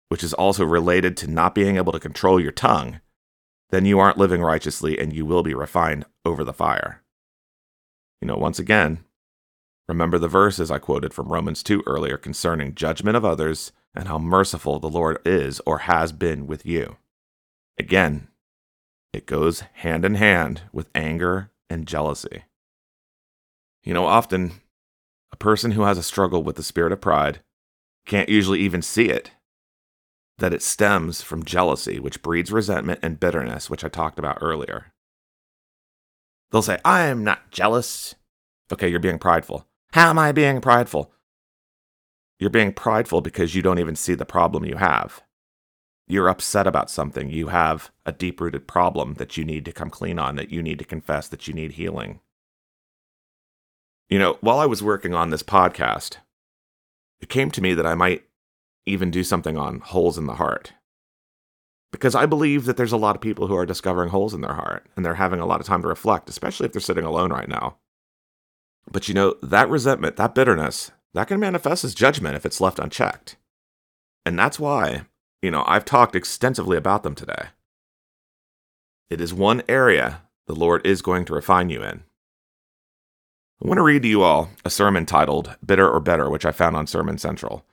which 0.08 0.24
is 0.24 0.32
also 0.32 0.64
related 0.64 1.16
to 1.18 1.26
not 1.26 1.54
being 1.54 1.76
able 1.76 1.92
to 1.92 2.00
control 2.00 2.40
your 2.40 2.52
tongue, 2.52 3.00
then 3.72 3.86
you 3.86 3.98
aren't 3.98 4.18
living 4.18 4.42
righteously 4.42 4.98
and 4.98 5.12
you 5.12 5.26
will 5.26 5.42
be 5.42 5.54
refined 5.54 6.04
over 6.24 6.44
the 6.44 6.52
fire. 6.52 7.02
You 8.20 8.28
know, 8.28 8.36
once 8.36 8.58
again, 8.58 9.04
remember 9.88 10.18
the 10.18 10.28
verses 10.28 10.70
I 10.70 10.78
quoted 10.78 11.12
from 11.12 11.32
Romans 11.32 11.62
2 11.62 11.82
earlier 11.86 12.18
concerning 12.18 12.74
judgment 12.74 13.16
of 13.16 13.24
others 13.24 13.72
and 13.94 14.06
how 14.06 14.18
merciful 14.18 14.78
the 14.78 14.90
Lord 14.90 15.18
is 15.24 15.60
or 15.66 15.78
has 15.78 16.12
been 16.12 16.46
with 16.46 16.64
you. 16.66 16.98
Again, 17.78 18.28
it 19.12 19.26
goes 19.26 19.60
hand 19.74 20.04
in 20.04 20.14
hand 20.14 20.62
with 20.72 20.90
anger 20.94 21.50
and 21.68 21.88
jealousy. 21.88 22.44
You 23.82 23.94
know, 23.94 24.06
often 24.06 24.52
a 25.32 25.36
person 25.36 25.72
who 25.72 25.82
has 25.82 25.96
a 25.96 26.02
struggle 26.02 26.42
with 26.42 26.56
the 26.56 26.62
spirit 26.62 26.92
of 26.92 27.00
pride 27.00 27.40
can't 28.06 28.28
usually 28.28 28.60
even 28.60 28.82
see 28.82 29.08
it. 29.08 29.30
That 30.38 30.54
it 30.54 30.62
stems 30.62 31.22
from 31.22 31.44
jealousy, 31.44 31.98
which 31.98 32.22
breeds 32.22 32.50
resentment 32.50 33.00
and 33.02 33.20
bitterness, 33.20 33.70
which 33.70 33.84
I 33.84 33.88
talked 33.88 34.18
about 34.18 34.38
earlier. 34.40 34.92
They'll 36.50 36.62
say, 36.62 36.78
I 36.84 37.02
am 37.02 37.24
not 37.24 37.50
jealous. 37.50 38.14
Okay, 38.72 38.88
you're 38.88 39.00
being 39.00 39.18
prideful. 39.18 39.66
How 39.92 40.10
am 40.10 40.18
I 40.18 40.32
being 40.32 40.60
prideful? 40.60 41.12
You're 42.38 42.50
being 42.50 42.72
prideful 42.72 43.20
because 43.20 43.54
you 43.54 43.62
don't 43.62 43.78
even 43.78 43.94
see 43.94 44.14
the 44.14 44.24
problem 44.24 44.64
you 44.64 44.76
have. 44.76 45.22
You're 46.08 46.28
upset 46.28 46.66
about 46.66 46.90
something. 46.90 47.30
You 47.30 47.48
have 47.48 47.90
a 48.04 48.12
deep 48.12 48.40
rooted 48.40 48.66
problem 48.66 49.14
that 49.14 49.36
you 49.36 49.44
need 49.44 49.64
to 49.66 49.72
come 49.72 49.90
clean 49.90 50.18
on, 50.18 50.36
that 50.36 50.50
you 50.50 50.62
need 50.62 50.78
to 50.80 50.84
confess, 50.84 51.28
that 51.28 51.46
you 51.46 51.54
need 51.54 51.72
healing. 51.72 52.20
You 54.08 54.18
know, 54.18 54.36
while 54.40 54.58
I 54.58 54.66
was 54.66 54.82
working 54.82 55.14
on 55.14 55.30
this 55.30 55.42
podcast, 55.42 56.16
it 57.20 57.28
came 57.28 57.50
to 57.52 57.62
me 57.62 57.72
that 57.74 57.86
I 57.86 57.94
might 57.94 58.24
even 58.86 59.10
do 59.10 59.24
something 59.24 59.56
on 59.56 59.80
holes 59.80 60.18
in 60.18 60.26
the 60.26 60.34
heart. 60.34 60.72
Because 61.90 62.14
I 62.14 62.26
believe 62.26 62.64
that 62.64 62.76
there's 62.76 62.92
a 62.92 62.96
lot 62.96 63.14
of 63.14 63.22
people 63.22 63.46
who 63.46 63.56
are 63.56 63.66
discovering 63.66 64.08
holes 64.08 64.32
in 64.32 64.40
their 64.40 64.54
heart 64.54 64.86
and 64.96 65.04
they're 65.04 65.14
having 65.14 65.40
a 65.40 65.46
lot 65.46 65.60
of 65.60 65.66
time 65.66 65.82
to 65.82 65.88
reflect, 65.88 66.28
especially 66.28 66.66
if 66.66 66.72
they're 66.72 66.80
sitting 66.80 67.04
alone 67.04 67.30
right 67.30 67.48
now. 67.48 67.76
But 68.90 69.08
you 69.08 69.14
know, 69.14 69.36
that 69.42 69.68
resentment, 69.68 70.16
that 70.16 70.34
bitterness, 70.34 70.90
that 71.14 71.28
can 71.28 71.38
manifest 71.38 71.84
as 71.84 71.94
judgment 71.94 72.36
if 72.36 72.46
it's 72.46 72.60
left 72.60 72.78
unchecked. 72.78 73.36
And 74.24 74.38
that's 74.38 74.58
why, 74.58 75.02
you 75.42 75.50
know, 75.50 75.64
I've 75.66 75.84
talked 75.84 76.16
extensively 76.16 76.76
about 76.76 77.02
them 77.02 77.14
today. 77.14 77.48
It 79.10 79.20
is 79.20 79.34
one 79.34 79.62
area 79.68 80.22
the 80.46 80.54
Lord 80.54 80.86
is 80.86 81.02
going 81.02 81.24
to 81.26 81.34
refine 81.34 81.68
you 81.68 81.82
in. 81.82 82.02
I 83.62 83.68
want 83.68 83.78
to 83.78 83.82
read 83.82 84.02
to 84.02 84.08
you 84.08 84.22
all 84.22 84.50
a 84.64 84.70
sermon 84.70 85.06
titled 85.06 85.54
Bitter 85.64 85.88
or 85.88 86.00
Better, 86.00 86.30
which 86.30 86.44
I 86.44 86.50
found 86.50 86.76
on 86.76 86.86
Sermon 86.86 87.18
Central. 87.18 87.64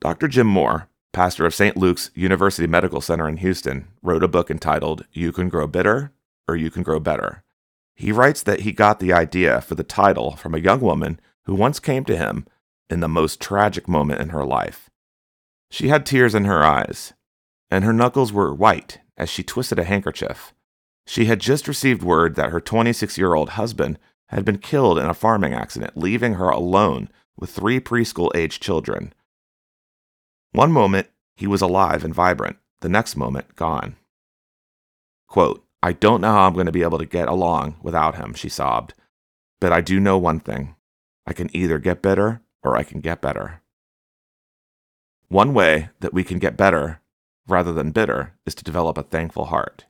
Dr. 0.00 0.28
Jim 0.28 0.46
Moore, 0.46 0.88
pastor 1.12 1.46
of 1.46 1.54
St. 1.54 1.76
Luke's 1.76 2.10
University 2.14 2.66
Medical 2.66 3.00
Center 3.00 3.28
in 3.28 3.38
Houston, 3.38 3.88
wrote 4.02 4.22
a 4.22 4.28
book 4.28 4.50
entitled 4.50 5.06
You 5.12 5.32
Can 5.32 5.48
Grow 5.48 5.66
Bitter 5.66 6.12
or 6.46 6.54
You 6.54 6.70
Can 6.70 6.82
Grow 6.82 7.00
Better. 7.00 7.42
He 7.94 8.12
writes 8.12 8.42
that 8.42 8.60
he 8.60 8.72
got 8.72 9.00
the 9.00 9.14
idea 9.14 9.62
for 9.62 9.74
the 9.74 9.82
title 9.82 10.36
from 10.36 10.54
a 10.54 10.60
young 10.60 10.80
woman 10.80 11.18
who 11.44 11.54
once 11.54 11.80
came 11.80 12.04
to 12.04 12.16
him 12.16 12.46
in 12.90 13.00
the 13.00 13.08
most 13.08 13.40
tragic 13.40 13.88
moment 13.88 14.20
in 14.20 14.28
her 14.28 14.44
life. 14.44 14.90
She 15.70 15.88
had 15.88 16.04
tears 16.04 16.34
in 16.34 16.44
her 16.44 16.62
eyes, 16.62 17.14
and 17.70 17.82
her 17.82 17.92
knuckles 17.94 18.32
were 18.32 18.54
white 18.54 19.00
as 19.16 19.30
she 19.30 19.42
twisted 19.42 19.78
a 19.78 19.84
handkerchief. 19.84 20.52
She 21.06 21.24
had 21.24 21.40
just 21.40 21.66
received 21.66 22.02
word 22.02 22.34
that 22.34 22.50
her 22.50 22.60
26 22.60 23.16
year 23.16 23.34
old 23.34 23.50
husband 23.50 23.98
had 24.26 24.44
been 24.44 24.58
killed 24.58 24.98
in 24.98 25.06
a 25.06 25.14
farming 25.14 25.54
accident, 25.54 25.96
leaving 25.96 26.34
her 26.34 26.50
alone 26.50 27.08
with 27.38 27.50
three 27.50 27.80
preschool 27.80 28.30
aged 28.34 28.62
children. 28.62 29.14
One 30.52 30.72
moment, 30.72 31.08
he 31.36 31.46
was 31.46 31.62
alive 31.62 32.04
and 32.04 32.14
vibrant, 32.14 32.56
the 32.80 32.88
next 32.88 33.16
moment, 33.16 33.56
gone. 33.56 33.96
Quote, 35.28 35.64
I 35.82 35.92
don't 35.92 36.20
know 36.20 36.32
how 36.32 36.46
I'm 36.46 36.54
going 36.54 36.66
to 36.66 36.72
be 36.72 36.82
able 36.82 36.98
to 36.98 37.06
get 37.06 37.28
along 37.28 37.76
without 37.82 38.16
him, 38.16 38.34
she 38.34 38.48
sobbed. 38.48 38.94
But 39.60 39.72
I 39.72 39.80
do 39.80 40.00
know 40.00 40.18
one 40.18 40.40
thing 40.40 40.76
I 41.26 41.32
can 41.32 41.54
either 41.54 41.78
get 41.78 42.02
better 42.02 42.40
or 42.62 42.76
I 42.76 42.82
can 42.82 43.00
get 43.00 43.20
better. 43.20 43.62
One 45.28 45.54
way 45.54 45.90
that 46.00 46.14
we 46.14 46.24
can 46.24 46.38
get 46.38 46.56
better 46.56 47.00
rather 47.46 47.72
than 47.72 47.90
bitter 47.90 48.34
is 48.44 48.54
to 48.56 48.64
develop 48.64 48.96
a 48.96 49.02
thankful 49.02 49.46
heart. 49.46 49.86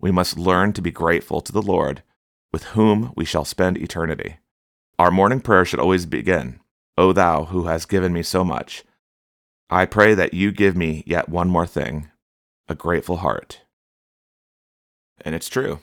We 0.00 0.10
must 0.10 0.38
learn 0.38 0.72
to 0.74 0.82
be 0.82 0.90
grateful 0.90 1.40
to 1.40 1.52
the 1.52 1.62
Lord 1.62 2.02
with 2.52 2.64
whom 2.64 3.12
we 3.16 3.24
shall 3.24 3.44
spend 3.44 3.78
eternity. 3.78 4.38
Our 4.98 5.10
morning 5.10 5.40
prayer 5.40 5.64
should 5.64 5.80
always 5.80 6.06
begin 6.06 6.60
O 6.98 7.12
Thou 7.12 7.46
who 7.46 7.64
hast 7.64 7.88
given 7.88 8.12
me 8.12 8.22
so 8.22 8.44
much, 8.44 8.84
I 9.72 9.86
pray 9.86 10.14
that 10.14 10.34
you 10.34 10.50
give 10.50 10.76
me 10.76 11.04
yet 11.06 11.28
one 11.28 11.48
more 11.48 11.66
thing 11.66 12.10
a 12.68 12.74
grateful 12.74 13.18
heart. 13.18 13.60
And 15.24 15.34
it's 15.34 15.48
true. 15.48 15.80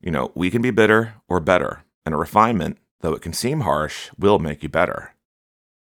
You 0.00 0.10
know, 0.10 0.30
we 0.34 0.50
can 0.50 0.62
be 0.62 0.70
bitter 0.70 1.14
or 1.28 1.40
better, 1.40 1.84
and 2.04 2.14
a 2.14 2.18
refinement, 2.18 2.78
though 3.00 3.14
it 3.14 3.22
can 3.22 3.32
seem 3.32 3.60
harsh, 3.60 4.10
will 4.18 4.38
make 4.38 4.62
you 4.62 4.68
better. 4.68 5.14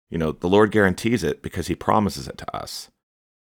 You 0.09 0.17
know, 0.17 0.31
the 0.31 0.49
Lord 0.49 0.71
guarantees 0.71 1.23
it 1.23 1.41
because 1.41 1.67
He 1.67 1.75
promises 1.75 2.27
it 2.27 2.37
to 2.39 2.55
us. 2.55 2.89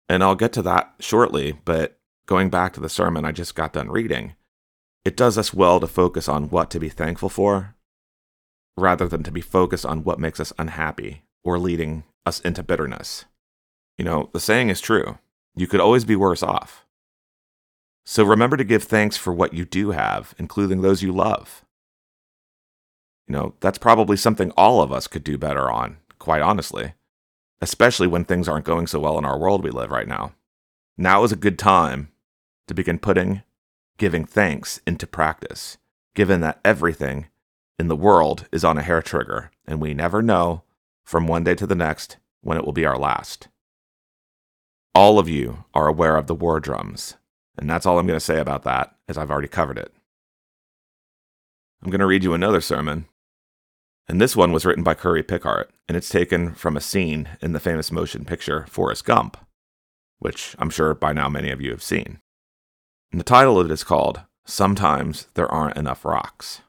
And 0.07 0.23
I'll 0.23 0.35
get 0.35 0.53
to 0.53 0.61
that 0.63 0.93
shortly, 0.99 1.53
but 1.65 1.97
going 2.25 2.49
back 2.49 2.73
to 2.73 2.81
the 2.81 2.89
sermon 2.89 3.25
I 3.25 3.31
just 3.31 3.55
got 3.55 3.73
done 3.73 3.89
reading, 3.89 4.35
it 5.05 5.17
does 5.17 5.37
us 5.37 5.53
well 5.53 5.79
to 5.79 5.87
focus 5.87 6.27
on 6.27 6.49
what 6.49 6.69
to 6.71 6.79
be 6.79 6.89
thankful 6.89 7.29
for 7.29 7.75
rather 8.77 9.07
than 9.07 9.23
to 9.23 9.31
be 9.31 9.41
focused 9.41 9.85
on 9.85 10.03
what 10.03 10.19
makes 10.19 10.39
us 10.39 10.53
unhappy 10.57 11.23
or 11.43 11.57
leading 11.59 12.03
us 12.25 12.39
into 12.41 12.63
bitterness. 12.63 13.25
You 13.97 14.05
know, 14.05 14.29
the 14.33 14.39
saying 14.39 14.69
is 14.69 14.81
true 14.81 15.17
you 15.55 15.67
could 15.67 15.81
always 15.81 16.05
be 16.05 16.15
worse 16.15 16.41
off. 16.41 16.85
So 18.05 18.23
remember 18.23 18.55
to 18.57 18.63
give 18.63 18.83
thanks 18.83 19.17
for 19.17 19.33
what 19.33 19.53
you 19.53 19.65
do 19.65 19.91
have, 19.91 20.33
including 20.39 20.81
those 20.81 21.03
you 21.03 21.11
love. 21.11 21.65
You 23.27 23.33
know, 23.33 23.53
that's 23.59 23.77
probably 23.77 24.17
something 24.17 24.51
all 24.51 24.81
of 24.81 24.91
us 24.91 25.07
could 25.07 25.23
do 25.23 25.37
better 25.37 25.69
on, 25.69 25.97
quite 26.19 26.41
honestly, 26.41 26.93
especially 27.61 28.07
when 28.07 28.23
things 28.23 28.47
aren't 28.47 28.65
going 28.65 28.87
so 28.87 28.99
well 28.99 29.17
in 29.17 29.25
our 29.25 29.37
world 29.37 29.63
we 29.63 29.71
live 29.71 29.91
right 29.91 30.07
now. 30.07 30.33
Now 30.97 31.23
is 31.23 31.31
a 31.31 31.37
good 31.37 31.59
time 31.59 32.11
to 32.67 32.73
begin 32.73 32.97
putting 32.97 33.43
giving 34.01 34.25
thanks 34.25 34.81
into 34.87 35.05
practice, 35.05 35.77
given 36.15 36.41
that 36.41 36.59
everything 36.65 37.27
in 37.77 37.87
the 37.87 37.95
world 37.95 38.47
is 38.51 38.63
on 38.63 38.75
a 38.75 38.81
hair 38.81 38.99
trigger, 38.99 39.51
and 39.67 39.79
we 39.79 39.93
never 39.93 40.23
know 40.23 40.63
from 41.03 41.27
one 41.27 41.43
day 41.43 41.53
to 41.53 41.67
the 41.67 41.75
next 41.75 42.17
when 42.41 42.57
it 42.57 42.65
will 42.65 42.73
be 42.73 42.83
our 42.83 42.97
last. 42.97 43.47
All 44.93 45.19
of 45.19 45.29
you 45.29 45.63
are 45.73 45.87
aware 45.87 46.17
of 46.17 46.27
the 46.27 46.35
war 46.35 46.59
drums, 46.59 47.15
and 47.57 47.69
that's 47.69 47.85
all 47.85 47.97
I'm 47.97 48.07
going 48.07 48.17
to 48.17 48.25
say 48.25 48.39
about 48.39 48.63
that, 48.63 48.93
as 49.07 49.17
I've 49.17 49.31
already 49.31 49.47
covered 49.47 49.77
it. 49.77 49.93
I'm 51.81 51.89
going 51.89 52.01
to 52.01 52.05
read 52.05 52.23
you 52.25 52.33
another 52.33 52.59
sermon, 52.59 53.05
and 54.09 54.19
this 54.19 54.35
one 54.35 54.51
was 54.51 54.65
written 54.65 54.83
by 54.83 54.93
Curry 54.93 55.23
Pickart, 55.23 55.69
and 55.87 55.95
it's 55.95 56.09
taken 56.09 56.53
from 56.53 56.75
a 56.75 56.81
scene 56.81 57.29
in 57.41 57.53
the 57.53 57.59
famous 57.59 57.89
motion 57.89 58.25
picture 58.25 58.65
Forrest 58.69 59.05
Gump, 59.05 59.37
which 60.19 60.57
I'm 60.59 60.69
sure 60.69 60.93
by 60.93 61.13
now 61.13 61.29
many 61.29 61.51
of 61.51 61.61
you 61.61 61.71
have 61.71 61.81
seen. 61.81 62.19
And 63.13 63.19
the 63.19 63.25
title 63.25 63.57
of 63.57 63.67
it 63.67 63.73
is 63.73 63.85
called 63.85 64.21
Sometimes 64.45 65.27
There 65.35 65.49
Aren't 65.49 65.77
Enough 65.77 66.03
Rocks. 66.03 66.61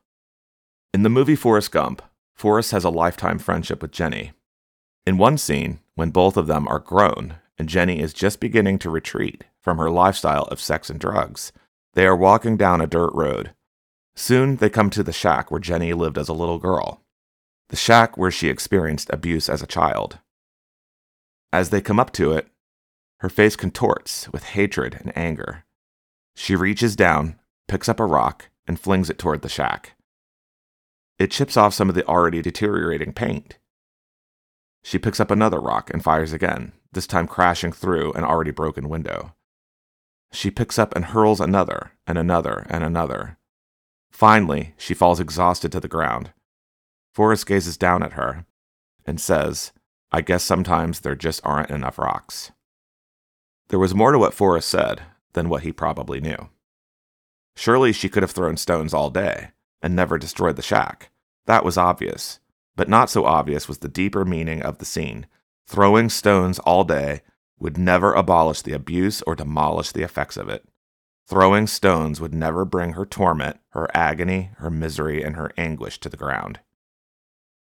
In 0.95 1.03
the 1.03 1.09
movie 1.09 1.35
Forrest 1.35 1.73
Gump, 1.73 2.03
Forrest 2.35 2.71
has 2.71 2.85
a 2.85 2.91
lifetime 2.91 3.41
friendship 3.41 3.83
with 3.83 3.91
Jenny. 3.91 4.31
In 5.05 5.19
one 5.19 5.39
scene, 5.39 5.81
when 5.97 6.11
both 6.11 6.37
of 6.37 6.47
them 6.47 6.69
are 6.69 6.79
grown 6.79 7.35
and 7.59 7.69
Jenny 7.69 8.01
is 8.01 8.13
just 8.13 8.41
beginning 8.41 8.79
to 8.81 8.91
retreat 8.91 9.45
from 9.61 9.79
her 9.79 9.91
lifestyle 9.91 10.45
of 10.45 10.61
sex 10.61 10.91
and 10.91 10.99
drugs, 10.99 11.53
they 11.95 12.07
are 12.07 12.17
walking 12.17 12.57
down 12.57 12.81
a 12.81 12.87
dirt 12.87 13.13
road. 13.13 13.53
Soon 14.15 14.57
they 14.57 14.71
come 14.71 14.91
to 14.91 15.03
the 15.03 15.13
shack 15.13 15.51
where 15.51 15.61
Jenny 15.61 15.93
lived 15.93 16.19
as 16.19 16.29
a 16.29 16.35
little 16.35 16.59
girl, 16.59 17.03
the 17.69 17.77
shack 17.77 18.17
where 18.17 18.31
she 18.31 18.49
experienced 18.49 19.11
abuse 19.11 19.49
as 19.49 19.63
a 19.63 19.67
child. 19.67 20.19
As 21.53 21.71
they 21.71 21.81
come 21.81 22.01
up 22.01 22.13
to 22.13 22.33
it, 22.33 22.49
her 23.19 23.29
face 23.29 23.57
contorts 23.57 24.31
with 24.33 24.45
hatred 24.45 24.97
and 25.01 25.17
anger. 25.17 25.65
She 26.35 26.57
reaches 26.57 26.97
down, 26.97 27.39
picks 27.69 27.89
up 27.89 28.01
a 28.01 28.07
rock, 28.07 28.49
and 28.67 28.81
flings 28.81 29.09
it 29.11 29.19
toward 29.19 29.43
the 29.43 29.49
shack. 29.49 29.93
It 31.19 31.31
chips 31.31 31.57
off 31.57 31.75
some 31.75 31.89
of 31.89 31.95
the 31.95 32.07
already 32.07 32.43
deteriorating 32.43 33.13
paint. 33.13 33.59
She 34.83 34.99
picks 34.99 35.21
up 35.21 35.31
another 35.31 35.61
rock 35.61 35.91
and 35.91 36.03
fires 36.03 36.33
again, 36.33 36.73
this 36.93 37.07
time 37.07 37.27
crashing 37.27 37.73
through 37.73 38.13
an 38.13 38.25
already 38.25 38.51
broken 38.51 38.89
window. 38.89 39.35
She 40.33 40.51
picks 40.51 40.79
up 40.79 40.95
and 40.97 41.07
hurls 41.07 41.41
another, 41.41 41.93
and 42.07 42.19
another, 42.19 42.67
and 42.69 42.83
another. 42.83 43.39
Finally, 44.11 44.75
she 44.77 44.95
falls 44.95 45.21
exhausted 45.21 45.73
to 45.73 45.81
the 45.81 45.89
ground. 45.89 46.33
Forrest 47.13 47.47
gazes 47.47 47.77
down 47.77 48.03
at 48.03 48.15
her 48.15 48.47
and 49.05 49.21
says, 49.21 49.73
I 50.11 50.21
guess 50.21 50.43
sometimes 50.43 51.01
there 51.01 51.15
just 51.15 51.41
aren't 51.45 51.71
enough 51.71 51.99
rocks. 51.99 52.53
There 53.69 53.79
was 53.79 53.95
more 53.95 54.13
to 54.13 54.19
what 54.19 54.35
Forrest 54.35 54.69
said, 54.69 55.03
than 55.33 55.49
what 55.49 55.63
he 55.63 55.73
probably 55.73 56.21
knew. 56.21 56.51
Surely 57.57 57.93
she 57.93 58.09
could 58.09 58.23
have 58.23 58.31
thrown 58.31 58.57
stones 58.57 58.93
all 58.93 59.11
day 59.11 59.51
and 59.83 59.97
never 59.97 60.19
destroyed 60.19 60.57
the 60.57 60.63
shack. 60.63 61.11
That 61.47 61.65
was 61.65 61.77
obvious. 61.77 62.39
But 62.77 62.89
not 62.89 63.11
so 63.11 63.25
obvious 63.25 63.69
was 63.69 63.79
the 63.79 63.89
deeper 63.89 64.25
meaning 64.25 64.63
of 64.63 64.79
the 64.79 64.85
scene. 64.85 65.27
Throwing 65.67 66.09
stones 66.09 66.59
all 66.61 66.85
day 66.85 67.23
would 67.59 67.79
never 67.79 68.13
abolish 68.13 68.63
the 68.63 68.73
abuse 68.73 69.23
or 69.23 69.35
demolish 69.35 69.93
the 69.93 70.03
effects 70.03 70.37
of 70.37 70.49
it. 70.49 70.67
Throwing 71.29 71.67
stones 71.67 72.21
would 72.21 72.35
never 72.35 72.65
bring 72.65 72.93
her 72.93 73.07
torment, 73.07 73.59
her 73.71 73.89
agony, 73.95 74.51
her 74.57 74.71
misery, 74.71 75.23
and 75.23 75.37
her 75.37 75.53
anguish 75.57 75.99
to 76.01 76.09
the 76.09 76.17
ground. 76.17 76.61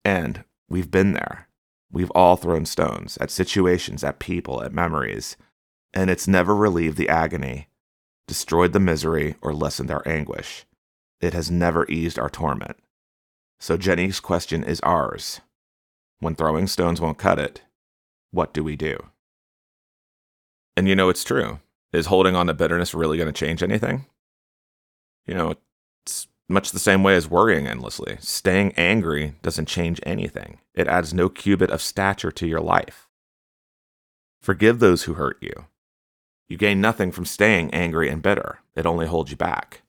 And 0.04 0.44
we've 0.68 0.90
been 0.90 1.12
there. 1.12 1.48
We've 1.90 2.10
all 2.12 2.36
thrown 2.36 2.66
stones 2.66 3.18
at 3.18 3.30
situations, 3.30 4.04
at 4.04 4.20
people, 4.20 4.62
at 4.62 4.72
memories, 4.72 5.36
and 5.92 6.08
it's 6.08 6.28
never 6.28 6.54
relieved 6.54 6.96
the 6.96 7.08
agony, 7.08 7.68
destroyed 8.28 8.72
the 8.72 8.80
misery, 8.80 9.34
or 9.42 9.52
lessened 9.52 9.90
our 9.90 10.06
anguish. 10.06 10.64
It 11.20 11.34
has 11.34 11.50
never 11.50 11.84
eased 11.90 12.18
our 12.18 12.30
torment. 12.30 12.76
So 13.60 13.76
Jenny's 13.76 14.20
question 14.20 14.64
is 14.64 14.80
ours. 14.80 15.42
When 16.18 16.34
throwing 16.34 16.66
stones 16.66 17.00
won't 17.00 17.18
cut 17.18 17.38
it, 17.38 17.62
what 18.30 18.54
do 18.54 18.64
we 18.64 18.74
do? 18.74 18.98
And 20.76 20.88
you 20.88 20.96
know, 20.96 21.10
it's 21.10 21.24
true. 21.24 21.60
Is 21.92 22.06
holding 22.06 22.36
on 22.36 22.46
to 22.46 22.54
bitterness 22.54 22.94
really 22.94 23.18
going 23.18 23.32
to 23.32 23.38
change 23.38 23.62
anything? 23.62 24.06
You 25.26 25.34
know, 25.34 25.54
it's 26.06 26.28
much 26.48 26.70
the 26.70 26.78
same 26.78 27.02
way 27.02 27.16
as 27.16 27.28
worrying 27.28 27.66
endlessly. 27.66 28.16
Staying 28.20 28.72
angry 28.76 29.34
doesn't 29.42 29.68
change 29.68 30.00
anything, 30.04 30.58
it 30.74 30.86
adds 30.86 31.12
no 31.12 31.28
cubit 31.28 31.70
of 31.70 31.82
stature 31.82 32.30
to 32.32 32.46
your 32.46 32.60
life. 32.60 33.08
Forgive 34.40 34.78
those 34.78 35.02
who 35.02 35.14
hurt 35.14 35.36
you. 35.42 35.66
You 36.48 36.56
gain 36.56 36.80
nothing 36.80 37.12
from 37.12 37.26
staying 37.26 37.74
angry 37.74 38.08
and 38.08 38.22
bitter, 38.22 38.60
it 38.74 38.86
only 38.86 39.06
holds 39.06 39.30
you 39.30 39.36
back. 39.36 39.82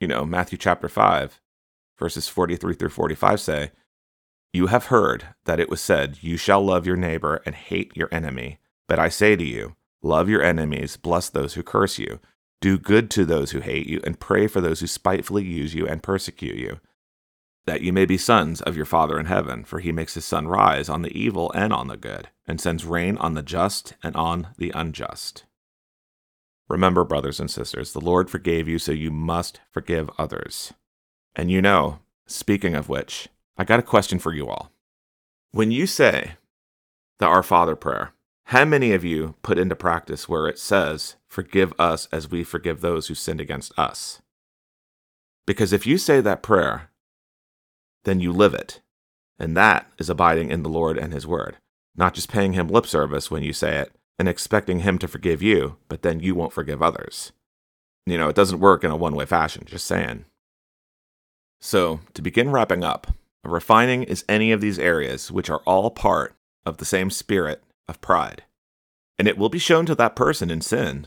You 0.00 0.08
know, 0.08 0.24
Matthew 0.24 0.58
chapter 0.58 0.88
5, 0.88 1.40
verses 2.02 2.26
43 2.26 2.74
through 2.74 2.88
45 2.88 3.40
say, 3.40 3.70
You 4.52 4.66
have 4.66 4.86
heard 4.86 5.28
that 5.44 5.60
it 5.60 5.70
was 5.70 5.80
said, 5.80 6.18
You 6.20 6.36
shall 6.36 6.60
love 6.60 6.84
your 6.84 6.96
neighbor 6.96 7.40
and 7.46 7.54
hate 7.54 7.96
your 7.96 8.08
enemy. 8.10 8.58
But 8.88 8.98
I 8.98 9.08
say 9.08 9.36
to 9.36 9.44
you, 9.44 9.76
Love 10.02 10.28
your 10.28 10.42
enemies, 10.42 10.96
bless 10.96 11.28
those 11.28 11.54
who 11.54 11.62
curse 11.62 12.00
you, 12.00 12.18
do 12.60 12.76
good 12.76 13.08
to 13.12 13.24
those 13.24 13.52
who 13.52 13.60
hate 13.60 13.86
you, 13.86 14.00
and 14.02 14.18
pray 14.18 14.48
for 14.48 14.60
those 14.60 14.80
who 14.80 14.88
spitefully 14.88 15.44
use 15.44 15.76
you 15.76 15.86
and 15.86 16.02
persecute 16.02 16.56
you, 16.56 16.80
that 17.66 17.82
you 17.82 17.92
may 17.92 18.04
be 18.04 18.18
sons 18.18 18.60
of 18.60 18.76
your 18.76 18.84
Father 18.84 19.16
in 19.20 19.26
heaven, 19.26 19.62
for 19.62 19.78
he 19.78 19.92
makes 19.92 20.14
his 20.14 20.24
sun 20.24 20.48
rise 20.48 20.88
on 20.88 21.02
the 21.02 21.16
evil 21.16 21.52
and 21.54 21.72
on 21.72 21.86
the 21.86 21.96
good, 21.96 22.30
and 22.48 22.60
sends 22.60 22.84
rain 22.84 23.16
on 23.18 23.34
the 23.34 23.44
just 23.44 23.94
and 24.02 24.16
on 24.16 24.48
the 24.58 24.72
unjust. 24.74 25.44
Remember, 26.68 27.04
brothers 27.04 27.38
and 27.38 27.48
sisters, 27.48 27.92
the 27.92 28.00
Lord 28.00 28.28
forgave 28.28 28.66
you, 28.66 28.80
so 28.80 28.90
you 28.90 29.12
must 29.12 29.60
forgive 29.70 30.10
others. 30.18 30.72
And 31.34 31.50
you 31.50 31.62
know, 31.62 32.00
speaking 32.26 32.74
of 32.74 32.88
which, 32.88 33.28
I 33.56 33.64
got 33.64 33.80
a 33.80 33.82
question 33.82 34.18
for 34.18 34.32
you 34.32 34.48
all. 34.48 34.70
When 35.52 35.70
you 35.70 35.86
say 35.86 36.32
the 37.18 37.26
Our 37.26 37.42
Father 37.42 37.76
prayer, 37.76 38.12
how 38.46 38.64
many 38.64 38.92
of 38.92 39.04
you 39.04 39.34
put 39.42 39.58
into 39.58 39.76
practice 39.76 40.28
where 40.28 40.46
it 40.46 40.58
says, 40.58 41.16
Forgive 41.28 41.72
us 41.78 42.08
as 42.12 42.30
we 42.30 42.44
forgive 42.44 42.80
those 42.80 43.06
who 43.08 43.14
sinned 43.14 43.40
against 43.40 43.78
us? 43.78 44.20
Because 45.46 45.72
if 45.72 45.86
you 45.86 45.96
say 45.98 46.20
that 46.20 46.42
prayer, 46.42 46.90
then 48.04 48.20
you 48.20 48.32
live 48.32 48.54
it. 48.54 48.80
And 49.38 49.56
that 49.56 49.90
is 49.98 50.10
abiding 50.10 50.50
in 50.50 50.62
the 50.62 50.68
Lord 50.68 50.98
and 50.98 51.12
His 51.12 51.26
Word, 51.26 51.56
not 51.96 52.14
just 52.14 52.28
paying 52.30 52.52
Him 52.52 52.68
lip 52.68 52.86
service 52.86 53.30
when 53.30 53.42
you 53.42 53.52
say 53.52 53.78
it 53.78 53.92
and 54.18 54.28
expecting 54.28 54.80
Him 54.80 54.98
to 54.98 55.08
forgive 55.08 55.42
you, 55.42 55.76
but 55.88 56.02
then 56.02 56.20
you 56.20 56.34
won't 56.34 56.52
forgive 56.52 56.82
others. 56.82 57.32
You 58.06 58.18
know, 58.18 58.28
it 58.28 58.36
doesn't 58.36 58.60
work 58.60 58.84
in 58.84 58.90
a 58.90 58.96
one 58.96 59.14
way 59.14 59.26
fashion, 59.26 59.64
just 59.66 59.86
saying. 59.86 60.26
So, 61.64 62.00
to 62.14 62.22
begin 62.22 62.50
wrapping 62.50 62.82
up, 62.82 63.06
refining 63.44 64.02
is 64.02 64.24
any 64.28 64.50
of 64.50 64.60
these 64.60 64.80
areas 64.80 65.30
which 65.30 65.48
are 65.48 65.62
all 65.64 65.92
part 65.92 66.34
of 66.66 66.78
the 66.78 66.84
same 66.84 67.08
spirit 67.08 67.62
of 67.86 68.00
pride. 68.00 68.42
And 69.16 69.28
it 69.28 69.38
will 69.38 69.48
be 69.48 69.60
shown 69.60 69.86
to 69.86 69.94
that 69.94 70.16
person 70.16 70.50
in 70.50 70.60
sin, 70.60 71.06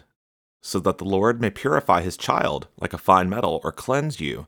so 0.63 0.79
that 0.79 0.97
the 0.97 1.03
Lord 1.03 1.41
may 1.41 1.49
purify 1.49 2.01
his 2.01 2.15
child 2.15 2.69
like 2.79 2.93
a 2.93 2.97
fine 2.97 3.29
metal 3.29 3.59
or 3.65 3.73
cleanse 3.73 4.21
you 4.21 4.47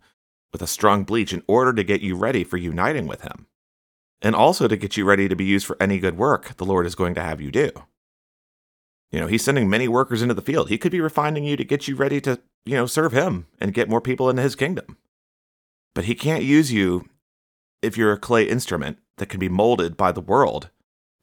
with 0.54 0.62
a 0.62 0.68
strong 0.68 1.04
bleach 1.04 1.34
in 1.34 1.44
order 1.46 1.74
to 1.74 1.84
get 1.84 2.00
you 2.00 2.16
ready 2.16 2.46
for 2.46 2.56
uniting 2.56 3.06
with 3.06 3.24
him. 3.24 3.48
And 4.22 4.34
also 4.34 4.70
to 4.70 4.78
get 4.78 4.96
you 4.96 5.04
ready 5.04 5.28
to 5.28 5.36
be 5.36 5.44
used 5.44 5.66
for 5.66 5.76
any 5.78 6.00
good 6.00 6.18
work 6.18 6.56
the 6.56 6.66
Lord 6.66 6.86
is 6.86 6.96
going 6.96 7.16
to 7.16 7.24
have 7.24 7.42
you 7.42 7.52
do. 7.52 7.72
You 9.12 9.20
know, 9.20 9.28
he's 9.28 9.44
sending 9.44 9.70
many 9.70 9.90
workers 9.90 10.22
into 10.22 10.34
the 10.34 10.42
field. 10.42 10.70
He 10.70 10.78
could 10.78 10.94
be 10.94 11.02
refining 11.02 11.44
you 11.44 11.58
to 11.58 11.66
get 11.66 11.90
you 11.90 11.98
ready 11.98 12.22
to, 12.22 12.40
you 12.66 12.76
know, 12.76 12.86
serve 12.86 13.12
him 13.12 13.48
and 13.60 13.74
get 13.74 13.90
more 13.90 14.02
people 14.02 14.30
into 14.30 14.42
his 14.42 14.56
kingdom. 14.56 14.96
But 15.98 16.06
he 16.06 16.14
can't 16.14 16.44
use 16.44 16.72
you 16.72 17.10
if 17.82 17.98
you're 17.98 18.12
a 18.12 18.20
clay 18.20 18.44
instrument 18.44 19.00
that 19.18 19.30
can 19.30 19.40
be 19.40 19.50
molded 19.50 19.98
by 19.98 20.12
the 20.12 20.22
world 20.22 20.70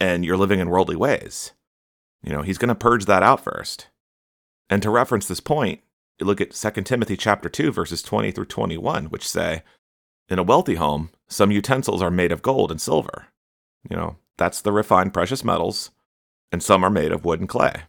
and 0.01 0.25
you're 0.25 0.37
living 0.37 0.59
in 0.59 0.69
worldly 0.69 0.97
ways. 0.97 1.53
You 2.25 2.33
know, 2.33 2.43
he's 2.43 2.59
going 2.59 2.71
to 2.71 2.75
purge 2.75 3.05
that 3.05 3.23
out 3.23 3.45
first. 3.45 3.87
And 4.69 4.83
to 4.83 4.91
reference 4.91 5.29
this 5.29 5.39
point, 5.39 5.83
you 6.19 6.27
look 6.27 6.41
at 6.41 6.51
2 6.51 6.83
Timothy 6.83 7.17
chapter 7.17 7.49
2 7.49 7.71
verses 7.71 8.03
20 8.03 8.33
through 8.33 8.47
21, 8.47 9.11
which 9.11 9.29
say, 9.29 9.63
"In 10.29 10.41
a 10.41 10.43
wealthy 10.43 10.75
home, 10.75 11.11
some 11.29 11.53
utensils 11.53 12.03
are 12.03 12.11
made 12.11 12.33
of 12.33 12.43
gold 12.43 12.73
and 12.73 12.81
silver. 12.81 13.29
You 13.89 13.97
know, 13.97 14.17
that's 14.39 14.61
the 14.61 14.73
refined 14.73 15.15
precious 15.15 15.45
metals, 15.45 15.93
and 16.51 16.61
some 16.61 16.83
are 16.83 16.91
made 16.91 17.13
of 17.13 17.25
wood 17.25 17.39
and 17.39 17.49
clay. 17.49 17.85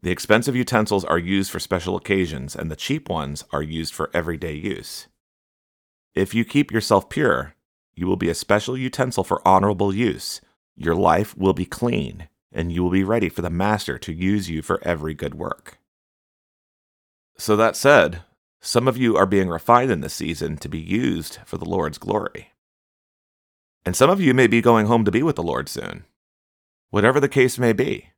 The 0.00 0.10
expensive 0.10 0.56
utensils 0.56 1.04
are 1.04 1.18
used 1.18 1.50
for 1.50 1.60
special 1.60 1.96
occasions, 1.96 2.56
and 2.56 2.70
the 2.70 2.76
cheap 2.76 3.10
ones 3.10 3.44
are 3.50 3.62
used 3.62 3.92
for 3.92 4.10
everyday 4.14 4.54
use. 4.54 5.06
If 6.14 6.34
you 6.34 6.44
keep 6.44 6.70
yourself 6.70 7.08
pure, 7.08 7.54
you 7.94 8.06
will 8.06 8.16
be 8.16 8.28
a 8.28 8.34
special 8.34 8.76
utensil 8.76 9.24
for 9.24 9.46
honorable 9.46 9.94
use, 9.94 10.40
your 10.76 10.94
life 10.94 11.36
will 11.36 11.52
be 11.52 11.66
clean, 11.66 12.28
and 12.52 12.72
you 12.72 12.82
will 12.82 12.90
be 12.90 13.04
ready 13.04 13.28
for 13.28 13.42
the 13.42 13.50
Master 13.50 13.98
to 13.98 14.12
use 14.12 14.48
you 14.48 14.62
for 14.62 14.82
every 14.82 15.14
good 15.14 15.34
work. 15.34 15.78
So, 17.36 17.56
that 17.56 17.76
said, 17.76 18.22
some 18.60 18.86
of 18.86 18.96
you 18.96 19.16
are 19.16 19.26
being 19.26 19.48
refined 19.48 19.90
in 19.90 20.00
this 20.00 20.14
season 20.14 20.56
to 20.58 20.68
be 20.68 20.78
used 20.78 21.38
for 21.44 21.58
the 21.58 21.64
Lord's 21.64 21.98
glory. 21.98 22.52
And 23.84 23.96
some 23.96 24.08
of 24.08 24.20
you 24.20 24.32
may 24.32 24.46
be 24.46 24.62
going 24.62 24.86
home 24.86 25.04
to 25.04 25.10
be 25.10 25.22
with 25.22 25.36
the 25.36 25.42
Lord 25.42 25.68
soon. 25.68 26.04
Whatever 26.90 27.20
the 27.20 27.28
case 27.28 27.58
may 27.58 27.72
be, 27.72 28.10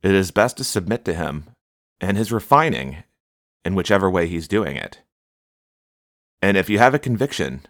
it 0.00 0.12
is 0.12 0.30
best 0.30 0.56
to 0.58 0.64
submit 0.64 1.04
to 1.04 1.14
Him 1.14 1.46
and 2.00 2.16
His 2.16 2.32
refining 2.32 3.02
in 3.64 3.74
whichever 3.74 4.08
way 4.08 4.28
He's 4.28 4.48
doing 4.48 4.76
it. 4.76 5.00
And 6.42 6.56
if 6.56 6.68
you 6.68 6.78
have 6.78 6.92
a 6.92 6.98
conviction 6.98 7.62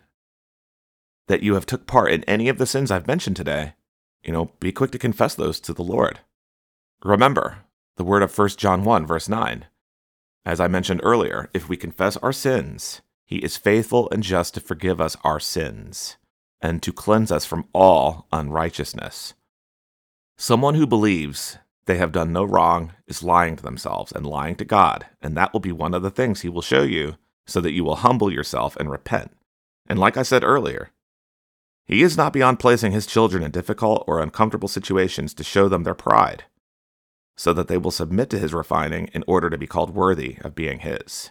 that 1.29 1.43
you 1.43 1.55
have 1.55 1.67
took 1.67 1.87
part 1.87 2.11
in 2.11 2.25
any 2.25 2.49
of 2.49 2.57
the 2.57 2.67
sins 2.67 2.91
I've 2.91 3.07
mentioned 3.07 3.37
today, 3.37 3.75
you 4.25 4.33
know, 4.33 4.53
be 4.59 4.73
quick 4.73 4.91
to 4.93 4.99
confess 4.99 5.35
those 5.35 5.61
to 5.61 5.75
the 5.75 5.85
Lord. 5.85 6.21
Remember 7.05 7.59
the 7.97 8.05
word 8.05 8.23
of 8.23 8.37
1 8.37 8.49
John 8.57 8.85
1, 8.85 9.07
verse 9.07 9.29
9. 9.29 9.67
As 10.47 10.59
I 10.59 10.69
mentioned 10.69 11.01
earlier, 11.05 11.51
if 11.53 11.69
we 11.69 11.77
confess 11.77 12.17
our 12.17 12.33
sins, 12.33 13.03
he 13.27 13.39
is 13.39 13.57
faithful 13.59 14.09
and 14.11 14.23
just 14.23 14.55
to 14.55 14.61
forgive 14.61 15.01
us 15.01 15.17
our 15.23 15.39
sins 15.39 16.17
and 16.61 16.83
to 16.83 16.93
cleanse 16.93 17.31
us 17.31 17.45
from 17.45 17.69
all 17.73 18.27
unrighteousness. 18.33 19.35
Someone 20.39 20.77
who 20.77 20.87
believes 20.87 21.59
they 21.87 21.99
have 21.99 22.13
done 22.13 22.33
no 22.33 22.45
wrong 22.45 22.93
is 23.07 23.23
lying 23.23 23.57
to 23.57 23.63
themselves 23.63 24.13
and 24.13 24.25
lying 24.27 24.55
to 24.57 24.65
God, 24.65 25.07
and 25.21 25.37
that 25.37 25.53
will 25.53 25.61
be 25.61 25.73
one 25.73 25.95
of 25.95 26.03
the 26.03 26.11
things 26.11 26.41
he 26.41 26.49
will 26.49 26.63
show 26.63 26.83
you 26.83 27.17
so 27.47 27.61
that 27.61 27.73
you 27.73 27.85
will 27.85 27.97
humble 27.97 28.33
yourself 28.33 28.77
and 28.77 28.91
repent. 28.91 29.33
And 29.87 29.99
like 29.99 30.17
I 30.17 30.23
said 30.23 30.45
earlier, 30.45 30.91
he 31.85 32.03
is 32.03 32.17
not 32.17 32.33
beyond 32.33 32.61
placing 32.61 32.93
his 32.93 33.07
children 33.07 33.43
in 33.43 33.51
difficult 33.51 34.05
or 34.07 34.21
uncomfortable 34.21 34.69
situations 34.69 35.35
to 35.35 35.45
show 35.45 35.69
them 35.69 35.83
their 35.83 35.95
pride, 35.95 36.45
so 37.37 37.53
that 37.53 37.69
they 37.69 37.77
will 37.77 37.91
submit 37.91 38.31
to 38.31 38.39
his 38.39 38.55
refining 38.55 39.09
in 39.09 39.25
order 39.27 39.51
to 39.51 39.59
be 39.59 39.67
called 39.67 39.95
worthy 39.95 40.39
of 40.43 40.55
being 40.55 40.81
his. 40.81 41.31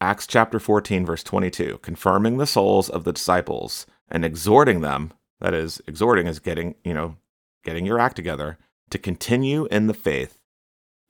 Acts 0.00 0.26
chapter 0.26 0.58
14, 0.58 1.04
verse 1.04 1.22
22, 1.22 1.78
confirming 1.82 2.38
the 2.38 2.46
souls 2.46 2.88
of 2.88 3.04
the 3.04 3.12
disciples 3.12 3.84
and 4.08 4.24
exhorting 4.24 4.80
them, 4.80 5.12
that 5.40 5.52
is, 5.52 5.82
exhorting 5.86 6.26
is 6.26 6.38
getting, 6.38 6.76
you 6.84 6.94
know, 6.94 7.16
getting 7.64 7.84
your 7.84 7.98
act 7.98 8.16
together, 8.16 8.58
to 8.90 8.98
continue 8.98 9.66
in 9.66 9.88
the 9.88 9.94
faith, 9.94 10.37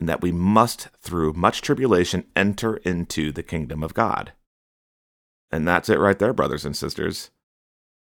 and 0.00 0.08
that 0.08 0.22
we 0.22 0.32
must, 0.32 0.88
through 1.00 1.32
much 1.32 1.62
tribulation, 1.62 2.24
enter 2.36 2.76
into 2.78 3.32
the 3.32 3.42
kingdom 3.42 3.82
of 3.82 3.94
God. 3.94 4.32
And 5.50 5.66
that's 5.66 5.88
it 5.88 5.98
right 5.98 6.18
there, 6.18 6.32
brothers 6.32 6.64
and 6.64 6.76
sisters. 6.76 7.30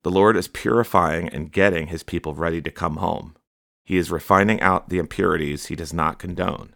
The 0.03 0.11
Lord 0.11 0.37
is 0.37 0.49
purifying 0.49 1.29
and 1.29 1.53
getting 1.53 1.89
his 1.89 2.03
people 2.03 2.35
ready 2.35 2.63
to 2.63 2.71
come 2.71 2.97
home. 2.97 3.37
He 3.85 3.97
is 3.97 4.11
refining 4.11 4.61
out 4.61 4.89
the 4.89 4.99
impurities 4.99 5.67
he 5.67 5.77
does 5.77 5.93
not 5.93 6.19
condone, 6.19 6.75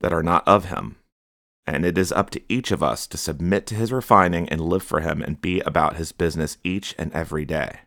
that 0.00 0.12
are 0.12 0.22
not 0.22 0.46
of 0.46 0.66
him. 0.66 0.96
And 1.66 1.84
it 1.84 1.98
is 1.98 2.12
up 2.12 2.30
to 2.30 2.42
each 2.48 2.70
of 2.70 2.82
us 2.82 3.06
to 3.08 3.16
submit 3.16 3.66
to 3.66 3.74
his 3.74 3.92
refining 3.92 4.48
and 4.48 4.60
live 4.60 4.82
for 4.82 5.00
him 5.00 5.22
and 5.22 5.40
be 5.40 5.60
about 5.60 5.96
his 5.96 6.12
business 6.12 6.58
each 6.62 6.94
and 6.98 7.12
every 7.12 7.44
day. 7.44 7.80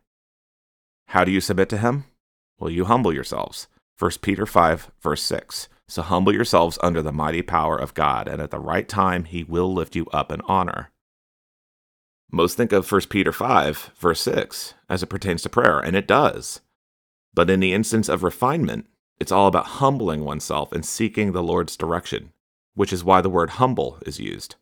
How 1.08 1.24
do 1.24 1.32
you 1.32 1.42
submit 1.42 1.70
to 1.70 1.78
him? 1.78 2.06
Well, 2.60 2.70
you 2.70 2.86
humble 2.86 3.14
yourselves. 3.14 3.68
1 3.98 4.12
Peter 4.22 4.46
5, 4.46 4.92
verse 5.02 5.24
6. 5.24 5.70
So 5.90 6.04
humble 6.04 6.32
yourselves 6.32 6.78
under 6.84 7.02
the 7.02 7.12
mighty 7.12 7.42
power 7.42 7.76
of 7.76 7.96
God, 7.96 8.28
and 8.28 8.40
at 8.40 8.52
the 8.52 8.60
right 8.60 8.88
time 8.88 9.24
he 9.24 9.44
will 9.44 9.74
lift 9.74 9.96
you 9.96 10.06
up 10.14 10.32
in 10.32 10.40
honor. 10.42 10.92
Most 12.32 12.56
think 12.56 12.72
of 12.72 12.90
1 12.90 13.02
Peter 13.10 13.32
5, 13.32 13.94
verse 13.98 14.22
6, 14.22 14.76
as 14.88 15.02
it 15.02 15.08
pertains 15.08 15.42
to 15.42 15.50
prayer, 15.50 15.80
and 15.80 15.96
it 15.96 16.06
does. 16.06 16.62
But 17.34 17.50
in 17.50 17.60
the 17.60 17.74
instance 17.74 18.08
of 18.08 18.22
refinement, 18.22 18.86
it's 19.20 19.32
all 19.32 19.48
about 19.48 19.66
humbling 19.66 20.24
oneself 20.24 20.72
and 20.72 20.86
seeking 20.86 21.32
the 21.32 21.42
Lord's 21.42 21.76
direction, 21.76 22.34
which 22.76 22.94
is 22.94 23.04
why 23.04 23.20
the 23.20 23.28
word 23.28 23.52
humble 23.52 23.98
is 24.06 24.20
used. 24.20 24.58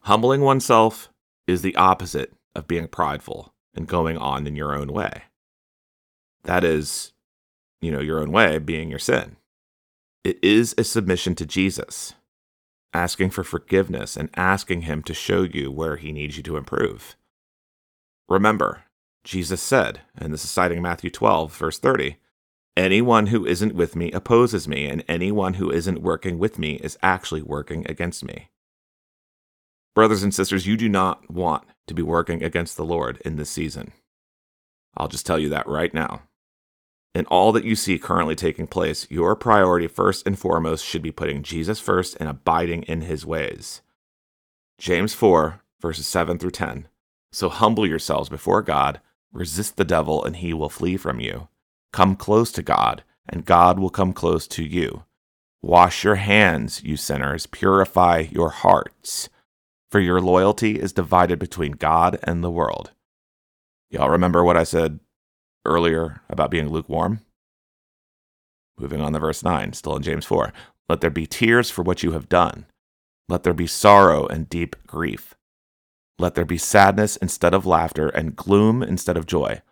Humbling 0.00 0.42
oneself 0.42 1.08
is 1.46 1.62
the 1.62 1.76
opposite 1.76 2.34
of 2.54 2.68
being 2.68 2.88
prideful 2.88 3.54
and 3.74 3.88
going 3.88 4.18
on 4.18 4.46
in 4.46 4.54
your 4.54 4.76
own 4.76 4.92
way. 4.92 5.22
That 6.42 6.62
is, 6.62 7.14
you 7.80 7.90
know, 7.90 8.00
your 8.00 8.20
own 8.20 8.32
way 8.32 8.58
being 8.58 8.90
your 8.90 8.98
sin. 8.98 9.36
It 10.24 10.38
is 10.42 10.72
a 10.78 10.84
submission 10.84 11.34
to 11.34 11.46
Jesus, 11.46 12.14
asking 12.92 13.30
for 13.30 13.42
forgiveness 13.42 14.16
and 14.16 14.30
asking 14.36 14.82
Him 14.82 15.02
to 15.02 15.14
show 15.14 15.42
you 15.42 15.70
where 15.72 15.96
He 15.96 16.12
needs 16.12 16.36
you 16.36 16.44
to 16.44 16.56
improve. 16.56 17.16
Remember, 18.28 18.84
Jesus 19.24 19.60
said, 19.60 20.02
and 20.16 20.32
this 20.32 20.44
is 20.44 20.50
citing 20.50 20.80
Matthew 20.80 21.10
12, 21.10 21.54
verse 21.56 21.78
30, 21.78 22.18
Anyone 22.76 23.26
who 23.26 23.44
isn't 23.44 23.74
with 23.74 23.96
me 23.96 24.10
opposes 24.12 24.66
me, 24.66 24.86
and 24.86 25.04
anyone 25.06 25.54
who 25.54 25.70
isn't 25.70 26.00
working 26.00 26.38
with 26.38 26.58
me 26.58 26.74
is 26.76 26.96
actually 27.02 27.42
working 27.42 27.84
against 27.90 28.24
me. 28.24 28.48
Brothers 29.94 30.22
and 30.22 30.34
sisters, 30.34 30.66
you 30.66 30.76
do 30.76 30.88
not 30.88 31.30
want 31.30 31.64
to 31.86 31.94
be 31.94 32.02
working 32.02 32.42
against 32.42 32.76
the 32.76 32.84
Lord 32.84 33.20
in 33.24 33.36
this 33.36 33.50
season. 33.50 33.92
I'll 34.96 35.08
just 35.08 35.26
tell 35.26 35.38
you 35.38 35.50
that 35.50 35.66
right 35.66 35.92
now. 35.92 36.22
In 37.14 37.26
all 37.26 37.52
that 37.52 37.64
you 37.64 37.76
see 37.76 37.98
currently 37.98 38.34
taking 38.34 38.66
place, 38.66 39.06
your 39.10 39.36
priority 39.36 39.86
first 39.86 40.26
and 40.26 40.38
foremost 40.38 40.84
should 40.84 41.02
be 41.02 41.12
putting 41.12 41.42
Jesus 41.42 41.78
first 41.78 42.16
and 42.18 42.28
abiding 42.28 42.84
in 42.84 43.02
his 43.02 43.26
ways. 43.26 43.82
James 44.78 45.12
4, 45.12 45.60
verses 45.80 46.06
7 46.06 46.38
through 46.38 46.52
10. 46.52 46.88
So 47.30 47.50
humble 47.50 47.86
yourselves 47.86 48.30
before 48.30 48.62
God, 48.62 49.00
resist 49.30 49.76
the 49.76 49.84
devil, 49.84 50.24
and 50.24 50.36
he 50.36 50.54
will 50.54 50.70
flee 50.70 50.96
from 50.96 51.20
you. 51.20 51.48
Come 51.92 52.16
close 52.16 52.50
to 52.52 52.62
God, 52.62 53.04
and 53.28 53.44
God 53.44 53.78
will 53.78 53.90
come 53.90 54.14
close 54.14 54.46
to 54.48 54.64
you. 54.64 55.04
Wash 55.60 56.04
your 56.04 56.16
hands, 56.16 56.82
you 56.82 56.96
sinners, 56.96 57.46
purify 57.46 58.26
your 58.30 58.50
hearts, 58.50 59.28
for 59.90 60.00
your 60.00 60.20
loyalty 60.20 60.80
is 60.80 60.92
divided 60.92 61.38
between 61.38 61.72
God 61.72 62.18
and 62.24 62.42
the 62.42 62.50
world. 62.50 62.92
Y'all 63.90 64.08
remember 64.08 64.42
what 64.42 64.56
I 64.56 64.64
said 64.64 64.98
earlier 65.64 66.20
about 66.28 66.50
being 66.50 66.68
lukewarm? 66.68 67.20
Moving 68.78 69.00
on 69.00 69.12
to 69.12 69.18
verse 69.18 69.42
9, 69.42 69.72
still 69.74 69.96
in 69.96 70.02
James 70.02 70.24
4. 70.24 70.52
Let 70.88 71.00
there 71.00 71.10
be 71.10 71.26
tears 71.26 71.70
for 71.70 71.82
what 71.82 72.02
you 72.02 72.12
have 72.12 72.28
done. 72.28 72.66
Let 73.28 73.44
there 73.44 73.54
be 73.54 73.66
sorrow 73.66 74.26
and 74.26 74.48
deep 74.48 74.76
grief. 74.86 75.34
Let 76.18 76.34
there 76.34 76.44
be 76.44 76.58
sadness 76.58 77.16
instead 77.16 77.54
of 77.54 77.66
laughter 77.66 78.08
and 78.08 78.36
gloom 78.36 78.82
instead 78.82 79.16
of 79.16 79.26
joy. 79.26 79.62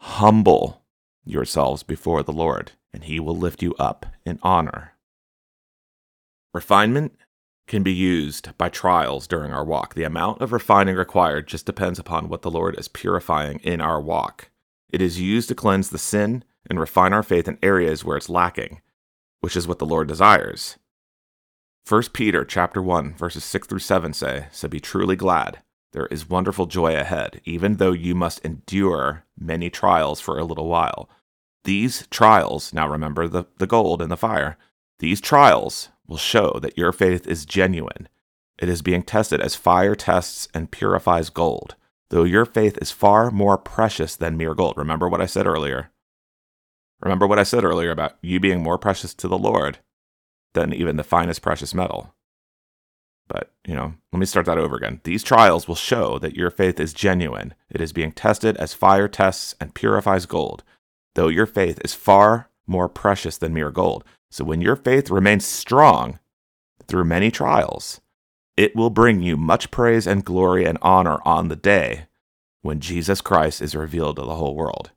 Humble 0.00 0.82
yourselves 1.24 1.82
before 1.82 2.22
the 2.22 2.32
Lord, 2.32 2.72
and 2.92 3.04
he 3.04 3.18
will 3.18 3.36
lift 3.36 3.62
you 3.62 3.74
up 3.78 4.06
in 4.26 4.38
honor. 4.42 4.92
Refinement 6.52 7.16
can 7.66 7.82
be 7.82 7.92
used 7.92 8.56
by 8.58 8.68
trials 8.68 9.26
during 9.26 9.52
our 9.52 9.64
walk. 9.64 9.94
The 9.94 10.04
amount 10.04 10.42
of 10.42 10.52
refining 10.52 10.96
required 10.96 11.48
just 11.48 11.66
depends 11.66 11.98
upon 11.98 12.28
what 12.28 12.42
the 12.42 12.50
Lord 12.50 12.78
is 12.78 12.88
purifying 12.88 13.58
in 13.60 13.80
our 13.80 14.00
walk. 14.00 14.50
It 14.90 15.02
is 15.02 15.20
used 15.20 15.48
to 15.48 15.54
cleanse 15.54 15.90
the 15.90 15.98
sin 15.98 16.44
and 16.68 16.80
refine 16.80 17.12
our 17.12 17.22
faith 17.22 17.48
in 17.48 17.58
areas 17.62 18.04
where 18.04 18.16
it's 18.16 18.28
lacking, 18.28 18.80
which 19.40 19.56
is 19.56 19.66
what 19.66 19.78
the 19.78 19.86
Lord 19.86 20.08
desires. 20.08 20.78
1 21.86 22.02
Peter 22.12 22.44
chapter 22.44 22.80
1 22.80 23.14
verses 23.14 23.44
6 23.44 23.66
through 23.66 23.78
7 23.80 24.12
say, 24.14 24.48
"So 24.52 24.68
be 24.68 24.80
truly 24.80 25.16
glad. 25.16 25.62
There 25.92 26.06
is 26.06 26.28
wonderful 26.28 26.66
joy 26.66 26.96
ahead, 26.96 27.40
even 27.44 27.76
though 27.76 27.92
you 27.92 28.14
must 28.14 28.44
endure 28.44 29.24
many 29.38 29.70
trials 29.70 30.20
for 30.20 30.38
a 30.38 30.44
little 30.44 30.66
while. 30.66 31.08
These 31.62 32.08
trials, 32.08 32.72
now 32.72 32.88
remember 32.88 33.28
the, 33.28 33.44
the 33.58 33.66
gold 33.66 34.02
and 34.02 34.10
the 34.10 34.16
fire, 34.16 34.58
these 34.98 35.20
trials 35.20 35.90
will 36.06 36.16
show 36.16 36.58
that 36.62 36.76
your 36.76 36.90
faith 36.92 37.26
is 37.26 37.46
genuine. 37.46 38.08
It 38.58 38.68
is 38.68 38.82
being 38.82 39.02
tested 39.02 39.40
as 39.40 39.54
fire 39.54 39.94
tests 39.94 40.48
and 40.52 40.70
purifies 40.70 41.30
gold, 41.30 41.76
though 42.10 42.24
your 42.24 42.44
faith 42.44 42.78
is 42.80 42.90
far 42.90 43.30
more 43.30 43.58
precious 43.58 44.16
than 44.16 44.36
mere 44.36 44.54
gold. 44.54 44.76
Remember 44.76 45.08
what 45.08 45.20
I 45.20 45.26
said 45.26 45.46
earlier. 45.46 45.90
Remember 47.00 47.26
what 47.26 47.38
I 47.38 47.42
said 47.42 47.64
earlier 47.64 47.90
about 47.90 48.16
you 48.22 48.40
being 48.40 48.62
more 48.62 48.78
precious 48.78 49.14
to 49.14 49.28
the 49.28 49.38
Lord 49.38 49.78
than 50.54 50.72
even 50.72 50.96
the 50.96 51.04
finest 51.04 51.42
precious 51.42 51.74
metal. 51.74 52.14
But, 53.26 53.52
you 53.66 53.74
know, 53.74 53.94
let 54.12 54.18
me 54.18 54.26
start 54.26 54.46
that 54.46 54.58
over 54.58 54.76
again. 54.76 55.00
These 55.04 55.22
trials 55.22 55.66
will 55.66 55.74
show 55.74 56.18
that 56.18 56.36
your 56.36 56.50
faith 56.50 56.78
is 56.78 56.92
genuine. 56.92 57.54
It 57.70 57.80
is 57.80 57.92
being 57.92 58.12
tested 58.12 58.56
as 58.58 58.74
fire 58.74 59.08
tests 59.08 59.54
and 59.60 59.74
purifies 59.74 60.26
gold, 60.26 60.62
though 61.14 61.28
your 61.28 61.46
faith 61.46 61.80
is 61.84 61.94
far 61.94 62.50
more 62.66 62.88
precious 62.88 63.38
than 63.38 63.54
mere 63.54 63.70
gold. 63.70 64.04
So 64.30 64.44
when 64.44 64.60
your 64.60 64.76
faith 64.76 65.10
remains 65.10 65.46
strong 65.46 66.18
through 66.86 67.04
many 67.04 67.30
trials, 67.30 68.00
it 68.56 68.76
will 68.76 68.90
bring 68.90 69.22
you 69.22 69.36
much 69.36 69.70
praise 69.70 70.06
and 70.06 70.24
glory 70.24 70.64
and 70.64 70.78
honor 70.80 71.18
on 71.24 71.48
the 71.48 71.56
day 71.56 72.06
when 72.62 72.80
Jesus 72.80 73.20
Christ 73.20 73.60
is 73.60 73.74
revealed 73.74 74.16
to 74.16 74.22
the 74.22 74.36
whole 74.36 74.54
world. 74.54 74.90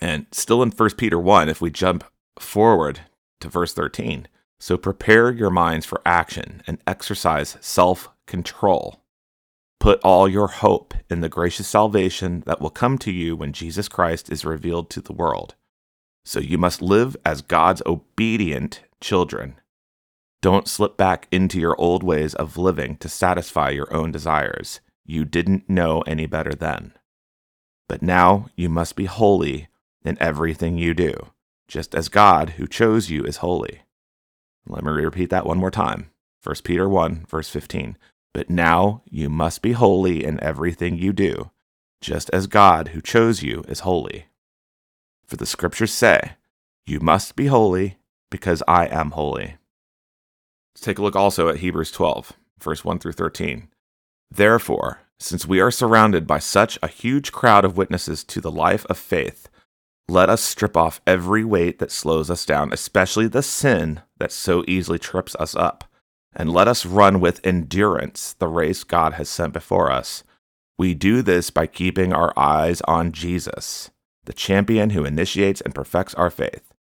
And 0.00 0.26
still 0.32 0.62
in 0.62 0.70
1 0.70 0.90
Peter 0.90 1.18
1, 1.18 1.48
if 1.48 1.60
we 1.60 1.70
jump 1.70 2.04
forward 2.38 3.00
to 3.40 3.48
verse 3.48 3.72
13, 3.72 4.28
so 4.60 4.76
prepare 4.76 5.30
your 5.30 5.50
minds 5.50 5.86
for 5.86 6.02
action 6.06 6.62
and 6.66 6.78
exercise 6.86 7.56
self 7.60 8.08
control. 8.26 9.00
Put 9.80 10.00
all 10.04 10.28
your 10.28 10.46
hope 10.46 10.94
in 11.10 11.20
the 11.20 11.28
gracious 11.28 11.66
salvation 11.66 12.44
that 12.46 12.60
will 12.60 12.70
come 12.70 12.98
to 12.98 13.10
you 13.10 13.34
when 13.34 13.52
Jesus 13.52 13.88
Christ 13.88 14.30
is 14.30 14.44
revealed 14.44 14.88
to 14.90 15.00
the 15.00 15.12
world. 15.12 15.56
So 16.24 16.38
you 16.38 16.58
must 16.58 16.80
live 16.80 17.16
as 17.26 17.42
God's 17.42 17.82
obedient 17.84 18.82
children. 19.00 19.56
Don't 20.42 20.66
slip 20.66 20.96
back 20.96 21.28
into 21.30 21.60
your 21.60 21.80
old 21.80 22.02
ways 22.02 22.34
of 22.34 22.58
living 22.58 22.96
to 22.96 23.08
satisfy 23.08 23.70
your 23.70 23.92
own 23.94 24.10
desires. 24.10 24.80
You 25.06 25.24
didn't 25.24 25.70
know 25.70 26.00
any 26.00 26.26
better 26.26 26.52
then. 26.52 26.94
But 27.88 28.02
now 28.02 28.48
you 28.56 28.68
must 28.68 28.96
be 28.96 29.04
holy 29.04 29.68
in 30.04 30.20
everything 30.20 30.76
you 30.76 30.94
do, 30.94 31.14
just 31.68 31.94
as 31.94 32.08
God 32.08 32.50
who 32.50 32.66
chose 32.66 33.08
you 33.08 33.22
is 33.22 33.36
holy. 33.36 33.82
Let 34.66 34.82
me 34.82 34.90
repeat 34.90 35.30
that 35.30 35.46
one 35.46 35.58
more 35.58 35.70
time. 35.70 36.10
1 36.42 36.56
Peter 36.64 36.88
1, 36.88 37.26
verse 37.28 37.48
15. 37.48 37.96
But 38.34 38.50
now 38.50 39.02
you 39.08 39.28
must 39.28 39.62
be 39.62 39.72
holy 39.72 40.24
in 40.24 40.42
everything 40.42 40.98
you 40.98 41.12
do, 41.12 41.52
just 42.00 42.28
as 42.30 42.48
God 42.48 42.88
who 42.88 43.00
chose 43.00 43.44
you 43.44 43.62
is 43.68 43.80
holy. 43.80 44.24
For 45.24 45.36
the 45.36 45.46
scriptures 45.46 45.92
say, 45.92 46.32
You 46.84 46.98
must 46.98 47.36
be 47.36 47.46
holy 47.46 47.98
because 48.28 48.60
I 48.66 48.86
am 48.86 49.12
holy. 49.12 49.54
Take 50.80 50.98
a 50.98 51.02
look 51.02 51.16
also 51.16 51.48
at 51.48 51.58
Hebrews 51.58 51.90
12, 51.90 52.32
verse 52.60 52.84
1 52.84 52.98
through 52.98 53.12
13. 53.12 53.68
Therefore, 54.30 55.00
since 55.20 55.46
we 55.46 55.60
are 55.60 55.70
surrounded 55.70 56.26
by 56.26 56.38
such 56.38 56.78
a 56.82 56.88
huge 56.88 57.30
crowd 57.30 57.64
of 57.64 57.76
witnesses 57.76 58.24
to 58.24 58.40
the 58.40 58.50
life 58.50 58.84
of 58.86 58.98
faith, 58.98 59.48
let 60.08 60.28
us 60.28 60.42
strip 60.42 60.76
off 60.76 61.00
every 61.06 61.44
weight 61.44 61.78
that 61.78 61.92
slows 61.92 62.30
us 62.30 62.44
down, 62.44 62.72
especially 62.72 63.28
the 63.28 63.42
sin 63.42 64.02
that 64.18 64.32
so 64.32 64.64
easily 64.66 64.98
trips 64.98 65.36
us 65.36 65.54
up, 65.54 65.84
and 66.34 66.52
let 66.52 66.66
us 66.66 66.84
run 66.84 67.20
with 67.20 67.44
endurance 67.46 68.32
the 68.32 68.48
race 68.48 68.82
God 68.82 69.12
has 69.14 69.28
sent 69.28 69.52
before 69.52 69.92
us. 69.92 70.24
We 70.78 70.94
do 70.94 71.22
this 71.22 71.50
by 71.50 71.66
keeping 71.66 72.12
our 72.12 72.32
eyes 72.36 72.80
on 72.82 73.12
Jesus 73.12 73.90
the 74.24 74.32
champion 74.32 74.90
who 74.90 75.04
initiates 75.04 75.60
and 75.60 75.74
perfects 75.74 76.14
our 76.14 76.30
faith. 76.30 76.72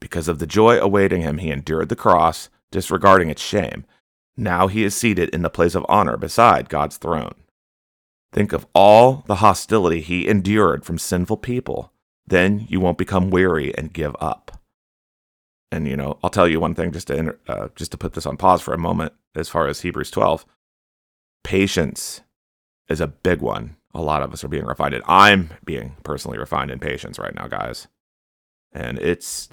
Because 0.00 0.28
of 0.28 0.38
the 0.38 0.46
joy 0.46 0.78
awaiting 0.78 1.22
him, 1.22 1.38
he 1.38 1.50
endured 1.50 1.88
the 1.88 1.96
cross, 1.96 2.50
disregarding 2.70 3.30
its 3.30 3.42
shame. 3.42 3.84
Now 4.36 4.68
he 4.68 4.84
is 4.84 4.94
seated 4.94 5.28
in 5.30 5.42
the 5.42 5.50
place 5.50 5.74
of 5.74 5.84
honor 5.88 6.16
beside 6.16 6.68
God's 6.68 6.96
throne. 6.96 7.34
Think 8.32 8.52
of 8.52 8.66
all 8.74 9.24
the 9.26 9.36
hostility 9.36 10.00
he 10.00 10.28
endured 10.28 10.84
from 10.84 10.98
sinful 10.98 11.38
people. 11.38 11.92
Then 12.26 12.66
you 12.68 12.80
won't 12.80 12.98
become 12.98 13.30
weary 13.30 13.76
and 13.76 13.92
give 13.92 14.14
up. 14.20 14.60
And 15.72 15.86
you 15.86 15.96
know, 15.96 16.18
I'll 16.22 16.30
tell 16.30 16.48
you 16.48 16.60
one 16.60 16.74
thing 16.74 16.92
just 16.92 17.08
to 17.08 17.36
uh, 17.48 17.68
just 17.74 17.90
to 17.92 17.98
put 17.98 18.14
this 18.14 18.26
on 18.26 18.36
pause 18.36 18.62
for 18.62 18.74
a 18.74 18.78
moment. 18.78 19.12
As 19.34 19.48
far 19.48 19.68
as 19.68 19.80
Hebrews 19.80 20.10
12, 20.10 20.44
patience 21.44 22.22
is 22.88 23.00
a 23.00 23.06
big 23.06 23.40
one 23.40 23.76
a 23.94 24.00
lot 24.00 24.22
of 24.22 24.32
us 24.32 24.44
are 24.44 24.48
being 24.48 24.64
refined. 24.64 24.94
And 24.94 25.04
I'm 25.06 25.50
being 25.64 25.96
personally 26.04 26.38
refined 26.38 26.70
in 26.70 26.78
patience 26.78 27.18
right 27.18 27.34
now, 27.34 27.48
guys. 27.48 27.88
And 28.72 28.98
it's, 28.98 29.48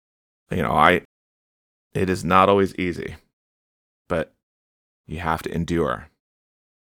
you 0.50 0.62
know, 0.62 0.72
I, 0.72 1.02
it 1.94 2.10
is 2.10 2.24
not 2.24 2.48
always 2.48 2.74
easy, 2.76 3.16
but 4.08 4.34
you 5.06 5.18
have 5.20 5.42
to 5.42 5.54
endure. 5.54 6.08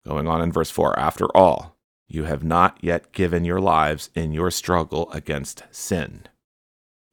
Going 0.06 0.28
on 0.28 0.42
in 0.42 0.52
verse 0.52 0.70
4 0.70 0.98
After 0.98 1.26
all, 1.36 1.76
you 2.06 2.24
have 2.24 2.44
not 2.44 2.78
yet 2.82 3.12
given 3.12 3.44
your 3.44 3.60
lives 3.60 4.10
in 4.14 4.32
your 4.32 4.50
struggle 4.50 5.10
against 5.12 5.64
sin. 5.70 6.24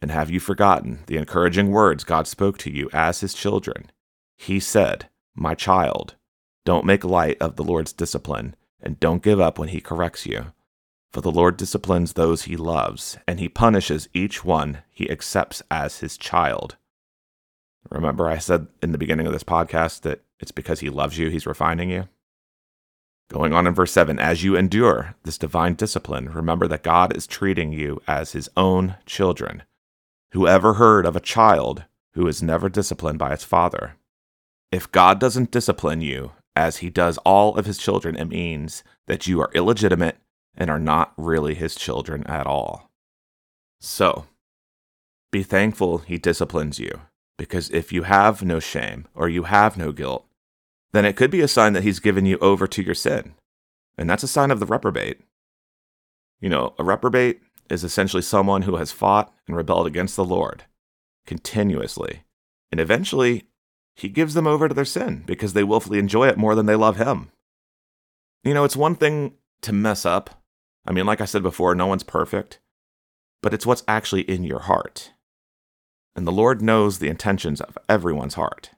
And 0.01 0.11
have 0.11 0.29
you 0.29 0.39
forgotten 0.39 1.03
the 1.07 1.17
encouraging 1.17 1.71
words 1.71 2.03
God 2.03 2.27
spoke 2.27 2.57
to 2.59 2.71
you 2.71 2.89
as 2.91 3.21
his 3.21 3.33
children? 3.33 3.91
He 4.37 4.59
said, 4.59 5.09
My 5.35 5.55
child, 5.55 6.15
don't 6.65 6.85
make 6.85 7.03
light 7.03 7.37
of 7.39 7.55
the 7.55 7.63
Lord's 7.63 7.93
discipline 7.93 8.55
and 8.81 8.99
don't 8.99 9.23
give 9.23 9.39
up 9.39 9.59
when 9.59 9.69
he 9.69 9.79
corrects 9.79 10.25
you. 10.25 10.47
For 11.11 11.21
the 11.21 11.31
Lord 11.31 11.57
disciplines 11.57 12.13
those 12.13 12.43
he 12.43 12.55
loves, 12.55 13.17
and 13.27 13.39
he 13.39 13.49
punishes 13.49 14.07
each 14.13 14.45
one 14.45 14.79
he 14.89 15.09
accepts 15.09 15.61
as 15.69 15.99
his 15.99 16.17
child. 16.17 16.77
Remember, 17.91 18.27
I 18.27 18.37
said 18.37 18.67
in 18.81 18.93
the 18.93 18.97
beginning 18.97 19.27
of 19.27 19.33
this 19.33 19.43
podcast 19.43 20.01
that 20.01 20.21
it's 20.39 20.51
because 20.51 20.79
he 20.79 20.89
loves 20.89 21.17
you, 21.17 21.29
he's 21.29 21.45
refining 21.45 21.89
you? 21.89 22.07
Going 23.29 23.53
on 23.53 23.67
in 23.67 23.73
verse 23.73 23.91
7 23.91 24.17
As 24.17 24.43
you 24.43 24.55
endure 24.55 25.15
this 25.23 25.37
divine 25.37 25.75
discipline, 25.75 26.29
remember 26.29 26.67
that 26.67 26.83
God 26.83 27.15
is 27.15 27.27
treating 27.27 27.71
you 27.71 28.01
as 28.07 28.31
his 28.31 28.49
own 28.55 28.95
children. 29.05 29.63
Whoever 30.31 30.73
heard 30.75 31.05
of 31.05 31.15
a 31.15 31.21
child 31.21 31.83
who 32.13 32.27
is 32.27 32.41
never 32.41 32.69
disciplined 32.69 33.19
by 33.19 33.33
its 33.33 33.43
father? 33.43 33.95
If 34.71 34.91
God 34.91 35.19
doesn't 35.19 35.51
discipline 35.51 36.01
you, 36.01 36.31
as 36.55 36.77
he 36.77 36.89
does 36.89 37.17
all 37.19 37.55
of 37.57 37.65
his 37.65 37.77
children, 37.77 38.15
it 38.15 38.25
means 38.25 38.83
that 39.07 39.27
you 39.27 39.39
are 39.41 39.51
illegitimate 39.53 40.17
and 40.55 40.69
are 40.69 40.79
not 40.79 41.13
really 41.17 41.55
his 41.55 41.75
children 41.75 42.25
at 42.25 42.47
all. 42.47 42.89
So, 43.79 44.27
be 45.31 45.43
thankful 45.43 45.99
he 45.99 46.17
disciplines 46.17 46.79
you, 46.79 47.01
because 47.41 47.71
if 47.71 47.91
you 47.91 48.03
have 48.03 48.43
no 48.43 48.59
shame 48.59 49.07
or 49.15 49.27
you 49.27 49.45
have 49.45 49.75
no 49.75 49.91
guilt, 49.91 50.27
then 50.91 51.05
it 51.05 51.15
could 51.15 51.31
be 51.31 51.41
a 51.41 51.47
sign 51.47 51.73
that 51.73 51.81
he's 51.81 51.99
given 51.99 52.23
you 52.23 52.37
over 52.37 52.67
to 52.67 52.83
your 52.83 52.93
sin. 52.93 53.33
And 53.97 54.07
that's 54.07 54.21
a 54.21 54.27
sign 54.27 54.51
of 54.51 54.59
the 54.59 54.67
reprobate. 54.67 55.21
You 56.39 56.49
know, 56.49 56.75
a 56.77 56.83
reprobate 56.83 57.41
is 57.67 57.83
essentially 57.83 58.21
someone 58.21 58.61
who 58.61 58.75
has 58.75 58.91
fought 58.91 59.33
and 59.47 59.57
rebelled 59.57 59.87
against 59.87 60.15
the 60.15 60.23
Lord 60.23 60.65
continuously. 61.25 62.21
And 62.71 62.79
eventually, 62.79 63.47
he 63.95 64.07
gives 64.07 64.35
them 64.35 64.45
over 64.45 64.67
to 64.67 64.75
their 64.75 64.85
sin 64.85 65.23
because 65.25 65.53
they 65.53 65.63
willfully 65.63 65.97
enjoy 65.97 66.27
it 66.27 66.37
more 66.37 66.53
than 66.53 66.67
they 66.67 66.75
love 66.75 66.97
him. 66.97 67.31
You 68.43 68.53
know, 68.53 68.65
it's 68.65 68.77
one 68.77 68.93
thing 68.93 69.33
to 69.63 69.73
mess 69.73 70.05
up. 70.05 70.43
I 70.85 70.91
mean, 70.91 71.07
like 71.07 71.21
I 71.21 71.25
said 71.25 71.41
before, 71.41 71.73
no 71.73 71.87
one's 71.87 72.03
perfect, 72.03 72.59
but 73.41 73.51
it's 73.51 73.65
what's 73.65 73.83
actually 73.87 74.29
in 74.29 74.43
your 74.43 74.59
heart. 74.59 75.13
And 76.15 76.27
the 76.27 76.31
Lord 76.31 76.61
knows 76.61 76.99
the 76.99 77.09
intentions 77.09 77.61
of 77.61 77.77
everyone's 77.87 78.35
heart. 78.35 78.71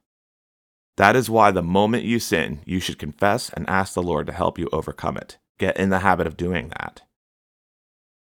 That 0.98 1.16
is 1.16 1.30
why 1.30 1.52
the 1.52 1.64
moment 1.64 2.04
you 2.04 2.20
sin, 2.20 2.62
you 2.66 2.80
should 2.80 3.00
confess 3.00 3.50
and 3.50 3.68
ask 3.68 3.94
the 3.94 4.04
Lord 4.04 4.28
to 4.28 4.34
help 4.34 4.60
you 4.60 4.70
overcome 4.72 5.18
it. 5.18 5.38
Get 5.58 5.78
in 5.78 5.90
the 5.90 6.00
habit 6.00 6.28
of 6.28 6.38
doing 6.38 6.70
that. 6.70 7.02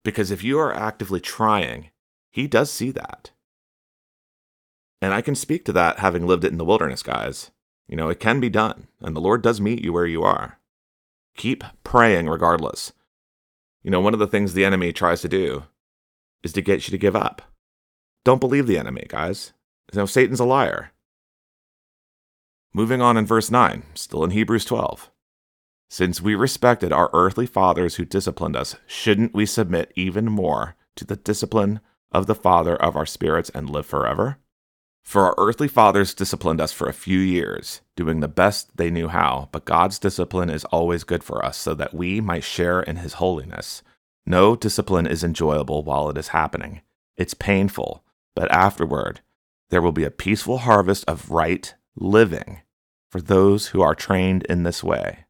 Because 0.04 0.30
if 0.30 0.42
you 0.42 0.58
are 0.58 0.74
actively 0.74 1.20
trying, 1.20 1.90
He 2.30 2.48
does 2.48 2.72
see 2.72 2.90
that. 2.92 3.30
And 5.00 5.14
I 5.14 5.20
can 5.20 5.34
speak 5.34 5.64
to 5.66 5.72
that 5.72 6.00
having 6.00 6.26
lived 6.26 6.44
it 6.44 6.50
in 6.50 6.58
the 6.58 6.64
wilderness, 6.64 7.02
guys. 7.02 7.50
You 7.86 7.96
know, 7.96 8.08
it 8.08 8.20
can 8.20 8.40
be 8.40 8.50
done, 8.50 8.88
and 9.00 9.14
the 9.14 9.20
Lord 9.20 9.42
does 9.42 9.60
meet 9.60 9.82
you 9.82 9.92
where 9.92 10.06
you 10.06 10.22
are. 10.22 10.58
Keep 11.36 11.64
praying 11.84 12.28
regardless. 12.28 12.92
You 13.82 13.90
know, 13.90 14.00
one 14.00 14.12
of 14.12 14.18
the 14.18 14.26
things 14.26 14.52
the 14.52 14.64
enemy 14.64 14.92
tries 14.92 15.22
to 15.22 15.28
do 15.28 15.64
is 16.42 16.52
to 16.54 16.62
get 16.62 16.86
you 16.86 16.90
to 16.90 16.98
give 16.98 17.14
up. 17.14 17.42
Don't 18.28 18.40
believe 18.40 18.66
the 18.66 18.76
enemy, 18.76 19.06
guys. 19.08 19.54
Know, 19.94 20.04
Satan's 20.04 20.38
a 20.38 20.44
liar. 20.44 20.92
Moving 22.74 23.00
on 23.00 23.16
in 23.16 23.24
verse 23.24 23.50
9, 23.50 23.84
still 23.94 24.22
in 24.22 24.32
Hebrews 24.32 24.66
12. 24.66 25.10
Since 25.88 26.20
we 26.20 26.34
respected 26.34 26.92
our 26.92 27.08
earthly 27.14 27.46
fathers 27.46 27.94
who 27.94 28.04
disciplined 28.04 28.54
us, 28.54 28.76
shouldn't 28.86 29.32
we 29.32 29.46
submit 29.46 29.94
even 29.96 30.26
more 30.26 30.76
to 30.96 31.06
the 31.06 31.16
discipline 31.16 31.80
of 32.12 32.26
the 32.26 32.34
Father 32.34 32.76
of 32.76 32.96
our 32.96 33.06
spirits 33.06 33.48
and 33.54 33.70
live 33.70 33.86
forever? 33.86 34.36
For 35.02 35.22
our 35.24 35.34
earthly 35.38 35.66
fathers 35.66 36.12
disciplined 36.12 36.60
us 36.60 36.70
for 36.70 36.86
a 36.86 36.92
few 36.92 37.20
years, 37.20 37.80
doing 37.96 38.20
the 38.20 38.28
best 38.28 38.76
they 38.76 38.90
knew 38.90 39.08
how, 39.08 39.48
but 39.52 39.64
God's 39.64 39.98
discipline 39.98 40.50
is 40.50 40.66
always 40.66 41.02
good 41.02 41.24
for 41.24 41.42
us 41.42 41.56
so 41.56 41.72
that 41.72 41.94
we 41.94 42.20
might 42.20 42.44
share 42.44 42.82
in 42.82 42.96
His 42.96 43.14
holiness. 43.14 43.82
No 44.26 44.54
discipline 44.54 45.06
is 45.06 45.24
enjoyable 45.24 45.82
while 45.82 46.10
it 46.10 46.18
is 46.18 46.28
happening. 46.28 46.82
It's 47.16 47.32
painful, 47.32 48.04
but 48.38 48.52
afterward, 48.52 49.20
there 49.70 49.82
will 49.82 49.90
be 49.90 50.04
a 50.04 50.12
peaceful 50.12 50.58
harvest 50.58 51.04
of 51.08 51.28
right 51.28 51.74
living 51.96 52.60
for 53.10 53.20
those 53.20 53.68
who 53.68 53.82
are 53.82 53.96
trained 53.96 54.44
in 54.44 54.62
this 54.62 54.84
way. 54.84 55.24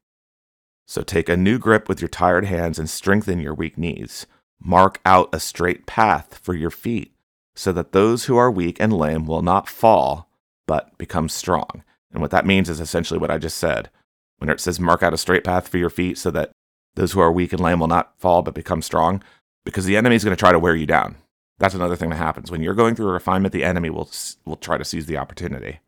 So 0.86 1.00
take 1.00 1.30
a 1.30 1.36
new 1.36 1.58
grip 1.58 1.88
with 1.88 2.02
your 2.02 2.10
tired 2.10 2.44
hands 2.44 2.78
and 2.78 2.90
strengthen 2.90 3.40
your 3.40 3.54
weak 3.54 3.78
knees. 3.78 4.26
Mark 4.62 5.00
out 5.06 5.30
a 5.32 5.40
straight 5.40 5.86
path 5.86 6.38
for 6.42 6.52
your 6.52 6.70
feet 6.70 7.14
so 7.56 7.72
that 7.72 7.92
those 7.92 8.26
who 8.26 8.36
are 8.36 8.50
weak 8.50 8.76
and 8.78 8.92
lame 8.92 9.24
will 9.24 9.40
not 9.40 9.70
fall, 9.70 10.28
but 10.66 10.98
become 10.98 11.30
strong. 11.30 11.82
And 12.12 12.20
what 12.20 12.30
that 12.32 12.44
means 12.44 12.68
is 12.68 12.78
essentially 12.78 13.18
what 13.18 13.30
I 13.30 13.38
just 13.38 13.56
said. 13.56 13.88
When 14.36 14.50
it 14.50 14.60
says 14.60 14.78
mark 14.78 15.02
out 15.02 15.14
a 15.14 15.16
straight 15.16 15.44
path 15.44 15.66
for 15.66 15.78
your 15.78 15.88
feet 15.88 16.18
so 16.18 16.30
that 16.32 16.50
those 16.94 17.12
who 17.12 17.20
are 17.20 17.32
weak 17.32 17.54
and 17.54 17.62
lame 17.62 17.80
will 17.80 17.88
not 17.88 18.20
fall, 18.20 18.42
but 18.42 18.54
become 18.54 18.82
strong, 18.82 19.22
because 19.64 19.86
the 19.86 19.96
enemy 19.96 20.16
is 20.16 20.24
going 20.24 20.36
to 20.36 20.38
try 20.38 20.52
to 20.52 20.58
wear 20.58 20.76
you 20.76 20.84
down. 20.84 21.16
That's 21.58 21.74
another 21.74 21.96
thing 21.96 22.10
that 22.10 22.16
happens. 22.16 22.50
When 22.50 22.62
you're 22.62 22.74
going 22.74 22.94
through 22.94 23.08
a 23.08 23.12
refinement, 23.12 23.52
the 23.52 23.64
enemy 23.64 23.90
will, 23.90 24.08
will 24.44 24.56
try 24.56 24.78
to 24.78 24.84
seize 24.84 25.06
the 25.06 25.16
opportunity. 25.16 25.80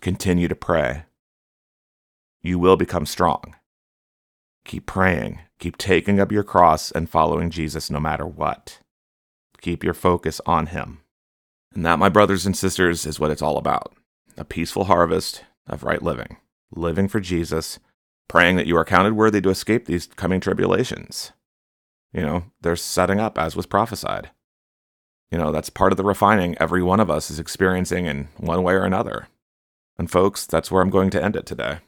Continue 0.00 0.48
to 0.48 0.54
pray. 0.54 1.04
You 2.42 2.58
will 2.58 2.76
become 2.76 3.06
strong. 3.06 3.54
Keep 4.66 4.86
praying. 4.86 5.40
Keep 5.58 5.78
taking 5.78 6.20
up 6.20 6.30
your 6.30 6.42
cross 6.42 6.90
and 6.90 7.08
following 7.08 7.50
Jesus 7.50 7.90
no 7.90 7.98
matter 7.98 8.26
what. 8.26 8.80
Keep 9.60 9.82
your 9.82 9.94
focus 9.94 10.40
on 10.44 10.66
Him. 10.66 11.00
And 11.74 11.84
that, 11.86 11.98
my 11.98 12.08
brothers 12.08 12.44
and 12.44 12.56
sisters, 12.56 13.06
is 13.06 13.18
what 13.18 13.30
it's 13.30 13.42
all 13.42 13.58
about 13.58 13.94
a 14.38 14.44
peaceful 14.44 14.84
harvest 14.84 15.44
of 15.66 15.82
right 15.82 16.02
living, 16.02 16.36
living 16.70 17.08
for 17.08 17.20
Jesus, 17.20 17.78
praying 18.28 18.56
that 18.56 18.66
you 18.66 18.76
are 18.76 18.84
counted 18.84 19.14
worthy 19.14 19.40
to 19.40 19.48
escape 19.48 19.86
these 19.86 20.06
coming 20.06 20.40
tribulations. 20.40 21.32
You 22.12 22.20
know, 22.20 22.44
they're 22.60 22.76
setting 22.76 23.18
up 23.18 23.38
as 23.38 23.56
was 23.56 23.66
prophesied. 23.66 24.30
You 25.30 25.38
know, 25.38 25.50
that's 25.50 25.70
part 25.70 25.92
of 25.92 25.96
the 25.96 26.04
refining 26.04 26.56
every 26.58 26.82
one 26.82 27.00
of 27.00 27.10
us 27.10 27.30
is 27.30 27.40
experiencing 27.40 28.06
in 28.06 28.28
one 28.36 28.62
way 28.62 28.74
or 28.74 28.84
another. 28.84 29.28
And, 29.98 30.10
folks, 30.10 30.46
that's 30.46 30.70
where 30.70 30.82
I'm 30.82 30.90
going 30.90 31.10
to 31.10 31.22
end 31.22 31.36
it 31.36 31.46
today. 31.46 31.78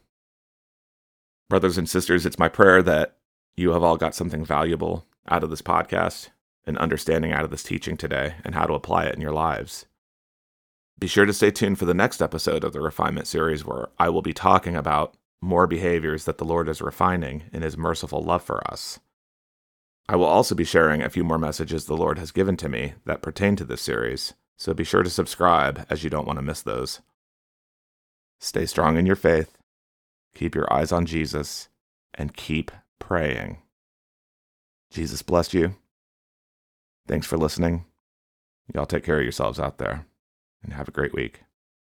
Brothers 1.48 1.78
and 1.78 1.88
sisters, 1.88 2.26
it's 2.26 2.38
my 2.38 2.48
prayer 2.48 2.82
that 2.82 3.16
you 3.56 3.72
have 3.72 3.82
all 3.82 3.96
got 3.96 4.14
something 4.14 4.44
valuable 4.44 5.06
out 5.28 5.44
of 5.44 5.50
this 5.50 5.62
podcast 5.62 6.28
and 6.66 6.76
understanding 6.78 7.32
out 7.32 7.44
of 7.44 7.50
this 7.50 7.62
teaching 7.62 7.96
today 7.96 8.34
and 8.44 8.54
how 8.54 8.66
to 8.66 8.74
apply 8.74 9.04
it 9.04 9.14
in 9.14 9.20
your 9.20 9.32
lives. 9.32 9.86
Be 10.98 11.06
sure 11.06 11.26
to 11.26 11.32
stay 11.32 11.50
tuned 11.50 11.78
for 11.78 11.84
the 11.84 11.94
next 11.94 12.20
episode 12.20 12.64
of 12.64 12.72
the 12.72 12.80
Refinement 12.80 13.26
series, 13.26 13.64
where 13.64 13.88
I 13.98 14.08
will 14.08 14.22
be 14.22 14.34
talking 14.34 14.74
about 14.74 15.16
more 15.40 15.66
behaviors 15.66 16.24
that 16.24 16.38
the 16.38 16.44
Lord 16.44 16.68
is 16.68 16.82
refining 16.82 17.44
in 17.52 17.62
His 17.62 17.76
merciful 17.76 18.20
love 18.20 18.42
for 18.42 18.68
us. 18.70 18.98
I 20.08 20.16
will 20.16 20.24
also 20.24 20.54
be 20.54 20.64
sharing 20.64 21.02
a 21.02 21.10
few 21.10 21.22
more 21.22 21.38
messages 21.38 21.84
the 21.84 21.96
Lord 21.96 22.18
has 22.18 22.30
given 22.30 22.56
to 22.58 22.68
me 22.68 22.94
that 23.04 23.20
pertain 23.20 23.56
to 23.56 23.64
this 23.64 23.82
series, 23.82 24.32
so 24.56 24.72
be 24.72 24.84
sure 24.84 25.02
to 25.02 25.10
subscribe 25.10 25.86
as 25.90 26.02
you 26.02 26.08
don't 26.08 26.26
want 26.26 26.38
to 26.38 26.44
miss 26.44 26.62
those. 26.62 27.02
Stay 28.40 28.64
strong 28.64 28.96
in 28.96 29.04
your 29.04 29.16
faith, 29.16 29.58
keep 30.34 30.54
your 30.54 30.72
eyes 30.72 30.92
on 30.92 31.04
Jesus, 31.04 31.68
and 32.14 32.34
keep 32.34 32.70
praying. 32.98 33.58
Jesus 34.90 35.22
bless 35.22 35.52
you. 35.52 35.74
Thanks 37.06 37.26
for 37.26 37.36
listening. 37.36 37.84
Y'all 38.74 38.86
take 38.86 39.04
care 39.04 39.18
of 39.18 39.22
yourselves 39.22 39.60
out 39.60 39.78
there 39.78 40.06
and 40.62 40.72
have 40.72 40.88
a 40.88 40.92
great 40.92 41.12
week. 41.12 41.42